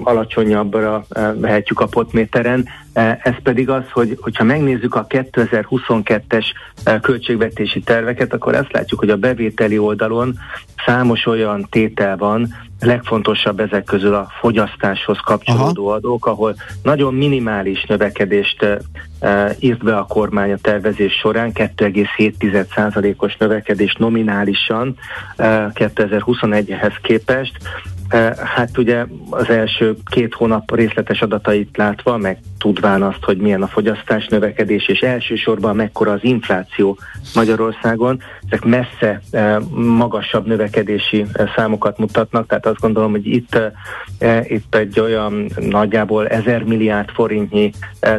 alacsonyabbra 0.03 1.05
vehetjük 1.35 1.79
a 1.79 1.85
potméteren. 1.85 2.67
Ez 3.23 3.33
pedig 3.43 3.69
az, 3.69 3.83
hogy 3.91 4.17
hogyha 4.21 4.43
megnézzük 4.43 4.95
a 4.95 5.07
2022-es 5.07 6.45
költségvetési 7.01 7.79
terveket, 7.79 8.33
akkor 8.33 8.55
azt 8.55 8.71
látjuk, 8.71 8.99
hogy 8.99 9.09
a 9.09 9.17
bevételi 9.17 9.77
oldalon 9.77 10.37
számos 10.85 11.25
olyan 11.25 11.67
tétel 11.69 12.17
van, 12.17 12.53
legfontosabb 12.79 13.59
ezek 13.59 13.83
közül 13.83 14.13
a 14.13 14.27
fogyasztáshoz 14.39 15.17
kapcsolódó 15.17 15.85
Aha. 15.87 15.95
adók, 15.95 16.25
ahol 16.25 16.55
nagyon 16.83 17.13
minimális 17.13 17.85
növekedést 17.85 18.79
e, 19.19 19.55
írt 19.59 19.83
be 19.83 19.97
a 19.97 20.05
kormány 20.05 20.51
a 20.51 20.57
tervezés 20.61 21.13
során, 21.13 21.51
2,7%-os 21.53 23.37
növekedés 23.37 23.95
nominálisan 23.95 24.95
e, 25.35 25.71
2021-hez 25.73 26.93
képest, 27.01 27.57
Hát 28.43 28.77
ugye 28.77 29.05
az 29.29 29.49
első 29.49 29.95
két 30.05 30.33
hónap 30.33 30.75
részletes 30.75 31.21
adatait 31.21 31.77
látva, 31.77 32.17
meg 32.17 32.39
tudván 32.57 33.03
azt, 33.03 33.23
hogy 33.23 33.37
milyen 33.37 33.61
a 33.61 33.67
fogyasztás 33.67 34.27
növekedés, 34.27 34.87
és 34.87 34.99
elsősorban 34.99 35.75
mekkora 35.75 36.11
az 36.11 36.23
infláció 36.23 36.97
Magyarországon, 37.35 38.21
ezek 38.45 38.63
messze 38.63 39.21
magasabb 39.75 40.45
növekedési 40.47 41.25
számokat 41.55 41.97
mutatnak, 41.97 42.47
tehát 42.47 42.65
azt 42.65 42.79
gondolom, 42.79 43.11
hogy 43.11 43.27
itt, 43.27 43.59
itt 44.43 44.75
egy 44.75 44.99
olyan 44.99 45.51
nagyjából 45.59 46.27
ezer 46.27 46.63
milliárd 46.63 47.09
forintnyi 47.09 47.71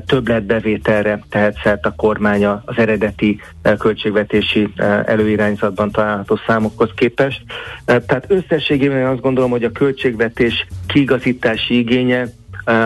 többletbevételre 0.07 1.23
tehet 1.29 1.59
szert 1.63 1.87
a 1.87 1.95
kormánya 1.97 2.63
az 2.65 2.79
eredeti 2.79 3.41
költségvetési 3.79 4.73
előirányzatban 5.05 5.91
található 5.91 6.39
számokhoz 6.47 6.91
képest. 6.95 7.43
Tehát 7.85 8.25
összességében 8.29 9.07
azt 9.07 9.21
gondolom, 9.21 9.51
hogy 9.51 9.65
a 9.65 9.73
költségvetés 9.73 10.67
kiigazítási 10.87 11.79
igénye 11.79 12.27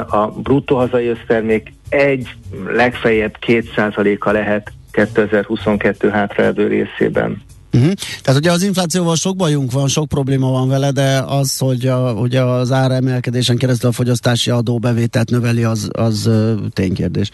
a 0.08 0.32
bruttó 0.42 0.76
hazai 0.76 1.06
össztermék 1.06 1.72
egy, 1.88 2.28
legfeljebb 2.74 3.36
két 3.38 3.72
százaléka 3.74 4.30
lehet 4.30 4.72
2022 4.92 6.08
hátralévő 6.08 6.66
részében. 6.66 7.42
Uh-huh. 7.72 7.92
Tehát 8.22 8.40
ugye 8.40 8.50
az 8.50 8.62
inflációval 8.62 9.16
sok 9.16 9.36
bajunk 9.36 9.72
van, 9.72 9.88
sok 9.88 10.08
probléma 10.08 10.50
van 10.50 10.68
vele, 10.68 10.90
de 10.90 11.22
az, 11.26 11.58
hogy 11.58 11.86
a, 11.86 12.12
ugye 12.12 12.42
az 12.42 12.72
áremelkedésen 12.72 13.56
keresztül 13.56 13.88
a 13.88 13.92
fogyasztási 13.92 14.50
adóbevételt 14.50 15.30
növeli, 15.30 15.64
az, 15.64 15.88
az 15.92 16.30
ténykérdés. 16.72 17.30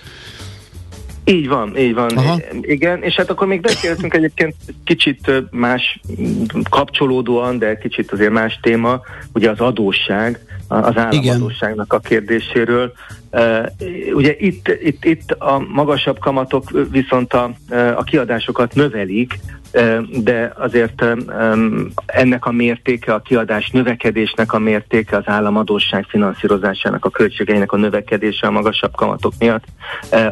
Így 1.24 1.48
van, 1.48 1.76
így 1.78 1.94
van. 1.94 2.10
Aha. 2.16 2.40
Igen, 2.60 3.02
és 3.02 3.14
hát 3.14 3.30
akkor 3.30 3.46
még 3.46 3.60
beszéltünk 3.60 4.14
egyébként 4.14 4.54
kicsit 4.84 5.32
más 5.50 6.00
kapcsolódóan, 6.70 7.58
de 7.58 7.78
kicsit 7.78 8.12
azért 8.12 8.32
más 8.32 8.58
téma, 8.62 9.00
ugye 9.32 9.50
az 9.50 9.60
adósság, 9.60 10.38
az 10.68 10.96
államadóságnak 10.96 11.92
a 11.92 11.98
kérdéséről. 11.98 12.92
Ugye 14.14 14.34
itt, 14.38 14.68
itt, 14.82 15.04
itt 15.04 15.30
a 15.30 15.58
magasabb 15.58 16.18
kamatok 16.18 16.70
viszont 16.90 17.32
a, 17.32 17.50
a 17.96 18.02
kiadásokat 18.02 18.74
növelik, 18.74 19.38
de 20.22 20.52
azért 20.56 21.04
ennek 22.06 22.46
a 22.46 22.52
mértéke, 22.52 23.14
a 23.14 23.20
kiadás 23.20 23.70
növekedésnek 23.70 24.52
a 24.52 24.58
mértéke, 24.58 25.16
az 25.16 25.22
államadóság 25.26 26.04
finanszírozásának 26.08 27.04
a 27.04 27.10
költségeinek 27.10 27.72
a 27.72 27.76
növekedése 27.76 28.46
a 28.46 28.50
magasabb 28.50 28.94
kamatok 28.94 29.32
miatt, 29.38 29.64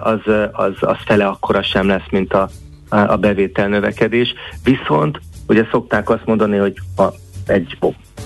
az, 0.01 0.21
az, 0.53 0.73
az 0.81 0.97
fele 1.05 1.27
akkora 1.27 1.63
sem 1.63 1.87
lesz, 1.87 2.09
mint 2.11 2.33
a, 2.33 2.49
a 2.89 3.17
bevétel 3.17 3.69
növekedés. 3.69 4.35
Viszont 4.65 5.21
ugye 5.49 5.67
szokták 5.71 6.11
azt 6.11 6.25
mondani, 6.25 6.57
hogy 6.57 6.75
ha 6.97 7.15
egy 7.47 7.77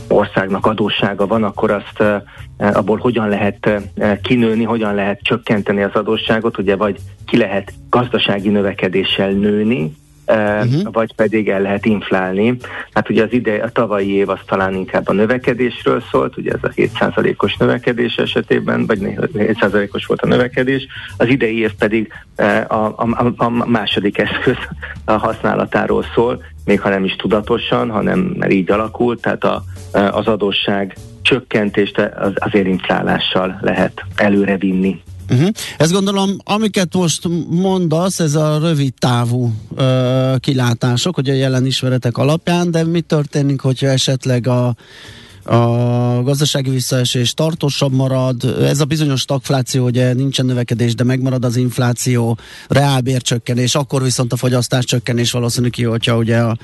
országnak 0.09 0.67
adóssága 0.67 1.27
van, 1.27 1.43
akkor 1.43 1.71
azt 1.71 2.03
abból 2.57 2.99
hogyan 2.99 3.29
lehet 3.29 3.71
kinőni, 4.23 4.65
hogyan 4.65 4.95
lehet 4.95 5.21
csökkenteni 5.23 5.83
az 5.83 5.95
adósságot, 5.95 6.59
ugye 6.59 6.77
vagy 6.77 6.97
ki 7.27 7.37
lehet 7.37 7.73
gazdasági 7.91 8.49
növekedéssel 8.49 9.31
nőni, 9.31 9.93
uh-huh. 10.31 10.93
vagy 10.93 11.15
pedig 11.15 11.49
el 11.49 11.61
lehet 11.61 11.87
inflálni. 11.87 12.57
Hát 12.93 13.11
ugye 13.11 13.23
az 13.25 13.33
ide, 13.33 13.55
a 13.55 13.71
tavalyi 13.71 14.13
év 14.13 14.29
az 14.29 14.39
talán 14.47 14.75
inkább 14.75 15.09
a 15.09 15.13
növekedésről 15.13 16.03
szólt, 16.11 16.37
ugye 16.37 16.53
ez 16.53 16.59
a 16.63 16.69
7%-os 16.69 17.57
növekedés 17.57 18.15
esetében, 18.17 18.87
vagy 18.87 18.99
7%-os 19.35 20.07
volt 20.07 20.23
a 20.23 20.27
növekedés, 20.27 20.87
az 21.17 21.29
idei 21.29 21.59
év 21.59 21.73
pedig 21.79 22.13
a, 22.69 22.75
a, 22.75 23.33
a 23.37 23.49
második 23.49 24.19
eszköz 24.19 24.57
a 25.05 25.13
használatáról 25.13 26.05
szól, 26.15 26.43
még 26.65 26.81
ha 26.81 26.89
nem 26.89 27.05
is 27.05 27.17
tudatosan, 27.17 27.91
hanem 27.91 28.19
mert 28.19 28.53
így 28.53 28.71
alakult, 28.71 29.21
tehát 29.21 29.45
a, 29.45 29.65
az 29.93 30.27
adósság 30.27 30.97
csökkentést 31.23 31.99
az, 31.99 32.33
azért 32.35 32.67
inflálással 32.67 33.59
lehet 33.61 34.05
előrevinni. 34.15 35.03
Uh-huh. 35.31 35.49
Ezt 35.79 35.93
gondolom, 35.93 36.31
amiket 36.45 36.95
most 36.95 37.29
mondasz, 37.51 38.21
ez 38.21 38.35
a 38.35 38.59
rövid 38.59 38.95
távú 38.95 39.53
ö, 39.77 40.35
kilátások, 40.39 41.15
hogy 41.15 41.29
a 41.29 41.33
jelen 41.33 41.67
ismeretek 41.67 42.19
alapján, 42.19 42.71
de 42.71 42.85
mi 42.85 43.01
történik, 43.01 43.61
hogyha 43.61 43.87
esetleg 43.87 44.47
a 44.47 44.75
a 45.51 46.23
gazdasági 46.23 46.71
visszaesés 46.71 47.35
tartósabb 47.35 47.93
marad, 47.93 48.45
ez 48.45 48.81
a 48.81 48.85
bizonyos 48.85 49.21
stagfláció, 49.21 49.85
ugye 49.85 50.13
nincsen 50.13 50.47
növekedés, 50.47 50.95
de 50.95 51.05
megmarad 51.05 51.45
az 51.45 51.57
infláció, 51.57 52.39
reálbércsökkenés, 52.69 53.75
akkor 53.75 54.03
viszont 54.03 54.33
a 54.33 54.37
fogyasztás 54.37 54.85
csökkenés 54.85 55.31
valószínű 55.31 55.69
kioltja 55.69 56.17
ugye 56.17 56.39
a, 56.39 56.57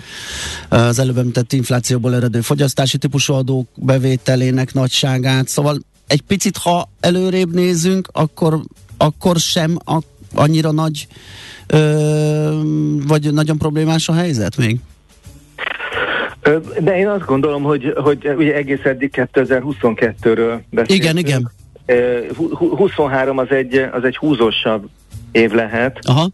az 0.68 0.98
előbb 0.98 1.18
említett 1.18 1.52
inflációból 1.52 2.14
eredő 2.14 2.40
fogyasztási 2.40 2.98
típusú 2.98 3.34
adók 3.34 3.68
bevételének 3.74 4.74
nagyságát, 4.74 5.48
szóval 5.48 5.80
egy 6.06 6.22
picit, 6.22 6.56
ha 6.56 6.88
előrébb 7.00 7.54
nézünk, 7.54 8.08
akkor, 8.12 8.60
akkor 8.96 9.36
sem 9.36 9.78
annyira 10.34 10.70
nagy, 10.70 11.06
ö, 11.66 12.60
vagy 13.06 13.32
nagyon 13.32 13.58
problémás 13.58 14.08
a 14.08 14.12
helyzet 14.12 14.56
még? 14.56 14.80
De 16.80 16.98
én 16.98 17.08
azt 17.08 17.24
gondolom, 17.24 17.62
hogy, 17.62 17.92
hogy 17.96 18.34
ugye 18.36 18.54
egész 18.54 18.84
eddig 18.84 19.28
2022-ről 19.32 20.60
beszélünk. 20.70 21.04
Igen, 21.04 21.16
igen. 21.16 21.50
23 22.76 23.38
az 23.38 23.50
egy, 23.50 23.88
az 23.92 24.04
egy 24.04 24.16
húzósabb 24.16 24.88
év 25.32 25.52
lehet. 25.52 25.98
Aha. 26.02 26.30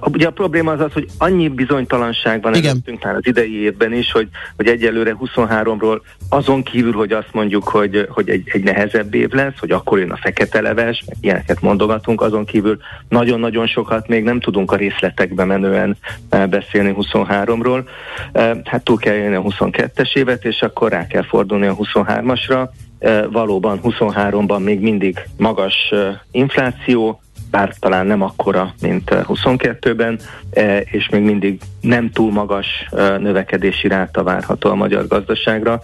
Ugye 0.00 0.26
a 0.26 0.30
probléma 0.30 0.72
az 0.72 0.80
az, 0.80 0.92
hogy 0.92 1.08
annyi 1.18 1.48
bizonytalanság 1.48 2.42
van 2.42 2.54
előttünk 2.54 3.04
már 3.04 3.14
az 3.14 3.26
idei 3.26 3.60
évben 3.60 3.92
is, 3.92 4.12
hogy, 4.12 4.28
hogy 4.56 4.66
egyelőre 4.66 5.16
23-ról 5.20 6.00
azon 6.28 6.62
kívül, 6.62 6.92
hogy 6.92 7.12
azt 7.12 7.32
mondjuk, 7.32 7.68
hogy, 7.68 8.06
hogy 8.10 8.28
egy, 8.28 8.42
egy 8.52 8.62
nehezebb 8.62 9.14
év 9.14 9.30
lesz, 9.30 9.58
hogy 9.58 9.70
akkor 9.70 9.98
jön 9.98 10.10
a 10.10 10.16
fekete 10.16 10.60
leves, 10.60 11.04
meg 11.06 11.16
ilyeneket 11.20 11.60
mondogatunk, 11.60 12.20
azon 12.20 12.44
kívül 12.44 12.78
nagyon-nagyon 13.08 13.66
sokat 13.66 14.08
még 14.08 14.22
nem 14.22 14.40
tudunk 14.40 14.72
a 14.72 14.76
részletekbe 14.76 15.44
menően 15.44 15.96
eh, 16.28 16.46
beszélni 16.46 16.94
23-ról. 16.98 17.84
Eh, 18.32 18.50
hát 18.64 18.84
túl 18.84 18.96
kell 18.96 19.14
jönni 19.14 19.34
a 19.34 19.42
22-es 19.42 20.16
évet, 20.16 20.44
és 20.44 20.62
akkor 20.62 20.90
rá 20.90 21.06
kell 21.06 21.22
fordulni 21.22 21.66
a 21.66 21.76
23-asra. 21.76 22.68
Eh, 22.98 23.24
valóban 23.30 23.80
23-ban 23.82 24.62
még 24.62 24.80
mindig 24.80 25.18
magas 25.36 25.92
infláció, 26.30 27.20
bár 27.50 27.74
talán 27.78 28.06
nem 28.06 28.22
akkora, 28.22 28.74
mint 28.80 29.10
22-ben, 29.10 30.18
eh, 30.50 30.76
eh, 30.76 30.82
és 30.90 31.08
még 31.08 31.22
mindig 31.22 31.60
nem 31.80 32.10
túl 32.10 32.32
magas 32.32 32.66
eh, 32.90 33.18
növekedési 33.18 33.88
ráta 33.88 34.22
várható 34.22 34.70
a 34.70 34.74
magyar 34.74 35.06
gazdaságra, 35.06 35.80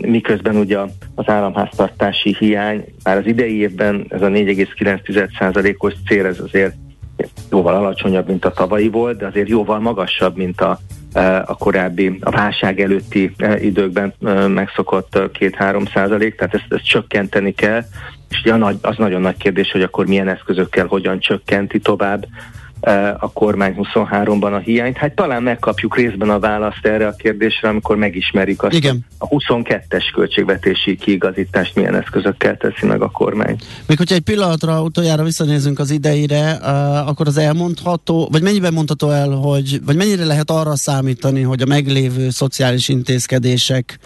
miközben 0.00 0.56
ugye 0.56 0.78
az 1.14 1.28
államháztartási 1.28 2.36
hiány 2.38 2.84
már 3.04 3.16
az 3.16 3.26
idei 3.26 3.58
évben 3.58 4.06
ez 4.08 4.22
a 4.22 4.26
4,9%-os 4.26 5.94
cél, 6.06 6.26
ez 6.26 6.40
azért 6.40 6.74
jóval 7.50 7.74
alacsonyabb, 7.74 8.28
mint 8.28 8.44
a 8.44 8.52
tavalyi 8.52 8.88
volt, 8.88 9.18
de 9.18 9.26
azért 9.26 9.48
jóval 9.48 9.80
magasabb, 9.80 10.36
mint 10.36 10.60
a, 10.60 10.78
a 11.46 11.56
korábbi, 11.58 12.18
a 12.20 12.30
válság 12.30 12.80
előtti 12.80 13.34
időkben 13.60 14.14
megszokott 14.48 15.18
2-3 15.38 15.92
százalék, 15.92 16.34
tehát 16.34 16.54
ezt, 16.54 16.66
ezt 16.68 16.86
csökkenteni 16.86 17.54
kell, 17.54 17.82
és 18.28 18.52
az 18.80 18.96
nagyon 18.96 19.20
nagy 19.20 19.36
kérdés, 19.36 19.70
hogy 19.70 19.82
akkor 19.82 20.06
milyen 20.06 20.28
eszközökkel 20.28 20.86
hogyan 20.86 21.18
csökkenti 21.18 21.78
tovább 21.78 22.26
a 23.18 23.30
kormány 23.32 23.74
23-ban 23.78 24.54
a 24.54 24.58
hiányt. 24.58 24.96
Hát 24.96 25.14
talán 25.14 25.42
megkapjuk 25.42 25.96
részben 25.96 26.30
a 26.30 26.38
választ 26.38 26.86
erre 26.86 27.06
a 27.06 27.12
kérdésre, 27.12 27.68
amikor 27.68 27.96
megismerik 27.96 28.62
azt, 28.62 28.74
Igen. 28.74 29.06
a 29.18 29.28
22-es 29.28 30.04
költségvetési 30.14 30.96
kiigazítást 30.96 31.74
milyen 31.74 31.94
eszközökkel 31.94 32.56
teszi 32.56 32.86
meg 32.86 33.02
a 33.02 33.10
kormány. 33.10 33.56
Még 33.86 33.98
hogyha 33.98 34.14
egy 34.14 34.20
pillanatra 34.20 34.82
utoljára 34.82 35.22
visszanézünk 35.22 35.78
az 35.78 35.90
ideire, 35.90 36.50
akkor 37.06 37.26
az 37.26 37.36
elmondható, 37.36 38.28
vagy 38.32 38.42
mennyiben 38.42 38.72
mondható 38.72 39.10
el, 39.10 39.30
hogy, 39.30 39.80
vagy 39.84 39.96
mennyire 39.96 40.24
lehet 40.24 40.50
arra 40.50 40.76
számítani, 40.76 41.42
hogy 41.42 41.62
a 41.62 41.66
meglévő 41.66 42.30
szociális 42.30 42.88
intézkedések 42.88 43.98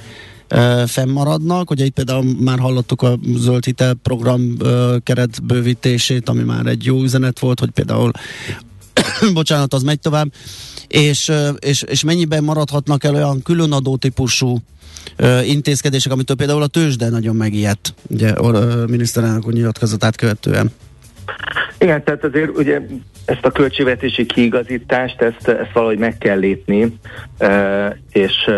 fennmaradnak. 0.87 1.70
Ugye 1.70 1.85
itt 1.85 1.95
például 1.95 2.24
már 2.41 2.59
hallottuk 2.59 3.03
a 3.03 3.18
zöld 3.37 3.64
hitel 3.64 3.95
program 3.95 4.57
keret 5.03 5.45
bővítését, 5.45 6.29
ami 6.29 6.43
már 6.43 6.66
egy 6.66 6.85
jó 6.85 7.03
üzenet 7.03 7.39
volt, 7.39 7.61
hogy 7.61 7.70
például 7.70 8.11
bocsánat, 9.32 9.74
az 9.74 9.82
megy 9.82 10.01
tovább, 10.01 10.32
és, 10.88 11.32
és, 11.59 11.82
és 11.82 12.05
mennyiben 12.05 12.44
maradhatnak 12.44 13.05
el 13.05 13.14
olyan 13.14 13.42
különadó 13.42 13.97
típusú 13.97 14.59
intézkedések, 15.44 16.12
amitől 16.12 16.36
például 16.36 16.62
a 16.62 16.66
tőzsde 16.66 17.09
nagyon 17.09 17.36
megijedt, 17.36 17.94
ugye 18.09 18.28
a 18.28 18.86
miniszterelnök 18.86 19.53
nyilatkozatát 19.53 20.16
követően. 20.16 20.70
Igen, 21.78 22.05
tehát 22.05 22.24
azért 22.24 22.57
ugye 22.57 22.80
ezt 23.24 23.44
a 23.44 23.51
költségvetési 23.51 24.26
kiigazítást, 24.26 25.20
ezt, 25.20 25.49
ezt 25.49 25.72
valahogy 25.72 25.99
meg 25.99 26.18
kell 26.18 26.38
lépni, 26.38 26.99
és 28.12 28.51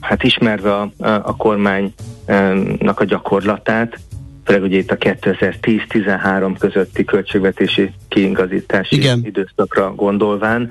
hát 0.00 0.22
ismerve 0.22 0.74
a, 0.74 0.92
a 0.98 1.36
kormánynak 1.36 3.00
a 3.00 3.04
gyakorlatát, 3.04 3.98
főleg 4.44 4.62
ugye 4.62 4.78
itt 4.78 4.90
a 4.90 4.96
2010-13 4.96 6.54
közötti 6.58 7.04
költségvetési 7.04 7.90
kiigazítási 8.08 8.96
Igen. 8.96 9.20
időszakra 9.24 9.94
gondolván, 9.94 10.70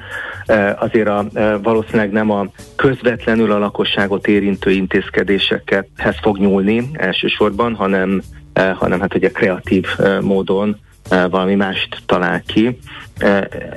azért 0.79 1.07
a, 1.07 1.27
valószínűleg 1.61 2.11
nem 2.11 2.29
a 2.31 2.45
közvetlenül 2.75 3.51
a 3.51 3.57
lakosságot 3.57 4.27
érintő 4.27 4.71
intézkedésekhez 4.71 6.15
fog 6.21 6.37
nyúlni 6.37 6.89
elsősorban, 6.93 7.75
hanem, 7.75 8.21
hanem 8.53 8.99
hát 8.99 9.15
ugye 9.15 9.29
kreatív 9.29 9.85
módon 10.21 10.77
valami 11.09 11.55
mást 11.55 12.01
talál 12.05 12.41
ki. 12.45 12.77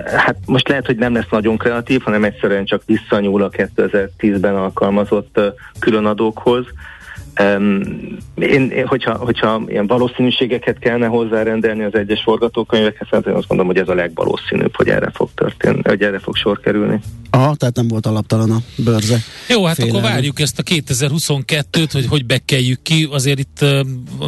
Hát 0.07 0.37
most 0.47 0.69
lehet, 0.69 0.87
hogy 0.87 0.97
nem 0.97 1.15
lesz 1.15 1.29
nagyon 1.31 1.57
kreatív, 1.57 2.03
hanem 2.03 2.25
egyszerűen 2.25 2.65
csak 2.65 2.83
visszanyúl 2.87 3.43
a 3.43 3.49
2010-ben 3.51 4.57
alkalmazott 4.57 5.41
különadókhoz, 5.79 6.65
én, 8.35 8.87
hogyha, 8.87 9.15
hogyha 9.15 9.63
ilyen 9.67 9.87
valószínűségeket 9.87 10.79
kellene 10.79 11.07
hozzárendelni 11.07 11.85
az 11.85 11.95
egyes 11.95 12.23
forgatókönyvekhez, 12.23 13.09
hát 13.11 13.27
én 13.27 13.35
azt 13.35 13.49
mondom, 13.49 13.67
hogy 13.67 13.79
ez 13.79 13.89
a 13.89 13.95
legvalószínűbb, 13.95 14.77
hogy 14.77 14.89
erre 14.89 15.11
fog 15.15 15.29
történni, 15.35 15.81
hogy 15.85 16.03
erre 16.03 16.19
fog 16.19 16.37
sor 16.37 16.61
kerülni. 16.61 17.01
Aha, 17.31 17.55
tehát 17.55 17.75
nem 17.75 17.89
volt 17.89 18.07
alaptalan 18.07 18.51
a 18.51 18.59
bőrze. 18.77 19.19
Jó, 19.49 19.65
hát 19.65 19.75
Félelmi. 19.75 19.99
akkor 19.99 20.11
várjuk 20.11 20.41
ezt 20.41 20.59
a 20.59 20.63
2022-t, 20.63 21.89
hogy 21.93 22.07
hogy 22.07 22.27
bekeljük 22.27 22.83
ki. 22.83 23.09
Azért 23.11 23.39
itt 23.39 23.65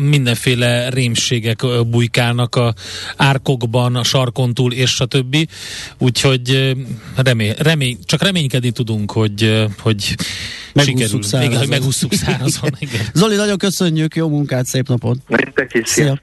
mindenféle 0.01 0.89
rémségek 0.89 1.63
bujkálnak 1.91 2.55
a 2.55 2.75
árkokban, 3.17 3.97
a 3.97 4.03
sarkon 4.03 4.55
túl, 4.55 4.73
és 4.73 4.91
stb. 4.91 5.37
Úgyhogy 5.99 6.51
uh, 6.51 7.23
remény, 7.25 7.55
remény, 7.59 7.99
csak 8.05 8.23
reménykedni 8.23 8.71
tudunk, 8.71 9.13
hogy, 9.13 9.67
hogy 9.81 10.17
sikerül. 10.75 11.23
Szárazon. 11.23 11.43
Igen, 11.43 11.59
hogy 11.59 11.69
megúszuk 11.69 12.13
szárazon. 12.13 12.71
Igen. 12.87 12.96
Zoli, 13.13 13.37
nagyon 13.37 13.57
köszönjük, 13.57 14.17
jó 14.17 14.29
munkát, 14.29 14.67
szép 14.67 14.89
napot! 14.89 15.19
Nektek 15.29 15.75
is, 15.75 15.89
Szia. 15.89 16.21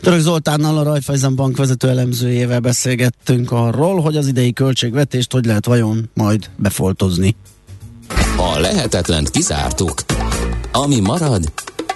Török 0.00 0.20
Zoltánnal, 0.20 0.78
a 0.78 0.82
Raiffeisen 0.82 1.34
Bank 1.34 1.56
vezető 1.56 1.88
elemzőjével 1.88 2.60
beszélgettünk 2.60 3.52
arról, 3.52 4.00
hogy 4.00 4.16
az 4.16 4.26
idei 4.26 4.52
költségvetést 4.52 5.32
hogy 5.32 5.44
lehet 5.44 5.66
vajon 5.66 6.10
majd 6.14 6.50
befoltozni. 6.56 7.36
A 8.36 8.58
lehetetlent 8.58 9.30
kizártuk. 9.30 9.94
Ami 10.72 11.00
marad, 11.00 11.52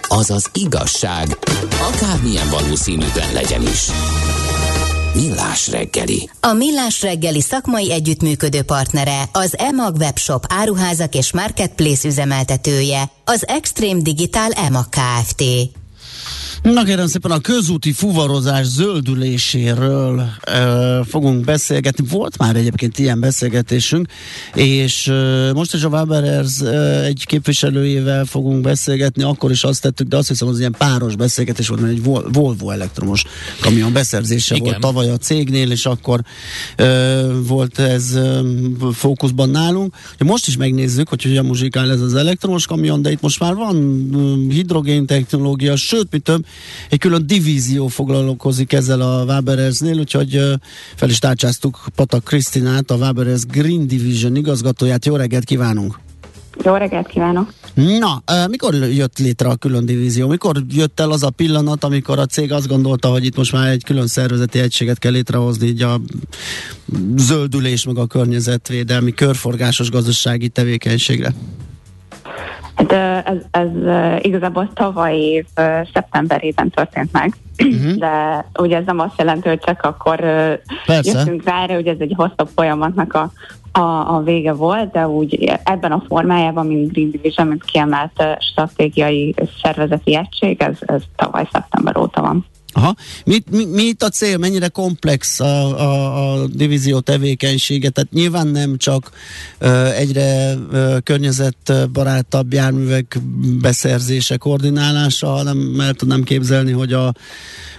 az 0.08 0.30
az 0.30 0.50
igazság, 0.52 1.38
akármilyen 1.92 2.48
valószínűtlen 2.50 3.32
legyen 3.32 3.62
is. 3.62 3.88
Millás 5.14 5.68
reggeli. 5.68 6.30
A 6.40 6.52
Millás 6.52 7.02
reggeli 7.02 7.40
szakmai 7.40 7.92
együttműködő 7.92 8.62
partnere, 8.62 9.22
az 9.32 9.58
EMAG 9.58 9.96
webshop 9.96 10.44
áruházak 10.48 11.14
és 11.14 11.32
marketplace 11.32 12.08
üzemeltetője, 12.08 13.10
az 13.24 13.46
Extreme 13.46 14.00
Digital 14.00 14.50
EMAG 14.50 14.86
Kft. 14.88 15.42
Na 16.62 16.84
kérem 16.84 17.06
szépen 17.06 17.30
a 17.30 17.40
közúti 17.40 17.92
fuvarozás 17.92 18.66
zöldüléséről 18.66 20.30
e, 20.40 21.04
fogunk 21.04 21.44
beszélgetni. 21.44 22.04
Volt 22.08 22.38
már 22.38 22.56
egyébként 22.56 22.98
ilyen 22.98 23.20
beszélgetésünk, 23.20 24.08
és 24.54 25.06
e, 25.08 25.52
most 25.52 25.74
is 25.74 25.82
a 25.82 25.88
Waberers 25.88 26.60
e, 26.60 27.02
egy 27.04 27.26
képviselőjével 27.26 28.24
fogunk 28.24 28.60
beszélgetni, 28.60 29.22
akkor 29.22 29.50
is 29.50 29.64
azt 29.64 29.82
tettük, 29.82 30.08
de 30.08 30.16
azt 30.16 30.28
hiszem, 30.28 30.48
az 30.48 30.58
ilyen 30.58 30.74
páros 30.78 31.16
beszélgetés 31.16 31.68
volt, 31.68 31.80
mert 31.80 31.92
egy 31.92 32.02
Volvo 32.32 32.70
elektromos 32.70 33.24
kamion 33.60 33.92
beszerzése 33.92 34.54
Igen. 34.54 34.66
volt 34.66 34.80
tavaly 34.80 35.10
a 35.10 35.16
cégnél, 35.16 35.70
és 35.70 35.86
akkor 35.86 36.20
e, 36.76 37.22
volt 37.32 37.78
ez 37.78 38.14
e, 38.14 38.40
fókuszban 38.92 39.50
nálunk. 39.50 39.94
Most 40.18 40.46
is 40.46 40.56
megnézzük, 40.56 41.08
hogy 41.08 41.22
hogyan 41.22 41.44
muzsikál 41.44 41.90
ez 41.90 42.00
az 42.00 42.14
elektromos 42.14 42.66
kamion, 42.66 43.02
de 43.02 43.10
itt 43.10 43.20
most 43.20 43.40
már 43.40 43.54
van 43.54 44.06
hidrogén 44.50 45.06
technológia, 45.06 45.76
sőt, 45.76 46.06
mit 46.10 46.22
több, 46.22 46.44
egy 46.88 46.98
külön 46.98 47.26
divízió 47.26 47.86
foglalkozik 47.86 48.72
ezzel 48.72 49.00
a 49.00 49.24
Waberersnél, 49.24 49.98
úgyhogy 49.98 50.40
fel 50.94 51.08
is 51.08 51.18
tárcsáztuk 51.18 51.84
Patak 51.94 52.24
Krisztinát, 52.24 52.90
a 52.90 52.94
Waberers 52.94 53.46
Green 53.46 53.86
Division 53.86 54.36
igazgatóját. 54.36 55.06
Jó 55.06 55.16
reggelt 55.16 55.44
kívánunk! 55.44 55.98
Jó 56.64 56.74
reggelt 56.74 57.06
kívánok! 57.06 57.52
Na, 57.74 58.22
mikor 58.48 58.74
jött 58.74 59.18
létre 59.18 59.48
a 59.48 59.56
külön 59.56 59.86
divízió? 59.86 60.28
Mikor 60.28 60.64
jött 60.70 61.00
el 61.00 61.10
az 61.10 61.22
a 61.22 61.30
pillanat, 61.30 61.84
amikor 61.84 62.18
a 62.18 62.26
cég 62.26 62.52
azt 62.52 62.68
gondolta, 62.68 63.08
hogy 63.08 63.24
itt 63.24 63.36
most 63.36 63.52
már 63.52 63.68
egy 63.68 63.84
külön 63.84 64.06
szervezeti 64.06 64.58
egységet 64.58 64.98
kell 64.98 65.12
létrehozni, 65.12 65.66
így 65.66 65.82
a 65.82 66.00
zöldülés, 67.16 67.84
meg 67.84 67.98
a 67.98 68.06
környezetvédelmi, 68.06 69.14
körforgásos 69.14 69.90
gazdasági 69.90 70.48
tevékenységre? 70.48 71.34
Hát 72.74 72.92
ez, 73.26 73.36
ez 73.50 73.68
igazából 74.24 74.70
tavaly 74.72 75.16
év 75.16 75.46
szeptemberében 75.92 76.70
történt 76.70 77.12
meg, 77.12 77.34
uh-huh. 77.64 77.92
de 77.92 78.46
ugye 78.58 78.76
ez 78.76 78.84
nem 78.84 78.98
azt 78.98 79.18
jelenti, 79.18 79.48
hogy 79.48 79.58
csak 79.58 79.82
akkor 79.82 80.18
Persze. 80.86 81.18
jöttünk 81.18 81.44
rá 81.44 81.62
erre, 81.62 81.74
hogy 81.74 81.86
ez 81.86 81.98
egy 81.98 82.12
hosszabb 82.16 82.48
folyamatnak 82.54 83.14
a, 83.14 83.32
a, 83.72 84.14
a 84.14 84.22
vége 84.24 84.52
volt, 84.52 84.90
de 84.90 85.08
úgy 85.08 85.58
ebben 85.64 85.92
a 85.92 86.02
formájában, 86.08 86.66
mint 86.66 86.92
Green 86.92 87.10
Division, 87.10 87.46
mint 87.46 87.64
kiemelt 87.64 88.24
stratégiai 88.38 89.34
szervezeti 89.62 90.16
egység, 90.16 90.62
ez, 90.62 90.76
ez 90.80 91.02
tavaly 91.16 91.48
szeptember 91.52 91.96
óta 91.96 92.20
van. 92.20 92.46
Aha. 92.72 92.96
Mi, 93.24 93.42
mi, 93.50 93.64
mi 93.64 93.82
itt 93.82 94.02
a 94.02 94.08
cél? 94.08 94.38
Mennyire 94.38 94.68
komplex 94.68 95.40
a, 95.40 95.80
a, 95.80 96.42
a 96.42 96.46
divízió 96.46 97.00
tevékenysége? 97.00 97.90
Tehát 97.90 98.12
nyilván 98.12 98.46
nem 98.46 98.76
csak 98.76 99.10
uh, 99.60 99.98
egyre 99.98 100.54
uh, 100.54 100.98
környezetbarátabb 101.02 102.52
járművek 102.52 103.18
beszerzése, 103.60 104.36
koordinálása, 104.36 105.26
hanem 105.26 105.56
mert 105.56 105.96
tudnám 105.96 106.22
képzelni, 106.22 106.72
hogy 106.72 106.92
a, 106.92 107.06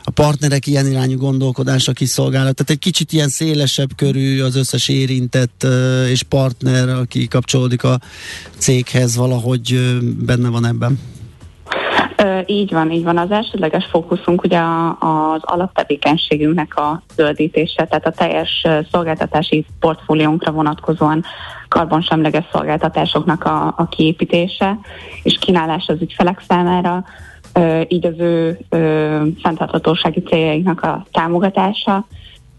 a 0.04 0.12
partnerek 0.12 0.68
ilyen 0.68 0.88
irányú 0.88 1.18
gondolkodása 1.18 1.92
kiszolgálat. 1.92 2.56
Tehát 2.56 2.72
egy 2.72 2.80
kicsit 2.80 3.14
ilyen 3.14 3.30
szélesebb 3.30 3.96
körű 3.96 4.42
az 4.42 4.56
összes 4.56 4.88
érintett 4.88 5.62
uh, 5.64 6.10
és 6.10 6.24
partner, 6.24 6.90
aki 6.90 7.28
kapcsolódik 7.28 7.84
a 7.84 8.00
céghez, 8.58 9.16
valahogy 9.16 9.74
uh, 9.74 10.04
benne 10.04 10.50
van 10.50 10.66
ebben. 10.66 11.00
Így 12.46 12.72
van, 12.72 12.92
így 12.92 13.04
van. 13.04 13.18
Az 13.18 13.32
elsődleges 13.32 13.86
fókuszunk 13.86 14.44
ugye 14.44 14.60
az 15.00 15.42
alaptevékenységünknek 15.42 16.78
a 16.78 17.02
zöldítése, 17.16 17.86
tehát 17.86 18.06
a 18.06 18.12
teljes 18.12 18.68
szolgáltatási 18.92 19.66
portfóliónkra 19.80 20.52
vonatkozóan 20.52 21.24
karbonsemleges 21.68 22.46
szolgáltatásoknak 22.52 23.44
a, 23.44 23.74
a 23.78 23.88
kiépítése 23.90 24.78
és 25.24 25.38
kínálás 25.40 25.88
az 25.88 26.02
ügyfelek 26.02 26.44
számára, 26.48 27.04
így 27.88 28.06
az 28.06 28.20
ő 28.20 28.60
fenntarthatósági 29.42 30.22
céljainknak 30.22 30.82
a 30.82 31.06
támogatása, 31.12 32.06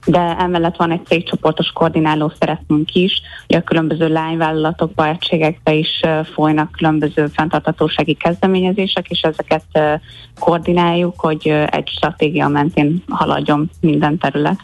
de 0.06 0.36
emellett 0.38 0.76
van 0.76 0.90
egy 0.90 1.06
cégcsoportos 1.06 1.70
koordináló 1.72 2.32
szerepünk 2.38 2.94
is, 2.94 3.22
hogy 3.46 3.56
a 3.56 3.62
különböző 3.62 4.08
lányvállalatokba, 4.08 5.08
egységekbe 5.08 5.72
is 5.72 6.00
folynak 6.34 6.72
különböző 6.72 7.26
fenntartatósági 7.26 8.14
kezdeményezések, 8.14 9.08
és 9.08 9.20
ezeket 9.20 9.64
koordináljuk, 10.38 11.20
hogy 11.20 11.48
egy 11.66 11.88
stratégia 11.88 12.48
mentén 12.48 13.02
haladjon 13.08 13.70
minden 13.80 14.18
terület. 14.18 14.58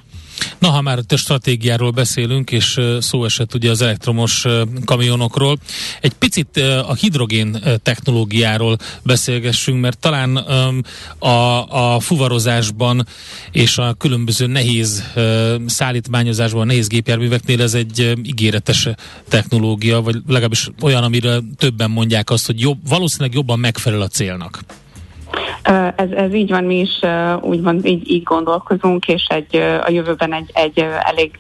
Na, 0.59 0.68
ha 0.68 0.80
már 0.80 0.99
a 1.09 1.16
stratégiáról 1.16 1.91
beszélünk, 1.91 2.51
és 2.51 2.80
szó 2.99 3.24
esett 3.24 3.55
ugye 3.55 3.70
az 3.70 3.82
elektromos 3.82 4.47
kamionokról, 4.84 5.59
egy 6.01 6.12
picit 6.12 6.57
a 6.86 6.95
hidrogén 6.95 7.62
technológiáról 7.82 8.76
beszélgessünk, 9.03 9.80
mert 9.80 9.99
talán 9.99 10.36
a, 11.18 11.95
a 11.95 12.01
fuvarozásban 12.01 13.07
és 13.53 13.78
a 13.78 13.95
különböző 13.95 14.47
nehéz 14.47 15.05
szállítmányozásban, 15.66 16.66
nehéz 16.66 16.86
gépjárműveknél 16.86 17.62
ez 17.62 17.74
egy 17.74 18.12
ígéretes 18.22 18.89
technológia, 19.28 20.01
vagy 20.01 20.16
legalábbis 20.26 20.68
olyan, 20.80 21.03
amire 21.03 21.39
többen 21.57 21.91
mondják 21.91 22.30
azt, 22.30 22.47
hogy 22.47 22.61
jobb, 22.61 22.78
valószínűleg 22.89 23.34
jobban 23.34 23.59
megfelel 23.59 24.01
a 24.01 24.09
célnak. 24.09 24.61
Ez, 25.96 26.11
ez 26.11 26.34
így 26.34 26.51
van, 26.51 26.64
mi 26.64 26.78
is 26.78 27.01
úgymond 27.40 27.86
így, 27.86 28.11
így 28.11 28.22
gondolkozunk, 28.22 29.09
és 29.09 29.26
egy, 29.28 29.57
a 29.57 29.90
jövőben 29.90 30.32
egy, 30.32 30.51
egy 30.55 30.86
elég 31.05 31.38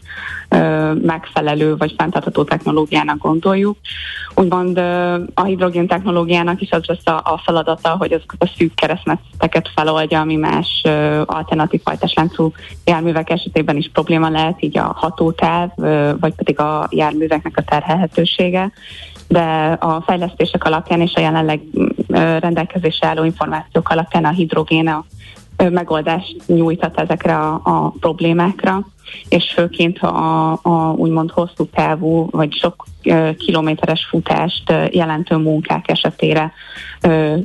megfelelő 1.02 1.76
vagy 1.76 1.94
fenntartható 1.96 2.44
technológiának 2.44 3.18
gondoljuk. 3.18 3.76
Úgymond 4.34 4.78
a 5.34 5.44
hidrogén 5.44 5.86
technológiának 5.86 6.60
is 6.60 6.70
az 6.70 6.84
lesz 6.86 7.06
a, 7.06 7.20
a 7.24 7.40
feladata, 7.44 7.88
hogy 7.88 8.12
azokat 8.12 8.42
a 8.42 8.50
szűk 8.56 8.74
keresztmeteket 8.74 9.70
feloldja, 9.74 10.20
ami 10.20 10.36
más 10.36 10.82
alternatív 11.24 11.80
fajtás 11.84 12.12
láncú 12.14 12.52
járművek 12.84 13.30
esetében 13.30 13.76
is 13.76 13.90
probléma 13.92 14.28
lehet, 14.28 14.62
így 14.62 14.78
a 14.78 14.92
hatótáv, 14.96 15.70
vagy 16.20 16.34
pedig 16.34 16.60
a 16.60 16.86
járműveknek 16.90 17.56
a 17.56 17.62
terhelhetősége 17.62 18.72
de 19.28 19.76
a 19.80 20.00
fejlesztések 20.00 20.64
alapján 20.64 21.00
és 21.00 21.14
a 21.14 21.20
jelenleg 21.20 21.60
rendelkezésre 22.38 23.06
álló 23.06 23.24
információk 23.24 23.88
alapján 23.88 24.24
a 24.24 24.30
hidrogén 24.30 24.88
a 24.88 25.04
megoldást 25.70 26.36
nyújtat 26.46 27.00
ezekre 27.00 27.36
a, 27.36 27.60
a 27.64 27.92
problémákra, 28.00 28.86
és 29.28 29.52
főként 29.54 29.98
a, 29.98 30.52
a 30.52 30.92
úgymond 30.96 31.30
hosszú 31.30 31.66
távú, 31.66 32.28
vagy 32.30 32.52
sok 32.52 32.84
kilométeres 33.38 34.06
futást 34.10 34.72
jelentő 34.90 35.36
munkák 35.36 35.90
esetére 35.90 36.52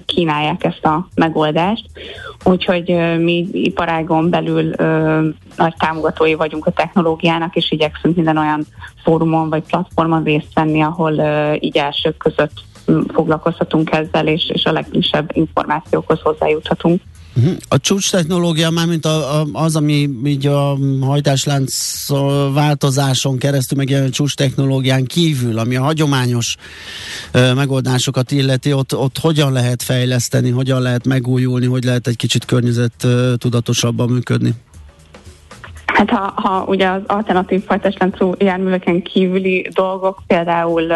kínálják 0.05 0.63
ezt 0.63 0.85
a 0.85 1.07
megoldást. 1.15 1.85
Úgyhogy 2.43 3.17
mi 3.19 3.47
iparágon 3.51 4.29
belül 4.29 4.73
nagy 5.57 5.73
támogatói 5.77 6.33
vagyunk 6.33 6.65
a 6.65 6.71
technológiának, 6.71 7.55
és 7.55 7.71
igyekszünk 7.71 8.15
minden 8.15 8.37
olyan 8.37 8.65
fórumon 9.03 9.49
vagy 9.49 9.63
platformon 9.63 10.23
részt 10.23 10.53
venni, 10.53 10.81
ahol 10.81 11.13
így 11.59 11.77
elsők 11.77 12.17
között 12.17 12.63
foglalkozhatunk 13.13 13.91
ezzel, 13.91 14.27
és, 14.27 14.49
és 14.53 14.65
a 14.65 14.71
legfrissebb 14.71 15.29
információkhoz 15.33 16.21
hozzájuthatunk. 16.21 17.01
Uh-huh. 17.35 17.53
A 17.67 17.79
csúcs 17.79 18.11
technológia 18.11 18.69
már 18.69 18.87
mint 18.87 19.05
a, 19.05 19.39
a, 19.39 19.45
az, 19.53 19.75
ami 19.75 20.09
így 20.25 20.47
a 20.47 20.77
hajtáslánc 21.01 22.05
változáson 22.53 23.37
keresztül 23.37 23.77
meg 23.77 24.03
a 24.03 24.09
csúcs 24.09 24.35
technológián 24.35 25.05
kívül, 25.05 25.57
ami 25.57 25.75
a 25.75 25.83
hagyományos 25.83 26.55
ö, 27.31 27.53
megoldásokat 27.53 28.31
illeti, 28.31 28.73
ott, 28.73 28.95
ott 28.95 29.17
hogyan 29.17 29.51
lehet 29.51 29.83
fejleszteni, 29.83 30.49
hogyan 30.49 30.81
lehet 30.81 31.05
megújulni, 31.05 31.65
hogy 31.65 31.83
lehet 31.83 32.07
egy 32.07 32.15
kicsit 32.15 32.45
környezet 32.45 33.03
ö, 33.03 33.33
tudatosabban 33.37 34.09
működni? 34.09 34.53
Hát 35.85 36.09
ha, 36.09 36.33
ha 36.35 36.63
ugye 36.67 36.89
az 36.89 37.01
alternatív 37.05 37.63
fajtásláncú 37.63 38.33
járműveken 38.37 39.01
kívüli 39.01 39.69
dolgok, 39.73 40.21
például 40.27 40.91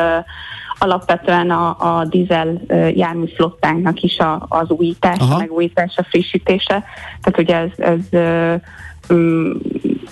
alapvetően 0.80 1.50
a, 1.50 1.76
a 1.80 2.06
dízel 2.06 2.62
járműflottánknak 2.96 4.02
is 4.02 4.18
a, 4.18 4.46
az 4.50 4.70
újítása, 4.70 5.38
megújítása, 5.38 6.04
frissítése. 6.04 6.84
Tehát 7.22 7.38
ugye 7.38 7.56
ez, 7.56 7.72
ez 7.78 8.20
um, 9.10 9.58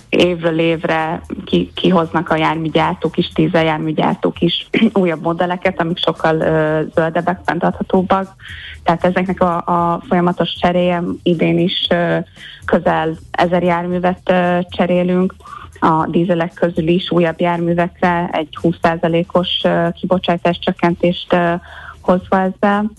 évről 0.09 0.59
évre 0.59 1.21
ki, 1.45 1.71
kihoznak 1.73 2.29
a 2.29 2.35
járműgyártók 2.35 3.17
is, 3.17 3.31
járműgyártók 3.51 4.39
is 4.39 4.67
újabb 4.93 5.21
modelleket, 5.21 5.81
amik 5.81 5.97
sokkal 5.97 6.35
uh, 6.35 6.93
zöldebbek, 6.93 7.39
fenntarthatóbbak. 7.45 8.35
Tehát 8.83 9.05
ezeknek 9.05 9.41
a, 9.41 9.55
a 9.55 10.01
folyamatos 10.07 10.55
cseréje 10.59 11.03
idén 11.23 11.59
is 11.59 11.87
uh, 11.89 12.17
közel 12.65 13.17
ezer 13.31 13.63
járművet 13.63 14.31
uh, 14.31 14.59
cserélünk 14.69 15.33
a 15.85 16.07
dízelek 16.07 16.53
közül 16.53 16.87
is 16.87 17.11
újabb 17.11 17.39
járművekre 17.39 18.29
egy 18.31 18.57
20%-os 18.61 19.61
kibocsátás 19.93 20.59
csökkentést 20.59 21.35
hozva 22.01 22.39
ezzel 22.39 22.91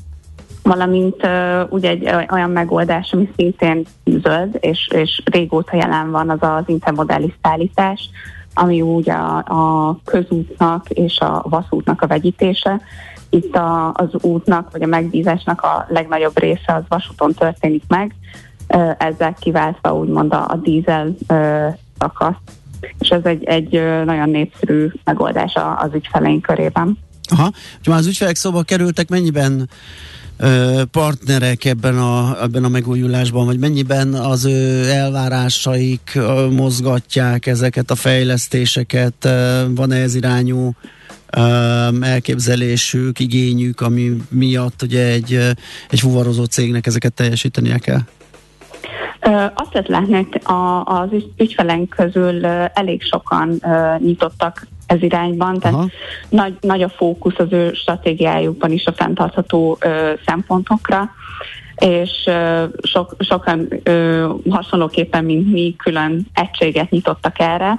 valamint 0.66 1.26
uh, 1.26 1.72
ugye 1.72 1.88
egy 1.88 2.10
olyan 2.30 2.50
megoldás, 2.50 3.12
ami 3.12 3.30
szintén 3.36 3.84
zöld, 4.04 4.56
és, 4.60 4.88
és 4.94 5.22
régóta 5.24 5.76
jelen 5.76 6.10
van, 6.10 6.30
az 6.30 6.38
az 6.40 6.62
intermodális 6.66 7.38
szállítás, 7.42 8.10
ami 8.54 8.82
úgy 8.82 9.10
a, 9.10 9.36
a 9.36 9.96
közútnak 10.04 10.90
és 10.90 11.18
a 11.18 11.44
vaszútnak 11.48 12.02
a 12.02 12.06
vegyítése. 12.06 12.80
Itt 13.30 13.56
a, 13.56 13.92
az 13.92 14.08
útnak, 14.20 14.70
vagy 14.72 14.82
a 14.82 14.86
megbízásnak 14.86 15.62
a 15.62 15.86
legnagyobb 15.88 16.38
része 16.38 16.74
az 16.74 16.82
vasúton 16.88 17.32
történik 17.32 17.82
meg, 17.88 18.14
ezzel 18.98 19.34
kiváltva 19.34 19.94
úgymond 19.94 20.32
a, 20.32 20.48
a 20.48 20.56
dízel 20.56 21.14
szakaszt, 21.98 22.52
és 22.98 23.08
ez 23.08 23.24
egy, 23.24 23.44
egy 23.44 23.72
nagyon 24.04 24.30
népszerű 24.30 24.90
megoldás 25.04 25.52
az 25.76 25.90
ügyfeleink 25.94 26.42
körében. 26.42 26.98
Aha, 27.28 27.42
ha 27.84 27.90
már 27.90 27.98
az 27.98 28.06
ügyfelek 28.06 28.36
szóba 28.36 28.62
kerültek, 28.62 29.08
mennyiben 29.08 29.68
partnerek 30.90 31.64
ebben 31.64 31.98
a, 31.98 32.42
ebben 32.42 32.64
a 32.64 32.68
megújulásban, 32.68 33.46
vagy 33.46 33.58
mennyiben 33.58 34.14
az 34.14 34.44
ő 34.44 34.90
elvárásaik 34.90 36.18
mozgatják 36.50 37.46
ezeket 37.46 37.90
a 37.90 37.94
fejlesztéseket, 37.94 39.28
van-e 39.68 39.96
ez 39.96 40.14
irányú 40.14 40.74
elképzelésük, 42.00 43.20
igényük, 43.20 43.80
ami 43.80 44.16
miatt 44.28 44.82
ugye 44.82 45.06
egy, 45.06 45.38
egy 45.90 46.00
fuvarozó 46.00 46.44
cégnek 46.44 46.86
ezeket 46.86 47.12
teljesítenie 47.12 47.78
kell? 47.78 48.00
Azt 49.54 49.72
lehet 49.72 49.88
látni, 49.88 50.14
hogy 50.14 50.40
az 50.84 51.08
ügyfeleink 51.36 51.88
közül 51.88 52.46
elég 52.46 53.02
sokan 53.02 53.60
nyitottak 53.98 54.66
ez 54.86 55.02
irányban, 55.02 55.58
tehát 55.58 55.78
nagy, 56.28 56.56
nagy 56.60 56.82
a 56.82 56.88
fókusz 56.88 57.38
az 57.38 57.52
ő 57.52 57.72
stratégiájukban 57.72 58.70
is 58.70 58.86
a 58.86 58.92
fenntartható 58.92 59.76
ö, 59.80 60.12
szempontokra, 60.26 61.10
és 61.76 62.30
sok, 62.82 63.14
sokan 63.18 63.68
hasonlóképpen, 64.50 65.24
mint 65.24 65.52
mi, 65.52 65.74
külön 65.78 66.26
egységet 66.34 66.90
nyitottak 66.90 67.38
erre. 67.38 67.78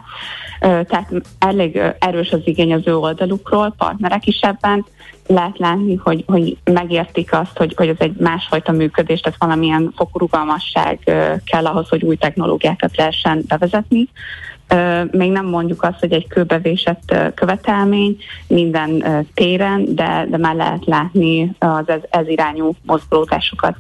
Tehát 0.60 1.12
elég 1.40 1.82
erős 2.00 2.32
az 2.32 2.42
igény 2.44 2.74
az 2.74 2.82
ő 2.86 2.98
oldalukról, 2.98 3.74
partnerek 3.78 4.28
is 4.28 4.40
ebben, 4.40 4.86
lehet 5.28 5.58
látni, 5.58 5.96
hogy, 5.96 6.24
hogy 6.28 6.58
megértik 6.64 7.34
azt, 7.34 7.58
hogy, 7.58 7.74
hogy 7.76 7.88
ez 7.88 7.96
egy 8.00 8.16
másfajta 8.20 8.72
működés, 8.72 9.20
tehát 9.20 9.40
valamilyen 9.40 9.94
fokú 9.96 10.20
rugalmasság 10.20 11.00
kell 11.46 11.66
ahhoz, 11.66 11.90
hogy 11.90 12.04
új 12.04 12.16
technológiákat 12.16 12.98
lehessen 12.98 13.44
bevezetni. 13.48 14.10
Még 15.12 15.32
nem 15.32 15.46
mondjuk 15.46 15.84
azt, 15.84 16.00
hogy 16.00 16.12
egy 16.12 16.28
kőbevésett 16.28 17.16
követelmény 17.36 18.18
minden 18.48 19.24
téren, 19.34 19.96
de, 19.96 20.26
de 20.30 20.38
már 20.38 20.56
lehet 20.56 20.86
látni 20.86 21.56
az 21.60 21.90
ez, 21.90 22.02
ez 22.10 22.28
irányú 22.28 22.76
mozgolódásokat. 22.86 23.76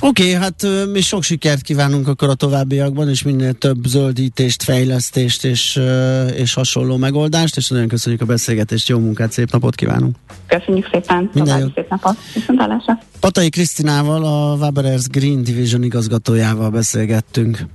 Oké, 0.00 0.22
okay, 0.22 0.34
hát 0.34 0.66
mi 0.92 1.00
sok 1.00 1.22
sikert 1.22 1.62
kívánunk 1.62 2.08
akkor 2.08 2.28
a 2.28 2.34
továbbiakban, 2.34 3.08
és 3.08 3.22
minél 3.22 3.52
több 3.52 3.84
zöldítést, 3.84 4.62
fejlesztést 4.62 5.44
és, 5.44 5.80
és 6.34 6.54
hasonló 6.54 6.96
megoldást, 6.96 7.56
és 7.56 7.68
nagyon 7.68 7.88
köszönjük 7.88 8.20
a 8.20 8.24
beszélgetést, 8.24 8.88
jó 8.88 8.98
munkát, 8.98 9.32
szép 9.32 9.50
napot 9.50 9.74
kívánunk! 9.74 10.16
Köszönjük 10.46 10.88
szépen, 10.92 11.30
Minden 11.32 11.58
jó. 11.58 11.66
szép 11.74 11.88
napot, 11.88 12.16
viszontlátásra! 12.34 12.98
Patai 13.20 13.48
Krisztinával, 13.48 14.24
a 14.24 14.56
Waberers 14.56 15.06
Green 15.06 15.42
Division 15.42 15.82
igazgatójával 15.82 16.70
beszélgettünk. 16.70 17.66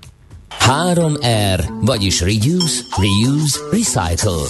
3R, 0.60 1.70
vagyis 1.82 2.22
Reduce, 2.22 2.82
Reuse, 2.98 3.60
Recycle. 3.72 4.48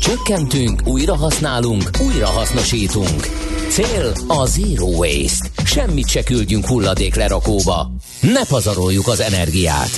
Csökkentünk, 0.00 0.80
újra 0.86 1.16
használunk, 1.16 1.90
újra 2.06 2.26
hasznosítunk. 2.26 3.20
Cél 3.68 4.12
a 4.26 4.46
Zero 4.46 4.86
Waste. 4.86 5.48
Semmit 5.64 6.08
se 6.08 6.22
küldjünk 6.22 6.66
hulladék 6.66 7.14
lerakóba. 7.14 7.90
Ne 8.20 8.44
pazaroljuk 8.44 9.08
az 9.08 9.20
energiát. 9.20 9.90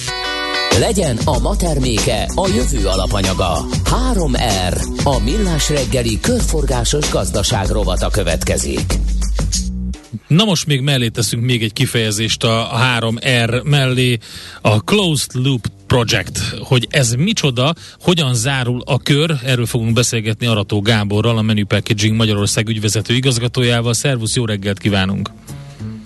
Legyen 0.79 1.19
a 1.25 1.39
ma 1.39 1.57
terméke 1.57 2.29
a 2.35 2.49
jövő 2.49 2.87
alapanyaga. 2.87 3.65
3R. 4.13 4.83
A 5.05 5.19
millás 5.19 5.69
reggeli 5.69 6.21
körforgásos 6.21 7.11
gazdaság 7.11 7.69
rovata 7.69 8.09
következik. 8.09 8.99
Na 10.29 10.45
most 10.45 10.67
még 10.67 10.81
mellé 10.81 11.09
teszünk 11.09 11.45
még 11.45 11.63
egy 11.63 11.73
kifejezést 11.73 12.45
a, 12.45 12.75
a 12.75 12.79
3R 12.99 13.63
mellé, 13.63 14.19
a 14.61 14.81
Closed 14.81 15.31
Loop 15.33 15.67
Project, 15.87 16.39
hogy 16.59 16.87
ez 16.91 17.15
micsoda, 17.15 17.75
hogyan 18.01 18.35
zárul 18.35 18.83
a 18.85 18.99
kör, 18.99 19.39
erről 19.45 19.67
fogunk 19.67 19.93
beszélgetni 19.93 20.47
Arató 20.47 20.81
Gáborral, 20.81 21.39
a 21.39 21.43
Menu 21.43 21.67
Packaging 21.67 22.17
Magyarország 22.17 22.69
ügyvezető 22.69 23.15
igazgatójával. 23.15 23.95
Szervusz, 23.95 24.37
jó 24.37 24.45
reggelt 24.45 24.79
kívánunk! 24.79 25.31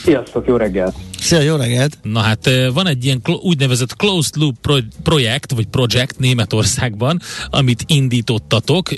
Sziasztok, 0.02 0.46
jó 0.46 0.56
reggelt! 0.56 0.94
Szia, 1.18 1.40
jó 1.40 1.56
reggelt! 1.56 1.98
Na 2.02 2.20
hát 2.20 2.50
van 2.72 2.86
egy 2.86 3.04
ilyen 3.04 3.20
úgynevezett 3.42 3.96
closed 3.96 4.36
loop 4.36 4.56
pro- 4.60 4.84
projekt, 5.02 5.52
vagy 5.52 5.66
projekt 5.66 6.18
Németországban, 6.18 7.20
amit 7.50 7.84
indítottatok, 7.86 8.90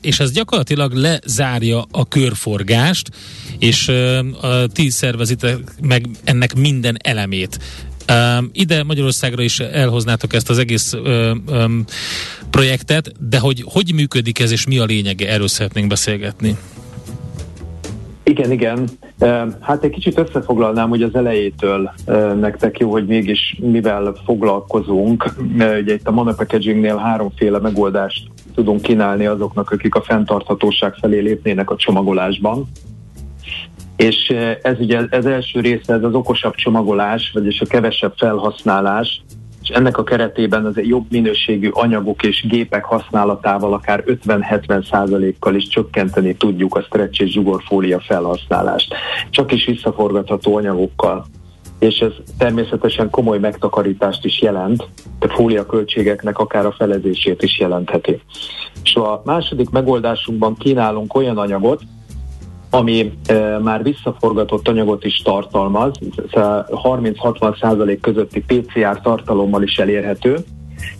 és 0.00 0.20
ez 0.20 0.32
gyakorlatilag 0.32 0.92
lezárja 0.92 1.86
a 1.90 2.08
körforgást, 2.08 3.10
és 3.58 3.92
ti 4.72 4.90
szervezitek 4.90 5.58
meg 5.82 6.06
ennek 6.24 6.54
minden 6.54 6.96
elemét. 7.02 7.58
ide 8.52 8.82
Magyarországra 8.82 9.42
is 9.42 9.60
elhoznátok 9.60 10.34
ezt 10.34 10.50
az 10.50 10.58
egész 10.58 10.94
projektet, 12.50 13.12
de 13.28 13.38
hogy 13.38 13.64
hogy 13.66 13.94
működik 13.94 14.38
ez, 14.38 14.50
és 14.50 14.66
mi 14.66 14.78
a 14.78 14.84
lényege, 14.84 15.28
erről 15.28 15.48
szeretnénk 15.48 15.88
beszélgetni. 15.88 16.56
Igen, 18.28 18.50
igen. 18.50 18.88
Hát 19.60 19.84
egy 19.84 19.90
kicsit 19.90 20.18
összefoglalnám, 20.18 20.88
hogy 20.88 21.02
az 21.02 21.14
elejétől 21.14 21.90
nektek 22.40 22.78
jó, 22.78 22.90
hogy 22.90 23.06
mégis 23.06 23.56
mivel 23.60 24.14
foglalkozunk. 24.24 25.24
Ugye 25.54 25.94
itt 25.94 26.08
a 26.08 26.10
Mana 26.10 26.32
Packagingnél 26.32 26.96
háromféle 26.96 27.58
megoldást 27.58 28.26
tudunk 28.54 28.82
kínálni 28.82 29.26
azoknak, 29.26 29.70
akik 29.70 29.94
a 29.94 30.02
fenntarthatóság 30.02 30.94
felé 30.94 31.18
lépnének 31.18 31.70
a 31.70 31.76
csomagolásban. 31.76 32.68
És 33.96 34.34
ez 34.62 34.78
ugye 34.80 35.00
ez 35.10 35.26
első 35.26 35.60
része, 35.60 35.94
ez 35.94 36.02
az 36.02 36.14
okosabb 36.14 36.54
csomagolás, 36.54 37.30
vagyis 37.34 37.60
a 37.60 37.66
kevesebb 37.66 38.12
felhasználás, 38.16 39.22
és 39.68 39.74
ennek 39.74 39.98
a 39.98 40.02
keretében 40.02 40.64
az 40.64 40.76
jobb 40.76 41.06
minőségű 41.10 41.68
anyagok 41.68 42.22
és 42.22 42.46
gépek 42.48 42.84
használatával 42.84 43.72
akár 43.72 44.04
50-70 44.06 44.88
százalékkal 44.90 45.54
is 45.54 45.66
csökkenteni 45.66 46.36
tudjuk 46.36 46.74
a 46.74 46.82
stretch 46.82 47.20
és 47.20 47.30
zsugorfólia 47.30 48.00
felhasználást. 48.00 48.94
Csak 49.30 49.52
is 49.52 49.64
visszaforgatható 49.64 50.56
anyagokkal 50.56 51.24
és 51.78 51.98
ez 51.98 52.12
természetesen 52.38 53.10
komoly 53.10 53.38
megtakarítást 53.38 54.24
is 54.24 54.40
jelent, 54.40 54.88
de 55.18 55.28
fólia 55.28 55.66
költségeknek 55.66 56.38
akár 56.38 56.66
a 56.66 56.72
felezését 56.72 57.42
is 57.42 57.58
jelentheti. 57.58 58.20
És 58.82 58.94
a 58.94 59.22
második 59.24 59.70
megoldásunkban 59.70 60.56
kínálunk 60.56 61.14
olyan 61.14 61.38
anyagot, 61.38 61.82
ami 62.70 63.12
e, 63.26 63.58
már 63.58 63.82
visszaforgatott 63.82 64.68
anyagot 64.68 65.04
is 65.04 65.22
tartalmaz, 65.24 65.92
30-60 66.32 67.60
százalék 67.60 68.00
közötti 68.00 68.40
PCR 68.40 69.00
tartalommal 69.00 69.62
is 69.62 69.78
elérhető, 69.78 70.36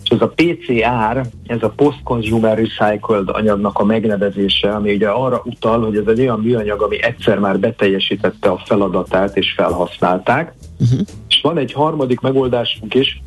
és 0.03 0.09
ez 0.09 0.21
a 0.21 0.33
PCR, 0.35 1.27
ez 1.45 1.63
a 1.63 1.69
Post-Consumer 1.69 2.57
Recycled 2.57 3.29
anyagnak 3.29 3.79
a 3.79 3.83
megnevezése, 3.83 4.71
ami 4.71 4.93
ugye 4.93 5.09
arra 5.09 5.41
utal, 5.45 5.85
hogy 5.85 5.95
ez 5.95 6.07
egy 6.07 6.19
olyan 6.19 6.39
műanyag, 6.39 6.81
ami 6.81 7.03
egyszer 7.03 7.39
már 7.39 7.59
beteljesítette 7.59 8.49
a 8.49 8.61
feladatát 8.65 9.37
és 9.37 9.53
felhasználták. 9.55 10.53
Uh-huh. 10.79 10.99
És 11.27 11.39
van 11.41 11.57
egy 11.57 11.73
harmadik 11.73 12.19
megoldásunk 12.19 12.93
is, 12.93 13.21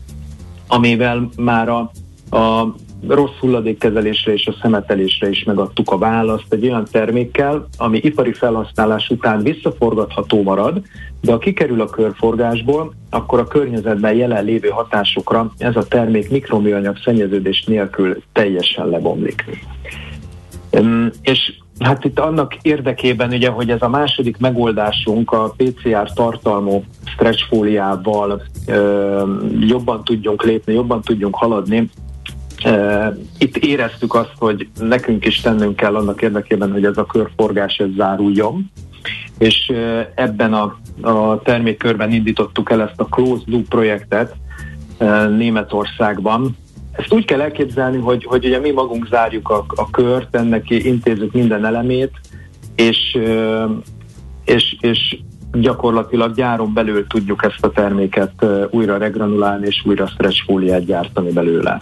amivel 0.67 1.29
már 1.37 1.69
a, 1.69 1.91
a 2.37 2.75
rossz 3.09 3.39
hulladékkezelésre 3.41 4.33
és 4.33 4.47
a 4.47 4.55
szemetelésre 4.63 5.29
is 5.29 5.45
megadtuk 5.45 5.91
a 5.91 5.99
választ 5.99 6.53
egy 6.53 6.65
olyan 6.65 6.87
termékkel, 6.91 7.69
ami 7.77 7.99
ipari 8.03 8.33
felhasználás 8.33 9.09
után 9.09 9.43
visszaforgatható 9.43 10.43
marad, 10.43 10.83
de 11.21 11.33
ha 11.33 11.39
kikerül 11.39 11.81
a 11.81 11.87
körforgásból, 11.87 12.93
akkor 13.11 13.39
a 13.39 13.47
környezetben 13.47 14.15
jelenlévő 14.15 14.69
hatásokra 14.69 15.53
ez 15.59 15.77
a 15.77 15.87
termék 15.87 16.31
mikroműanyag 16.31 16.97
szennyeződés 17.05 17.65
nélkül 17.65 18.23
teljesen 18.33 18.89
lebomlik. 18.89 19.45
És 21.23 21.53
Hát 21.79 22.05
itt 22.05 22.19
annak 22.19 22.57
érdekében, 22.63 23.33
ugye, 23.33 23.49
hogy 23.49 23.71
ez 23.71 23.83
a 23.83 23.89
második 23.89 24.39
megoldásunk 24.39 25.33
a 25.33 25.55
PCR 25.57 26.13
tartalmú 26.13 26.85
stretchfóliával 27.05 28.43
jobban 29.61 30.05
tudjunk 30.05 30.43
lépni, 30.43 30.73
jobban 30.73 31.01
tudjunk 31.01 31.35
haladni, 31.35 31.91
itt 33.39 33.57
éreztük 33.57 34.15
azt, 34.15 34.33
hogy 34.39 34.69
nekünk 34.79 35.27
is 35.27 35.41
tennünk 35.41 35.77
kell 35.77 35.97
annak 35.97 36.23
érdekében, 36.23 36.73
hogy 36.73 36.85
ez 36.85 36.97
a 36.97 37.07
körforgás 37.07 37.77
ez 37.77 37.89
záruljon, 37.97 38.71
és 39.39 39.73
ebben 40.15 40.53
a, 40.53 40.77
a 41.01 41.41
termékkörben 41.43 42.13
indítottuk 42.13 42.71
el 42.71 42.83
ezt 42.83 43.01
a 43.01 43.05
Closed 43.05 43.49
Loop 43.49 43.69
projektet 43.69 44.35
Németországban. 45.37 46.57
Ezt 46.93 47.13
úgy 47.13 47.25
kell 47.25 47.41
elképzelni, 47.41 47.99
hogy, 47.99 48.25
hogy 48.25 48.45
ugye 48.45 48.59
mi 48.59 48.71
magunk 48.71 49.07
zárjuk 49.07 49.49
a, 49.49 49.65
a 49.69 49.91
kört, 49.91 50.37
ennek 50.37 50.71
intézzük 50.71 51.33
minden 51.33 51.65
elemét, 51.65 52.11
és, 52.75 53.19
és, 54.45 54.77
és 54.81 55.19
gyakorlatilag 55.53 56.35
gyáron 56.35 56.75
belül 56.75 57.07
tudjuk 57.07 57.45
ezt 57.45 57.65
a 57.65 57.71
terméket 57.71 58.47
újra 58.71 58.97
regranulálni 58.97 59.67
és 59.67 59.83
újra 59.85 60.07
stretch 60.07 60.45
fóliát 60.45 60.85
gyártani 60.85 61.33
belőle. 61.33 61.81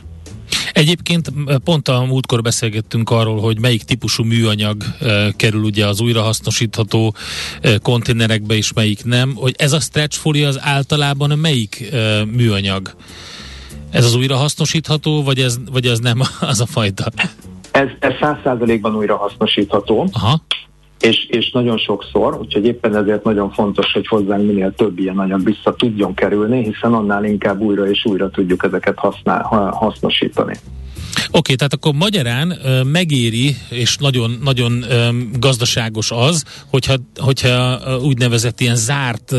Egyébként 0.80 1.32
pont 1.64 1.88
a 1.88 2.04
múltkor 2.04 2.42
beszélgettünk 2.42 3.10
arról, 3.10 3.40
hogy 3.40 3.60
melyik 3.60 3.82
típusú 3.82 4.24
műanyag 4.24 4.82
e, 5.00 5.32
kerül 5.36 5.62
ugye 5.62 5.86
az 5.86 6.00
újrahasznosítható 6.00 7.14
e, 7.60 7.78
konténerekbe, 7.78 8.54
és 8.54 8.72
melyik 8.72 9.04
nem. 9.04 9.34
Hogy 9.34 9.54
ez 9.58 9.72
a 9.72 9.80
stretch 9.80 10.18
folia 10.18 10.48
az 10.48 10.60
általában 10.62 11.38
melyik 11.38 11.88
e, 11.92 12.24
műanyag? 12.24 12.94
Ez 13.90 14.04
az 14.04 14.14
újrahasznosítható, 14.14 15.22
vagy 15.22 15.38
ez, 15.38 15.58
vagy 15.70 15.86
ez 15.86 15.98
nem 15.98 16.20
az 16.40 16.60
a 16.60 16.66
fajta? 16.66 17.04
Ez, 17.70 17.88
ez 17.98 18.12
100%-ban 18.20 18.96
újrahasznosítható. 18.96 20.08
Aha 20.12 20.42
és, 21.00 21.26
és 21.28 21.50
nagyon 21.50 21.78
sokszor, 21.78 22.38
úgyhogy 22.40 22.66
éppen 22.66 22.96
ezért 22.96 23.24
nagyon 23.24 23.50
fontos, 23.50 23.92
hogy 23.92 24.06
hozzánk 24.06 24.46
minél 24.46 24.74
több 24.76 24.98
ilyen 24.98 25.18
anyag 25.18 25.44
vissza 25.44 25.74
tudjon 25.74 26.14
kerülni, 26.14 26.64
hiszen 26.64 26.92
annál 26.92 27.24
inkább 27.24 27.60
újra 27.60 27.88
és 27.88 28.04
újra 28.04 28.30
tudjuk 28.30 28.64
ezeket 28.64 28.98
használ, 28.98 29.42
hasznosítani. 29.72 30.54
Oké, 31.16 31.38
okay, 31.38 31.54
tehát 31.54 31.72
akkor 31.72 31.92
magyarán 31.92 32.58
megéri, 32.84 33.56
és 33.68 33.96
nagyon, 33.96 34.38
nagyon 34.42 34.84
gazdaságos 35.38 36.10
az, 36.10 36.44
hogyha, 36.70 36.94
hogyha 37.16 37.80
úgynevezett 38.02 38.60
ilyen 38.60 38.76
zárt 38.76 39.34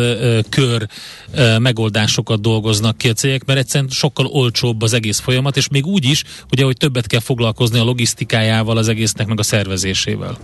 kör 0.50 0.88
ö, 1.36 1.58
megoldásokat 1.58 2.42
dolgoznak 2.42 2.98
ki 2.98 3.10
a 3.10 3.14
cégek, 3.14 3.46
mert 3.46 3.60
egyszerűen 3.60 3.90
sokkal 3.90 4.26
olcsóbb 4.26 4.82
az 4.82 4.94
egész 4.94 5.20
folyamat, 5.20 5.58
és 5.58 5.70
még 5.70 5.86
úgy 5.86 6.06
is, 6.06 6.24
ugye, 6.52 6.64
hogy 6.64 6.78
többet 6.78 7.08
kell 7.08 7.20
foglalkozni 7.20 7.80
a 7.80 7.84
logisztikájával 7.84 8.78
az 8.78 8.88
egésznek, 8.88 9.28
meg 9.28 9.40
a 9.40 9.44
szervezésével. 9.44 10.38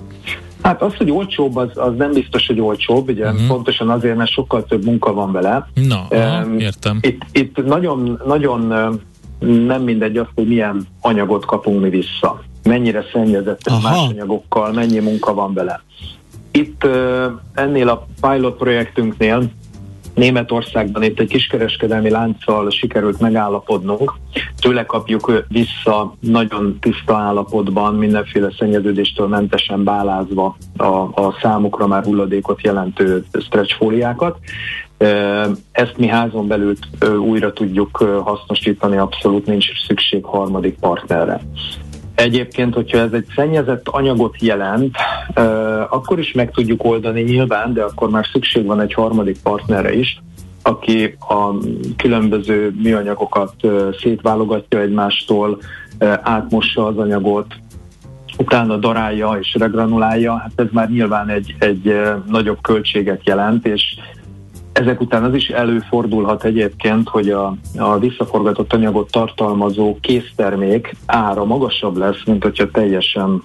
Hát 0.68 0.82
az, 0.82 0.96
hogy 0.96 1.12
olcsóbb, 1.12 1.56
az, 1.56 1.70
az 1.74 1.94
nem 1.98 2.12
biztos, 2.12 2.48
hogy 2.48 2.60
olcsóbb, 2.60 3.10
ugye 3.10 3.26
uh-huh. 3.26 3.48
pontosan 3.48 3.90
azért, 3.90 4.16
mert 4.16 4.32
sokkal 4.32 4.66
több 4.66 4.86
munka 4.86 5.14
van 5.14 5.32
vele. 5.32 5.68
Na, 5.74 6.08
aha, 6.10 6.46
értem. 6.58 7.00
Itt, 7.02 7.22
itt 7.32 7.66
nagyon, 7.66 8.22
nagyon 8.26 8.60
nem 9.40 9.82
mindegy 9.82 10.18
az, 10.18 10.26
hogy 10.36 10.48
milyen 10.48 10.88
anyagot 11.02 11.46
kapunk 11.46 11.82
mi 11.82 11.90
vissza. 11.90 12.44
Mennyire 12.64 13.04
szennyezett 13.14 13.70
más 13.84 14.08
anyagokkal, 14.10 14.72
mennyi 14.74 15.00
munka 15.00 15.34
van 15.34 15.54
vele. 15.54 15.82
Itt 16.52 16.88
ennél 17.54 17.90
a 17.90 18.08
pilot 18.22 18.58
projektünknél 18.58 19.44
Németországban 20.18 21.04
itt 21.04 21.20
egy 21.20 21.28
kiskereskedelmi 21.28 22.10
lánccal 22.10 22.70
sikerült 22.70 23.20
megállapodnunk. 23.20 24.14
Tőle 24.60 24.86
kapjuk 24.86 25.46
vissza 25.48 26.16
nagyon 26.20 26.78
tiszta 26.80 27.16
állapotban, 27.16 27.96
mindenféle 27.96 28.52
szennyeződéstől 28.58 29.28
mentesen 29.28 29.84
bálázva 29.84 30.58
a, 30.78 30.86
a 30.86 31.38
számukra 31.42 31.88
már 31.88 32.04
hulladékot 32.04 32.62
jelentő 32.62 33.26
stretch 33.40 33.76
fóliákat. 33.76 34.38
Ezt 35.72 35.98
mi 35.98 36.08
házon 36.08 36.48
belül 36.48 36.74
újra 37.20 37.54
tudjuk 37.54 37.98
hasznosítani, 38.24 38.98
abszolút 38.98 39.46
nincs 39.46 39.66
szükség 39.88 40.24
harmadik 40.24 40.80
partnerre. 40.80 41.42
Egyébként, 42.18 42.74
hogyha 42.74 42.98
ez 42.98 43.12
egy 43.12 43.26
szennyezett 43.36 43.88
anyagot 43.88 44.42
jelent, 44.42 44.96
akkor 45.90 46.20
is 46.20 46.32
meg 46.32 46.52
tudjuk 46.52 46.84
oldani 46.84 47.22
nyilván, 47.22 47.74
de 47.74 47.84
akkor 47.84 48.10
már 48.10 48.26
szükség 48.32 48.66
van 48.66 48.80
egy 48.80 48.94
harmadik 48.94 49.42
partnerre 49.44 49.94
is, 49.94 50.22
aki 50.62 51.18
a 51.20 51.54
különböző 51.98 52.76
műanyagokat 52.84 53.54
szétválogatja 54.02 54.80
egymástól, 54.80 55.58
átmossa 56.22 56.86
az 56.86 56.98
anyagot, 56.98 57.56
utána 58.38 58.78
darálja 58.78 59.38
és 59.42 59.56
regranulálja, 59.60 60.38
hát 60.38 60.52
ez 60.56 60.68
már 60.72 60.90
nyilván 60.90 61.30
egy, 61.30 61.56
egy 61.60 61.94
nagyobb 62.28 62.62
költséget 62.62 63.28
jelent, 63.28 63.68
és 63.68 63.84
ezek 64.80 65.02
után 65.02 65.24
az 65.24 65.34
is 65.34 65.48
előfordulhat 65.48 66.44
egyébként, 66.44 67.10
hogy 67.10 67.30
a, 67.30 67.56
a 67.78 68.00
visszaforgatott 68.00 68.74
anyagot 68.74 69.12
tartalmazó 69.12 69.98
késztermék 70.02 70.96
ára 71.06 71.46
magasabb 71.46 71.98
lesz, 71.98 72.24
mint 72.26 72.44
hogyha 72.44 72.72
teljesen 72.72 73.44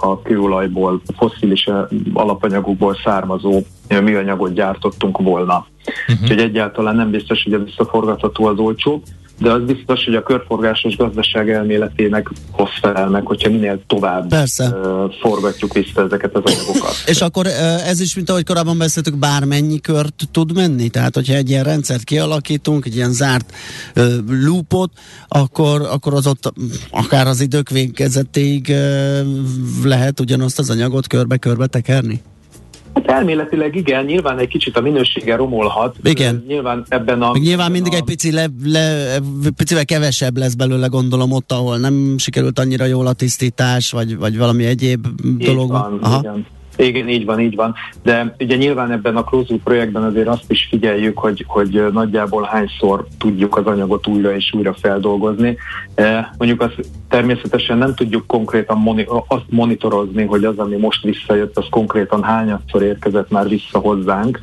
a 0.00 0.22
kőolajból, 0.22 1.00
fosszilis 1.16 1.70
alapanyagokból 2.12 2.96
származó 3.04 3.60
műanyagot 3.88 4.52
gyártottunk 4.52 5.18
volna. 5.18 5.66
Uh-huh. 6.08 6.22
Úgyhogy 6.22 6.40
egyáltalán 6.40 6.96
nem 6.96 7.10
biztos, 7.10 7.42
hogy 7.42 7.52
a 7.52 7.64
visszaforgatható 7.64 8.44
az 8.44 8.58
olcsóbb 8.58 9.02
de 9.38 9.50
az 9.50 9.62
biztos, 9.62 10.04
hogy 10.04 10.14
a 10.14 10.22
körforgásos 10.22 10.96
gazdaság 10.96 11.50
elméletének 11.50 12.30
hoz 12.50 12.68
felel 12.80 13.08
meg, 13.08 13.26
hogyha 13.26 13.50
minél 13.50 13.80
tovább 13.86 14.28
Persze. 14.28 14.76
Forgatjuk 15.20 15.72
vissza 15.72 16.02
ezeket 16.02 16.34
az 16.34 16.42
anyagokat. 16.44 16.94
És 17.06 17.20
akkor 17.20 17.46
ez 17.86 18.00
is, 18.00 18.14
mint 18.14 18.30
ahogy 18.30 18.44
korábban 18.44 18.78
beszéltük, 18.78 19.16
bármennyi 19.16 19.80
kört 19.80 20.28
tud 20.30 20.54
menni? 20.54 20.88
Tehát, 20.88 21.14
hogyha 21.14 21.34
egy 21.34 21.48
ilyen 21.50 21.64
rendszert 21.64 22.04
kialakítunk, 22.04 22.84
egy 22.84 22.96
ilyen 22.96 23.12
zárt 23.12 23.52
uh, 23.96 24.04
loopot, 24.44 24.90
akkor, 25.28 25.80
akkor 25.90 26.14
az 26.14 26.26
ott 26.26 26.52
akár 26.90 27.26
az 27.26 27.40
idők 27.40 27.68
végezetéig 27.68 28.66
uh, 28.68 29.26
lehet 29.84 30.20
ugyanazt 30.20 30.58
az 30.58 30.70
anyagot 30.70 31.06
körbe-körbe 31.06 31.66
tekerni? 31.66 32.20
Hát 32.96 33.10
elméletileg 33.10 33.74
igen, 33.74 34.04
nyilván 34.04 34.38
egy 34.38 34.48
kicsit 34.48 34.76
a 34.76 34.80
minősége 34.80 35.36
romolhat. 35.36 35.96
Igen. 36.02 36.44
Nyilván 36.46 36.84
ebben 36.88 37.22
a... 37.22 37.32
Meg 37.32 37.42
nyilván 37.42 37.70
mindig 37.70 37.92
a... 37.92 37.96
egy 37.96 38.04
pici 38.04 38.32
le, 38.32 38.46
le, 38.64 39.18
picivel 39.56 39.84
kevesebb 39.84 40.36
lesz 40.36 40.54
belőle, 40.54 40.86
gondolom 40.86 41.32
ott, 41.32 41.52
ahol 41.52 41.78
nem 41.78 42.14
sikerült 42.18 42.58
annyira 42.58 42.84
jól 42.84 43.06
a 43.06 43.12
tisztítás, 43.12 43.90
vagy, 43.90 44.16
vagy 44.16 44.38
valami 44.38 44.64
egyéb 44.64 45.06
Így 45.24 45.36
dolog. 45.36 45.70
Van, 45.70 45.98
Aha. 46.02 46.18
Igen. 46.18 46.46
Igen, 46.76 47.08
így 47.08 47.24
van, 47.24 47.40
így 47.40 47.54
van. 47.54 47.74
De 48.02 48.34
ugye 48.38 48.56
nyilván 48.56 48.90
ebben 48.90 49.16
a 49.16 49.24
Close 49.24 49.54
projektben 49.64 50.02
azért 50.02 50.28
azt 50.28 50.50
is 50.50 50.66
figyeljük, 50.70 51.18
hogy, 51.18 51.44
hogy 51.46 51.86
nagyjából 51.92 52.42
hányszor 52.42 53.06
tudjuk 53.18 53.56
az 53.56 53.66
anyagot 53.66 54.06
újra 54.06 54.34
és 54.34 54.52
újra 54.52 54.74
feldolgozni. 54.74 55.56
E, 55.94 56.34
mondjuk 56.38 56.60
azt 56.60 56.74
természetesen 57.08 57.78
nem 57.78 57.94
tudjuk 57.94 58.26
konkrétan 58.26 58.78
moni- 58.78 59.06
azt 59.28 59.44
monitorozni, 59.48 60.24
hogy 60.24 60.44
az, 60.44 60.58
ami 60.58 60.76
most 60.76 61.02
visszajött, 61.02 61.56
az 61.56 61.66
konkrétan 61.70 62.22
hányadszor 62.22 62.82
érkezett 62.82 63.30
már 63.30 63.48
vissza 63.48 63.78
hozzánk 63.78 64.42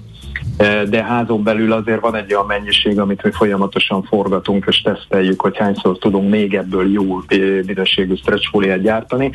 e, 0.58 0.84
de 0.86 1.04
házon 1.04 1.44
belül 1.44 1.72
azért 1.72 2.02
van 2.02 2.16
egy 2.16 2.34
olyan 2.34 2.46
mennyiség, 2.46 3.00
amit 3.00 3.24
mi 3.24 3.32
folyamatosan 3.32 4.04
forgatunk 4.04 4.66
és 4.68 4.82
teszteljük, 4.82 5.42
hogy 5.42 5.58
hányszor 5.58 5.98
tudunk 5.98 6.30
még 6.30 6.54
ebből 6.54 6.92
jó 6.92 7.22
minőségű 7.66 8.16
stretch 8.16 8.82
gyártani. 8.82 9.32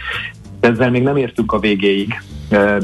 Ezzel 0.61 0.91
még 0.91 1.03
nem 1.03 1.17
értünk 1.17 1.53
a 1.53 1.59
végéig, 1.59 2.15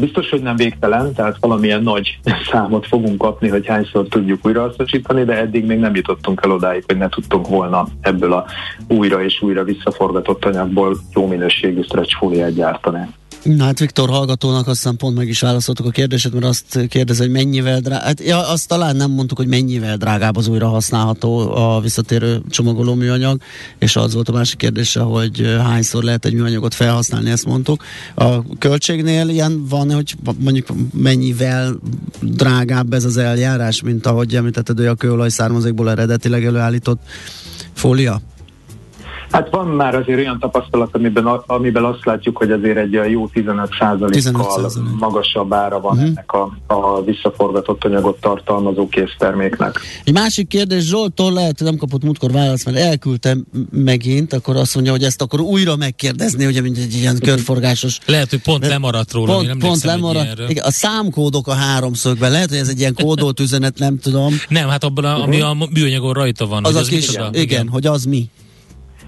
Biztos, 0.00 0.30
hogy 0.30 0.42
nem 0.42 0.56
végtelen, 0.56 1.12
tehát 1.12 1.36
valamilyen 1.40 1.82
nagy 1.82 2.18
számot 2.50 2.86
fogunk 2.86 3.18
kapni, 3.18 3.48
hogy 3.48 3.66
hányszor 3.66 4.08
tudjuk 4.08 4.46
újrahasznosítani, 4.46 5.24
de 5.24 5.36
eddig 5.36 5.66
még 5.66 5.78
nem 5.78 5.94
jutottunk 5.94 6.40
el 6.44 6.50
odáig, 6.50 6.84
hogy 6.86 6.96
ne 6.96 7.08
tudtunk 7.08 7.48
volna 7.48 7.86
ebből 8.00 8.32
a 8.32 8.44
újra 8.88 9.22
és 9.22 9.42
újra 9.42 9.64
visszaforgatott 9.64 10.44
anyagból 10.44 10.96
jó 11.14 11.26
minőségű 11.26 11.82
stretch 11.82 12.16
fóliát 12.16 12.54
gyártani. 12.54 13.06
Na 13.44 13.64
hát 13.64 13.78
Viktor 13.78 14.08
hallgatónak 14.08 14.66
aztán 14.66 14.96
pont 14.96 15.16
meg 15.16 15.28
is 15.28 15.40
válaszoltuk 15.40 15.86
a 15.86 15.90
kérdését, 15.90 16.32
mert 16.32 16.44
azt 16.44 16.86
kérdezi, 16.88 17.20
hogy 17.20 17.30
mennyivel 17.30 17.80
drágább. 17.80 18.02
Hát, 18.04 18.20
ja, 18.20 18.48
azt 18.48 18.68
talán 18.68 18.96
nem 18.96 19.10
mondtuk, 19.10 19.38
hogy 19.38 19.46
mennyivel 19.46 19.96
drágább 19.96 20.36
az 20.36 20.48
újra 20.48 20.68
használható 20.68 21.54
a 21.54 21.80
visszatérő 21.80 22.42
csomagoló 22.50 22.94
műanyag, 22.94 23.40
és 23.78 23.96
az 23.96 24.14
volt 24.14 24.28
a 24.28 24.32
másik 24.32 24.58
kérdése, 24.58 25.00
hogy 25.00 25.56
hányszor 25.62 26.02
lehet 26.02 26.24
egy 26.24 26.34
műanyagot 26.34 26.74
felhasználni, 26.74 27.30
ezt 27.30 27.46
mondtuk. 27.46 27.84
A 28.14 28.58
költségnél 28.58 29.28
ilyen 29.28 29.66
van, 29.68 29.92
hogy 29.92 30.14
mondjuk 30.38 30.68
mennyivel 30.92 31.76
drágább 32.20 32.92
ez 32.92 33.04
az 33.04 33.16
eljárás, 33.16 33.82
mint 33.82 34.06
ahogy 34.06 34.36
említetted, 34.36 34.76
hogy 34.76 34.86
a 34.86 34.94
kőolaj 34.94 35.28
származékból 35.28 35.90
eredetileg 35.90 36.44
előállított 36.44 37.00
fólia? 37.72 38.20
Hát 39.34 39.50
van 39.50 39.66
már 39.66 39.94
azért 39.94 40.18
olyan 40.18 40.38
tapasztalat, 40.38 40.94
amiben, 40.94 41.26
amiben 41.26 41.84
azt 41.84 42.04
látjuk, 42.04 42.36
hogy 42.36 42.50
azért 42.50 42.76
egy 42.76 42.92
jó 42.92 43.28
15%-kal 43.34 44.70
magasabb 44.98 45.52
ára 45.52 45.80
van 45.80 45.92
uh-huh. 45.92 46.08
ennek 46.08 46.32
a, 46.32 46.56
a 46.66 47.02
visszaforgatott 47.02 47.84
anyagot 47.84 48.20
tartalmazó 48.20 48.88
készterméknek. 48.88 49.80
Egy 50.04 50.12
másik 50.12 50.48
kérdés 50.48 50.84
Zsoltól 50.84 51.32
lehet, 51.32 51.58
hogy 51.58 51.66
nem 51.66 51.76
kapott 51.76 52.02
múltkor 52.02 52.32
választ, 52.32 52.64
mert 52.64 52.76
elküldtem 52.76 53.44
megint, 53.70 54.32
akkor 54.32 54.56
azt 54.56 54.74
mondja, 54.74 54.92
hogy 54.92 55.02
ezt 55.02 55.22
akkor 55.22 55.40
újra 55.40 55.76
megkérdezni, 55.76 56.46
ugye, 56.46 56.60
mint 56.60 56.78
egy 56.78 56.94
ilyen 56.94 57.18
körforgásos. 57.18 57.98
Lehet, 58.06 58.30
hogy 58.30 58.42
pont 58.42 58.66
lemaradt 58.66 59.12
róla, 59.12 59.34
pont, 59.34 59.46
nem 59.46 59.58
pont 59.58 59.82
lemaradt. 59.82 60.42
Igen, 60.48 60.64
a 60.64 60.70
számkódok 60.70 61.46
a 61.46 61.54
háromszögben, 61.54 62.30
lehet, 62.30 62.48
hogy 62.48 62.58
ez 62.58 62.68
egy 62.68 62.78
ilyen 62.78 62.94
kódolt 62.94 63.40
üzenet, 63.40 63.78
nem 63.78 63.98
tudom. 63.98 64.34
Nem, 64.48 64.68
hát 64.68 64.84
abban, 64.84 65.04
a, 65.04 65.22
ami 65.22 65.40
a 65.40 65.56
műanyagon 65.70 66.12
rajta 66.12 66.46
van. 66.46 66.64
Az, 66.64 66.74
az 66.74 66.86
a 66.86 66.88
kis, 66.88 67.08
igen, 67.08 67.34
igen, 67.34 67.68
hogy 67.68 67.86
az 67.86 68.04
mi. 68.04 68.28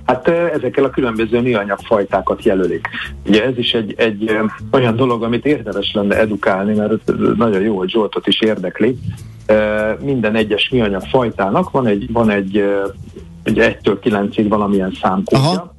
Hát 0.07 0.29
ezekkel 0.29 0.85
a 0.85 0.91
különböző 0.91 1.41
műanyagfajtákat 1.41 2.45
jelölik. 2.45 2.89
Ugye 3.27 3.45
ez 3.45 3.59
is 3.59 3.75
egy, 3.75 3.95
egy 3.97 4.39
olyan 4.73 4.97
dolog, 4.97 5.23
amit 5.23 5.47
érdemes 5.47 5.93
lenne 5.93 6.19
edukálni, 6.19 6.75
mert 6.75 7.13
nagyon 7.37 7.61
jó, 7.61 7.77
hogy 7.77 7.91
Zsoltot 7.91 8.27
is 8.27 8.41
érdekli. 8.41 8.99
Minden 10.01 10.35
egyes 10.35 10.69
műanyagfajtának 10.69 11.71
van 11.71 11.87
egy, 11.87 12.13
van 12.13 12.31
egy, 12.31 12.57
egy 13.43 13.79
1-től 13.83 13.99
9-ig 14.03 14.47
valamilyen 14.49 14.97
számkódja, 15.03 15.49
Aha. 15.49 15.75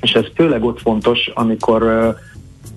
és 0.00 0.12
ez 0.12 0.24
főleg 0.34 0.64
ott 0.64 0.80
fontos, 0.80 1.30
amikor 1.34 2.14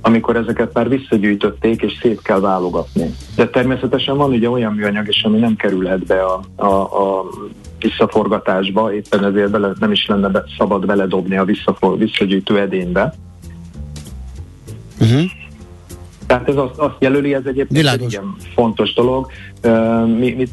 amikor 0.01 0.35
ezeket 0.35 0.73
már 0.73 0.89
visszagyűjtötték, 0.89 1.81
és 1.81 1.97
szét 2.01 2.21
kell 2.21 2.39
válogatni. 2.39 3.15
De 3.35 3.47
természetesen 3.49 4.17
van 4.17 4.31
ugye 4.31 4.49
olyan 4.49 4.73
műanyag 4.73 5.07
is, 5.07 5.23
ami 5.23 5.39
nem 5.39 5.55
kerülhet 5.55 6.05
be 6.05 6.21
a, 6.23 6.41
a, 6.55 6.65
a 6.81 7.23
visszaforgatásba, 7.81 8.93
éppen 8.93 9.25
ezért 9.25 9.51
bele, 9.51 9.71
nem 9.79 9.91
is 9.91 10.05
lenne 10.07 10.27
be, 10.27 10.43
szabad 10.57 10.85
beledobni 10.85 11.37
a 11.37 11.43
visszafor, 11.43 11.97
visszagyűjtő 11.97 12.59
edénybe. 12.59 13.13
Uh-huh. 14.99 15.21
Tehát 16.25 16.49
ez 16.49 16.55
azt, 16.55 16.77
azt 16.77 16.95
jelöli, 16.99 17.33
ez 17.33 17.45
egyébként 17.45 17.79
Világos. 17.79 18.05
egy 18.05 18.11
igen 18.11 18.35
fontos 18.53 18.93
dolog. 18.93 19.31
Uh, 19.63 20.07
mi, 20.07 20.31
mi, 20.31 20.47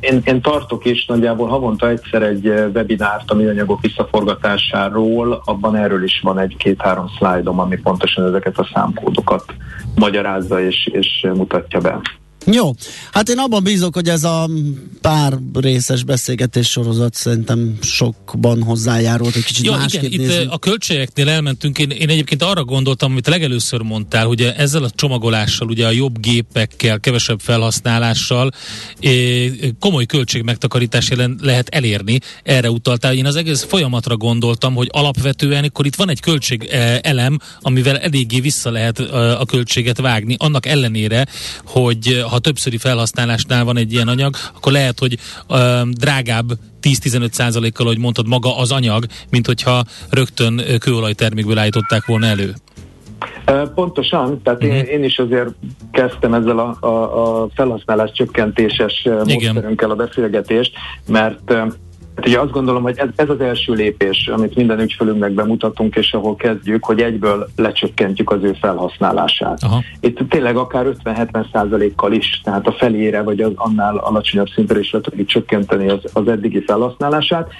én, 0.00 0.20
én 0.24 0.40
tartok 0.40 0.84
is 0.84 1.06
nagyjából 1.06 1.48
havonta 1.48 1.88
egyszer 1.88 2.22
egy 2.22 2.46
webinárt 2.46 3.30
a 3.30 3.34
műanyagok 3.34 3.80
visszaforgatásáról, 3.80 5.42
abban 5.44 5.76
erről 5.76 6.04
is 6.04 6.20
van 6.20 6.38
egy-két-három 6.38 7.06
szlájdom, 7.18 7.60
ami 7.60 7.76
pontosan 7.76 8.26
ezeket 8.26 8.58
a 8.58 8.68
számkódokat 8.74 9.44
magyarázza 9.94 10.60
és, 10.60 10.86
és 10.92 11.26
mutatja 11.34 11.80
be. 11.80 12.00
Jó, 12.46 12.74
hát 13.12 13.28
én 13.28 13.38
abban 13.38 13.62
bízok, 13.62 13.94
hogy 13.94 14.08
ez 14.08 14.24
a 14.24 14.50
pár 15.00 15.38
részes 15.54 16.04
beszélgetés 16.04 16.70
sorozat 16.70 17.14
szerintem 17.14 17.78
sokban 17.82 18.62
hozzájárult, 18.62 19.32
hogy 19.32 19.44
kicsit 19.44 19.64
igen, 19.64 19.78
másképp 19.78 20.02
itt 20.02 20.18
nézzünk. 20.18 20.46
eh, 20.46 20.52
a 20.52 20.58
költségeknél 20.58 21.28
elmentünk. 21.28 21.78
Én, 21.78 21.90
én 21.90 22.08
egyébként 22.08 22.42
arra 22.42 22.64
gondoltam, 22.64 23.10
amit 23.10 23.26
legelőször 23.26 23.80
mondtál, 23.80 24.26
hogy 24.26 24.42
ezzel 24.42 24.82
a 24.82 24.90
csomagolással, 24.90 25.68
ugye 25.68 25.86
a 25.86 25.90
jobb 25.90 26.20
gépekkel, 26.20 27.00
kevesebb 27.00 27.40
felhasználással 27.40 28.50
komoly 29.78 30.06
költségmegtakarítás 30.06 31.08
jelen 31.08 31.38
lehet 31.42 31.68
elérni. 31.68 32.18
Erre 32.42 32.70
utaltál. 32.70 33.14
Én 33.14 33.26
az 33.26 33.36
egész 33.36 33.62
folyamatra 33.62 34.16
gondoltam, 34.16 34.74
hogy 34.74 34.88
alapvetően 34.90 35.64
akkor 35.64 35.86
itt 35.86 35.94
van 35.94 36.10
egy 36.10 36.20
költség 36.20 36.64
eh, 36.64 36.98
elem, 37.02 37.38
amivel 37.60 37.98
eléggé 37.98 38.40
vissza 38.40 38.70
lehet 38.70 39.00
eh, 39.00 39.40
a 39.40 39.44
költséget 39.44 40.00
vágni. 40.00 40.34
Annak 40.38 40.66
ellenére, 40.66 41.26
hogy 41.64 42.24
ha 42.32 42.38
többszöri 42.38 42.76
felhasználásnál 42.76 43.64
van 43.64 43.76
egy 43.76 43.92
ilyen 43.92 44.08
anyag, 44.08 44.34
akkor 44.56 44.72
lehet, 44.72 44.98
hogy 44.98 45.18
eh, 45.48 45.82
drágább 45.84 46.52
10-15 46.82 47.32
százalékkal, 47.32 47.86
ahogy 47.86 47.98
mondtad, 47.98 48.28
maga 48.28 48.58
az 48.58 48.72
anyag, 48.72 49.04
mint 49.30 49.46
hogyha 49.46 49.84
rögtön 50.10 50.58
ö, 50.58 50.76
kőolajtermékből 50.78 51.58
állították 51.58 52.06
volna 52.06 52.26
elő. 52.26 52.54
Pontosan, 53.74 54.42
tehát 54.42 54.60
Mhm. 54.60 54.70
én, 54.70 54.84
én 54.84 55.04
is 55.04 55.18
azért 55.18 55.48
kezdtem 55.92 56.34
ezzel 56.34 56.58
a, 56.58 56.76
a, 56.86 57.42
a 57.42 57.48
felhasználás 57.54 58.12
csökkentéses 58.12 59.08
módszerünkkel 59.24 59.90
a 59.90 59.94
beszélgetést, 59.94 60.72
mert 61.06 61.54
Hát 62.16 62.26
ugye 62.26 62.40
azt 62.40 62.50
gondolom, 62.50 62.82
hogy 62.82 62.98
ez, 62.98 63.08
ez 63.16 63.28
az 63.28 63.40
első 63.40 63.72
lépés, 63.72 64.28
amit 64.32 64.54
minden 64.54 64.80
ügyfelünknek 64.80 65.32
bemutatunk, 65.32 65.96
és 65.96 66.12
ahol 66.12 66.36
kezdjük, 66.36 66.84
hogy 66.84 67.00
egyből 67.00 67.48
lecsökkentjük 67.56 68.30
az 68.30 68.42
ő 68.42 68.56
felhasználását. 68.60 69.62
Aha. 69.62 69.82
Itt 70.00 70.18
tényleg 70.28 70.56
akár 70.56 70.86
50-70 71.04 71.44
százalékkal 71.52 72.12
is, 72.12 72.40
tehát 72.44 72.66
a 72.66 72.72
felére, 72.72 73.22
vagy 73.22 73.40
az 73.40 73.52
annál 73.54 73.96
alacsonyabb 73.96 74.48
szintre 74.48 74.78
is 74.78 74.90
le 74.90 75.00
tudjuk 75.00 75.28
csökkenteni 75.28 75.88
az, 75.88 76.00
az 76.12 76.28
eddigi 76.28 76.62
felhasználását. 76.66 77.50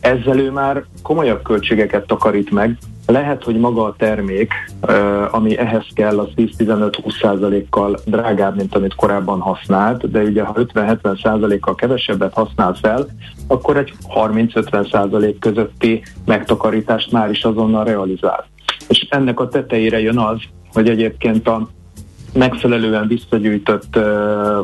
Ezzel 0.00 0.38
ő 0.38 0.50
már 0.50 0.84
komolyabb 1.02 1.42
költségeket 1.42 2.06
takarít 2.06 2.50
meg. 2.50 2.78
Lehet, 3.10 3.44
hogy 3.44 3.58
maga 3.58 3.84
a 3.84 3.94
termék, 3.98 4.52
ami 5.30 5.58
ehhez 5.58 5.86
kell, 5.94 6.18
az 6.18 6.28
10-15-20 6.36 7.20
százalékkal 7.20 7.98
drágább, 8.04 8.56
mint 8.56 8.74
amit 8.74 8.94
korábban 8.94 9.40
használt, 9.40 10.10
de 10.10 10.22
ugye 10.22 10.42
ha 10.42 10.54
50-70 10.56 11.22
százalékkal 11.22 11.74
kevesebbet 11.74 12.32
használ 12.32 12.74
fel, 12.74 13.06
akkor 13.46 13.76
egy 13.76 13.92
30-50 14.14 14.90
százalék 14.90 15.38
közötti 15.38 16.02
megtakarítást 16.26 17.12
már 17.12 17.30
is 17.30 17.44
azonnal 17.44 17.84
realizál. 17.84 18.46
És 18.88 19.06
ennek 19.10 19.40
a 19.40 19.48
tetejére 19.48 20.00
jön 20.00 20.18
az, 20.18 20.38
hogy 20.72 20.88
egyébként 20.88 21.48
a 21.48 21.68
megfelelően 22.32 23.06
visszagyűjtött 23.06 23.96
uh, 23.96 24.04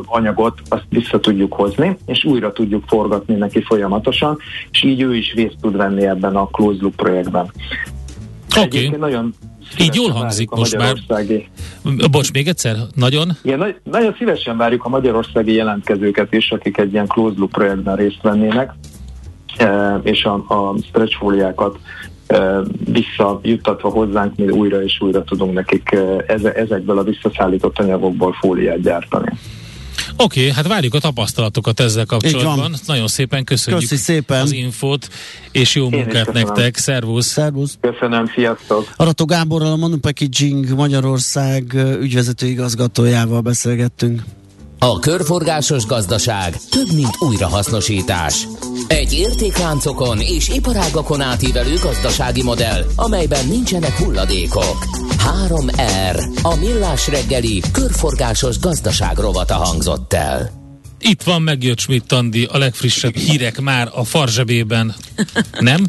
anyagot, 0.05 0.61
azt 0.69 0.85
vissza 0.89 1.19
tudjuk 1.19 1.53
hozni, 1.53 1.97
és 2.05 2.23
újra 2.23 2.51
tudjuk 2.51 2.83
forgatni 2.87 3.35
neki 3.35 3.61
folyamatosan, 3.61 4.37
és 4.71 4.83
így 4.83 5.01
ő 5.01 5.15
is 5.15 5.33
részt 5.33 5.57
tud 5.61 5.77
venni 5.77 6.05
ebben 6.05 6.35
a 6.35 6.47
Close 6.47 6.77
Loop 6.81 6.95
projektben. 6.95 7.51
Oké, 8.55 8.77
Egyébként 8.77 8.99
nagyon 8.99 9.33
Így 9.79 9.95
jól 9.95 10.09
hangzik 10.09 10.49
most 10.49 10.77
már. 10.77 10.95
bocs, 12.11 12.33
még 12.33 12.47
egyszer, 12.47 12.75
nagyon? 12.95 13.31
Igen, 13.41 13.57
nagy, 13.57 13.75
nagyon 13.83 14.15
szívesen 14.17 14.57
várjuk 14.57 14.85
a 14.85 14.89
magyarországi 14.89 15.53
jelentkezőket 15.53 16.33
is, 16.33 16.51
akik 16.51 16.77
egy 16.77 16.93
ilyen 16.93 17.07
Close 17.07 17.35
Loop 17.37 17.51
projektben 17.51 17.95
részt 17.95 18.21
vennének, 18.21 18.73
e, 19.57 19.99
és 20.03 20.23
a, 20.23 20.33
a 20.33 20.75
stretch 20.87 21.17
fóliákat 21.17 21.79
e, 22.27 22.61
visszajuttatva 22.85 23.89
hozzánk, 23.89 24.35
mi 24.35 24.49
újra 24.49 24.83
és 24.83 25.01
újra 25.01 25.23
tudunk 25.23 25.53
nekik 25.53 25.91
e, 25.91 26.23
eze, 26.27 26.53
ezekből 26.53 26.97
a 26.97 27.03
visszaszállított 27.03 27.79
anyagokból 27.79 28.33
fóliát 28.39 28.81
gyártani. 28.81 29.31
Oké, 30.15 30.39
okay, 30.39 30.51
hát 30.51 30.67
várjuk 30.67 30.93
a 30.93 30.99
tapasztalatokat 30.99 31.79
ezzel 31.79 32.05
kapcsolatban. 32.05 32.73
Nagyon 32.85 33.07
szépen 33.07 33.43
köszönjük 33.43 33.81
Köszi 33.81 33.95
szépen. 33.95 34.41
az 34.41 34.51
infót, 34.51 35.09
és 35.51 35.75
jó 35.75 35.85
is 35.85 35.91
munkát 35.91 36.33
nektek. 36.33 36.77
Szervusz! 36.77 37.25
Szervusz! 37.25 37.77
Köszönöm, 37.81 38.31
sziasztok! 38.35 38.93
Arató 38.95 39.25
Gáborral, 39.25 39.71
a 39.71 39.75
Manu 39.75 39.97
Packaging 39.97 40.69
Magyarország 40.69 41.73
ügyvezető 42.01 42.47
igazgatójával 42.47 43.41
beszélgettünk. 43.41 44.21
A 44.79 44.99
körforgásos 44.99 45.85
gazdaság 45.85 46.57
több, 46.69 46.91
mint 46.93 47.15
újrahasznosítás. 47.19 48.47
Egy 48.87 49.13
értékláncokon 49.13 50.19
és 50.19 50.49
iparágakon 50.49 51.21
átívelő 51.21 51.73
gazdasági 51.81 52.43
modell, 52.43 52.83
amelyben 52.95 53.47
nincsenek 53.47 53.97
hulladékok. 53.97 54.85
3R. 55.47 56.41
A 56.41 56.55
millás 56.55 57.07
reggeli 57.07 57.61
körforgásos 57.71 58.59
gazdaság 58.59 59.17
rovata 59.17 59.55
hangzott 59.55 60.13
el. 60.13 60.56
Itt 60.99 61.23
van 61.23 61.41
megjött 61.41 61.79
Schmidt 61.79 62.11
Andi, 62.11 62.43
a 62.51 62.57
legfrissebb 62.57 63.15
hírek 63.15 63.61
már 63.61 63.89
a 63.93 64.03
farzsebében. 64.03 64.95
Nem? 65.59 65.87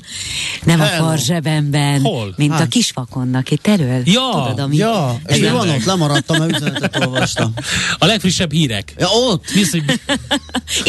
Nem 0.64 0.80
a 0.80 0.84
farzsebemben, 0.84 2.00
Hol? 2.00 2.34
mint 2.36 2.50
a 2.52 2.54
Hát. 2.54 2.68
kisfakonnak 2.68 3.50
itt 3.50 3.66
elől. 3.66 4.02
Ja, 4.04 4.30
Tudod, 4.32 4.58
ami 4.58 4.76
Ja, 4.76 5.20
és 5.26 5.38
mi 5.38 5.48
van 5.48 5.68
ott? 5.68 5.84
Lemaradtam, 5.84 6.38
mert 6.38 6.56
üzenetet 6.56 7.04
olvastam. 7.06 7.54
A 7.98 8.06
legfrissebb 8.06 8.52
hírek. 8.52 8.92
Ja, 8.98 9.08
ott! 9.08 9.50
Visz, 9.50 9.70
hogy 9.70 9.82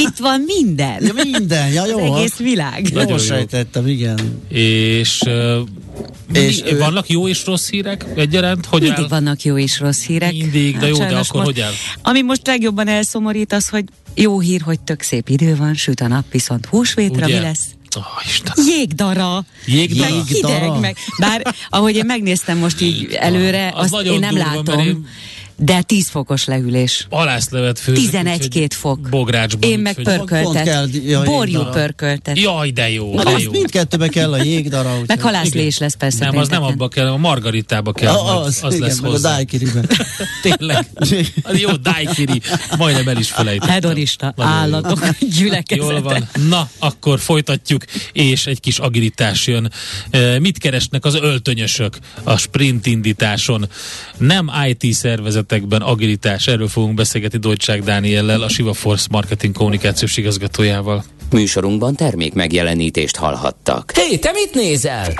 Itt 0.05 0.17
van 0.17 0.41
minden. 0.45 1.03
Ja, 1.05 1.13
minden, 1.31 1.71
ja, 1.71 1.81
Az 1.81 1.89
jó. 1.89 2.15
egész 2.15 2.35
világ. 2.37 2.81
Nagyon 2.93 3.09
Jól 3.09 3.19
jó. 3.19 3.23
sejtettem, 3.25 3.87
igen. 3.87 4.41
és, 4.49 5.21
uh, 5.25 5.57
És 6.33 6.61
mi, 6.63 6.71
ő- 6.71 6.77
vannak 6.77 7.09
jó 7.09 7.27
és 7.27 7.45
rossz 7.45 7.69
hírek 7.69 8.05
egyaránt? 8.15 8.65
Hogy 8.65 8.81
Mindig 8.81 8.99
áll? 8.99 9.07
vannak 9.07 9.43
jó 9.43 9.57
és 9.57 9.79
rossz 9.79 10.03
hírek. 10.05 10.31
Mindig, 10.31 10.73
de 10.77 10.79
Hát 10.85 10.89
jó, 10.89 10.97
de 10.97 11.03
akkor 11.05 11.15
most, 11.33 11.45
hogy 11.45 11.59
áll? 11.59 11.71
Ami 12.01 12.21
most 12.21 12.47
legjobban 12.47 12.87
elszomorít 12.87 13.53
az, 13.53 13.67
hogy 13.69 13.83
jó 14.15 14.39
hír, 14.39 14.61
hogy 14.61 14.79
tök 14.79 15.01
szép 15.01 15.29
idő 15.29 15.55
van, 15.55 15.73
süt 15.73 15.99
a 16.01 16.07
nap, 16.07 16.25
viszont 16.31 16.65
húsvétra 16.65 17.25
Ugye? 17.25 17.35
mi 17.35 17.41
lesz? 17.43 17.65
Oh, 17.97 18.25
Isten. 18.25 18.53
Jégdara. 18.67 19.45
Jégdara? 19.65 20.15
Meg 20.15 20.27
hideg, 20.27 20.79
meg. 20.79 20.97
Bár 21.19 21.55
ahogy 21.69 21.95
én 21.95 22.05
megnéztem 22.05 22.57
most 22.57 22.81
így 22.81 23.13
előre, 23.13 23.71
Az 23.75 23.93
azt 23.93 24.05
én 24.05 24.19
nem 24.19 24.29
durva, 24.35 24.53
látom. 24.55 24.79
én- 24.79 25.05
De 25.61 25.81
10 25.81 26.09
fokos 26.09 26.45
lehűlés. 26.45 27.05
Alászlevet 27.09 27.79
főzök. 27.79 28.03
11-2 28.11 28.67
fok. 28.69 28.99
Bográcsban. 29.09 29.69
Én 29.69 29.79
meg 29.79 29.95
úgyhogy- 29.97 30.17
Pont 30.17 30.29
kell, 30.29 30.43
pörköltet. 30.43 31.03
ja, 31.09 31.21
Borjú 31.23 31.63
pörköltet. 31.63 32.39
Jaj, 32.39 32.71
de 32.71 32.89
jó, 32.89 33.13
Na, 33.13 33.23
de 33.23 33.29
az 33.29 33.41
jó. 33.41 33.51
mindkettőbe 33.51 34.07
kell 34.07 34.33
a 34.33 34.43
jégdara. 34.43 34.91
úgyhogy- 34.91 35.07
Meg 35.07 35.21
halászlés 35.21 35.77
lesz 35.77 35.95
persze 35.95 36.25
Nem, 36.25 36.37
az 36.37 36.47
nem 36.49 36.63
abba 36.63 36.87
kell, 36.87 37.07
a 37.07 37.17
margaritába 37.17 37.91
kell. 37.91 38.13
Ja, 38.13 38.23
majd, 38.23 38.45
az, 38.45 38.59
az 38.61 38.73
igen, 38.73 38.87
lesz 38.87 38.99
meg 38.99 39.11
hozzá. 39.11 39.29
a 39.29 39.33
dájkiribe. 39.33 39.81
Tényleg. 40.41 40.87
Az 41.43 41.59
jó 41.59 41.71
dájkiri. 41.75 42.41
Majdnem 42.77 43.07
el 43.07 43.17
is 43.17 43.29
felejtettem. 43.29 43.69
Hedonista 43.73 44.33
állatok 44.37 45.09
gyülekezete. 45.37 45.91
Jól 45.93 46.01
van. 46.01 46.29
Na, 46.49 46.69
akkor 46.79 47.19
folytatjuk, 47.19 47.83
és 48.13 48.45
egy 48.45 48.59
kis 48.59 48.79
agilitás 48.79 49.47
jön. 49.47 49.71
E, 50.09 50.39
mit 50.39 50.57
keresnek 50.57 51.05
az 51.05 51.15
öltönyösök 51.15 51.97
a 52.23 52.37
sprint 52.37 52.85
indításon? 52.85 53.69
Nem 54.17 54.51
IT 54.67 54.93
szervezetekben 55.49 55.81
agilitás. 55.81 56.47
Erről 56.47 56.67
fogunk 56.67 56.93
beszélgetni 56.93 57.39
Dolcsák 57.39 57.83
Dániellel, 57.83 58.41
a 58.41 58.49
Siva 58.49 58.73
Force 58.73 59.07
marketing 59.11 59.55
kommunikációs 59.55 60.17
igazgatójával. 60.17 61.03
Műsorunkban 61.31 61.95
termék 61.95 62.33
megjelenítést 62.33 63.15
hallhattak. 63.15 63.91
Hé, 63.95 64.17
te 64.17 64.31
mit 64.31 64.53
nézel? 64.53 65.13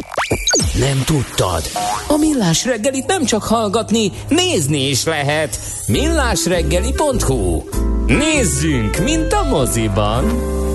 Nem 0.79 1.03
tudtad? 1.05 1.63
A 2.07 2.17
Millás 2.17 2.65
reggelit 2.65 3.05
nem 3.05 3.25
csak 3.25 3.43
hallgatni, 3.43 4.11
nézni 4.29 4.89
is 4.89 5.03
lehet. 5.03 5.59
Millásreggeli.hu 5.87 7.63
Nézzünk, 8.05 9.03
mint 9.03 9.33
a 9.33 9.43
moziban! 9.43 10.68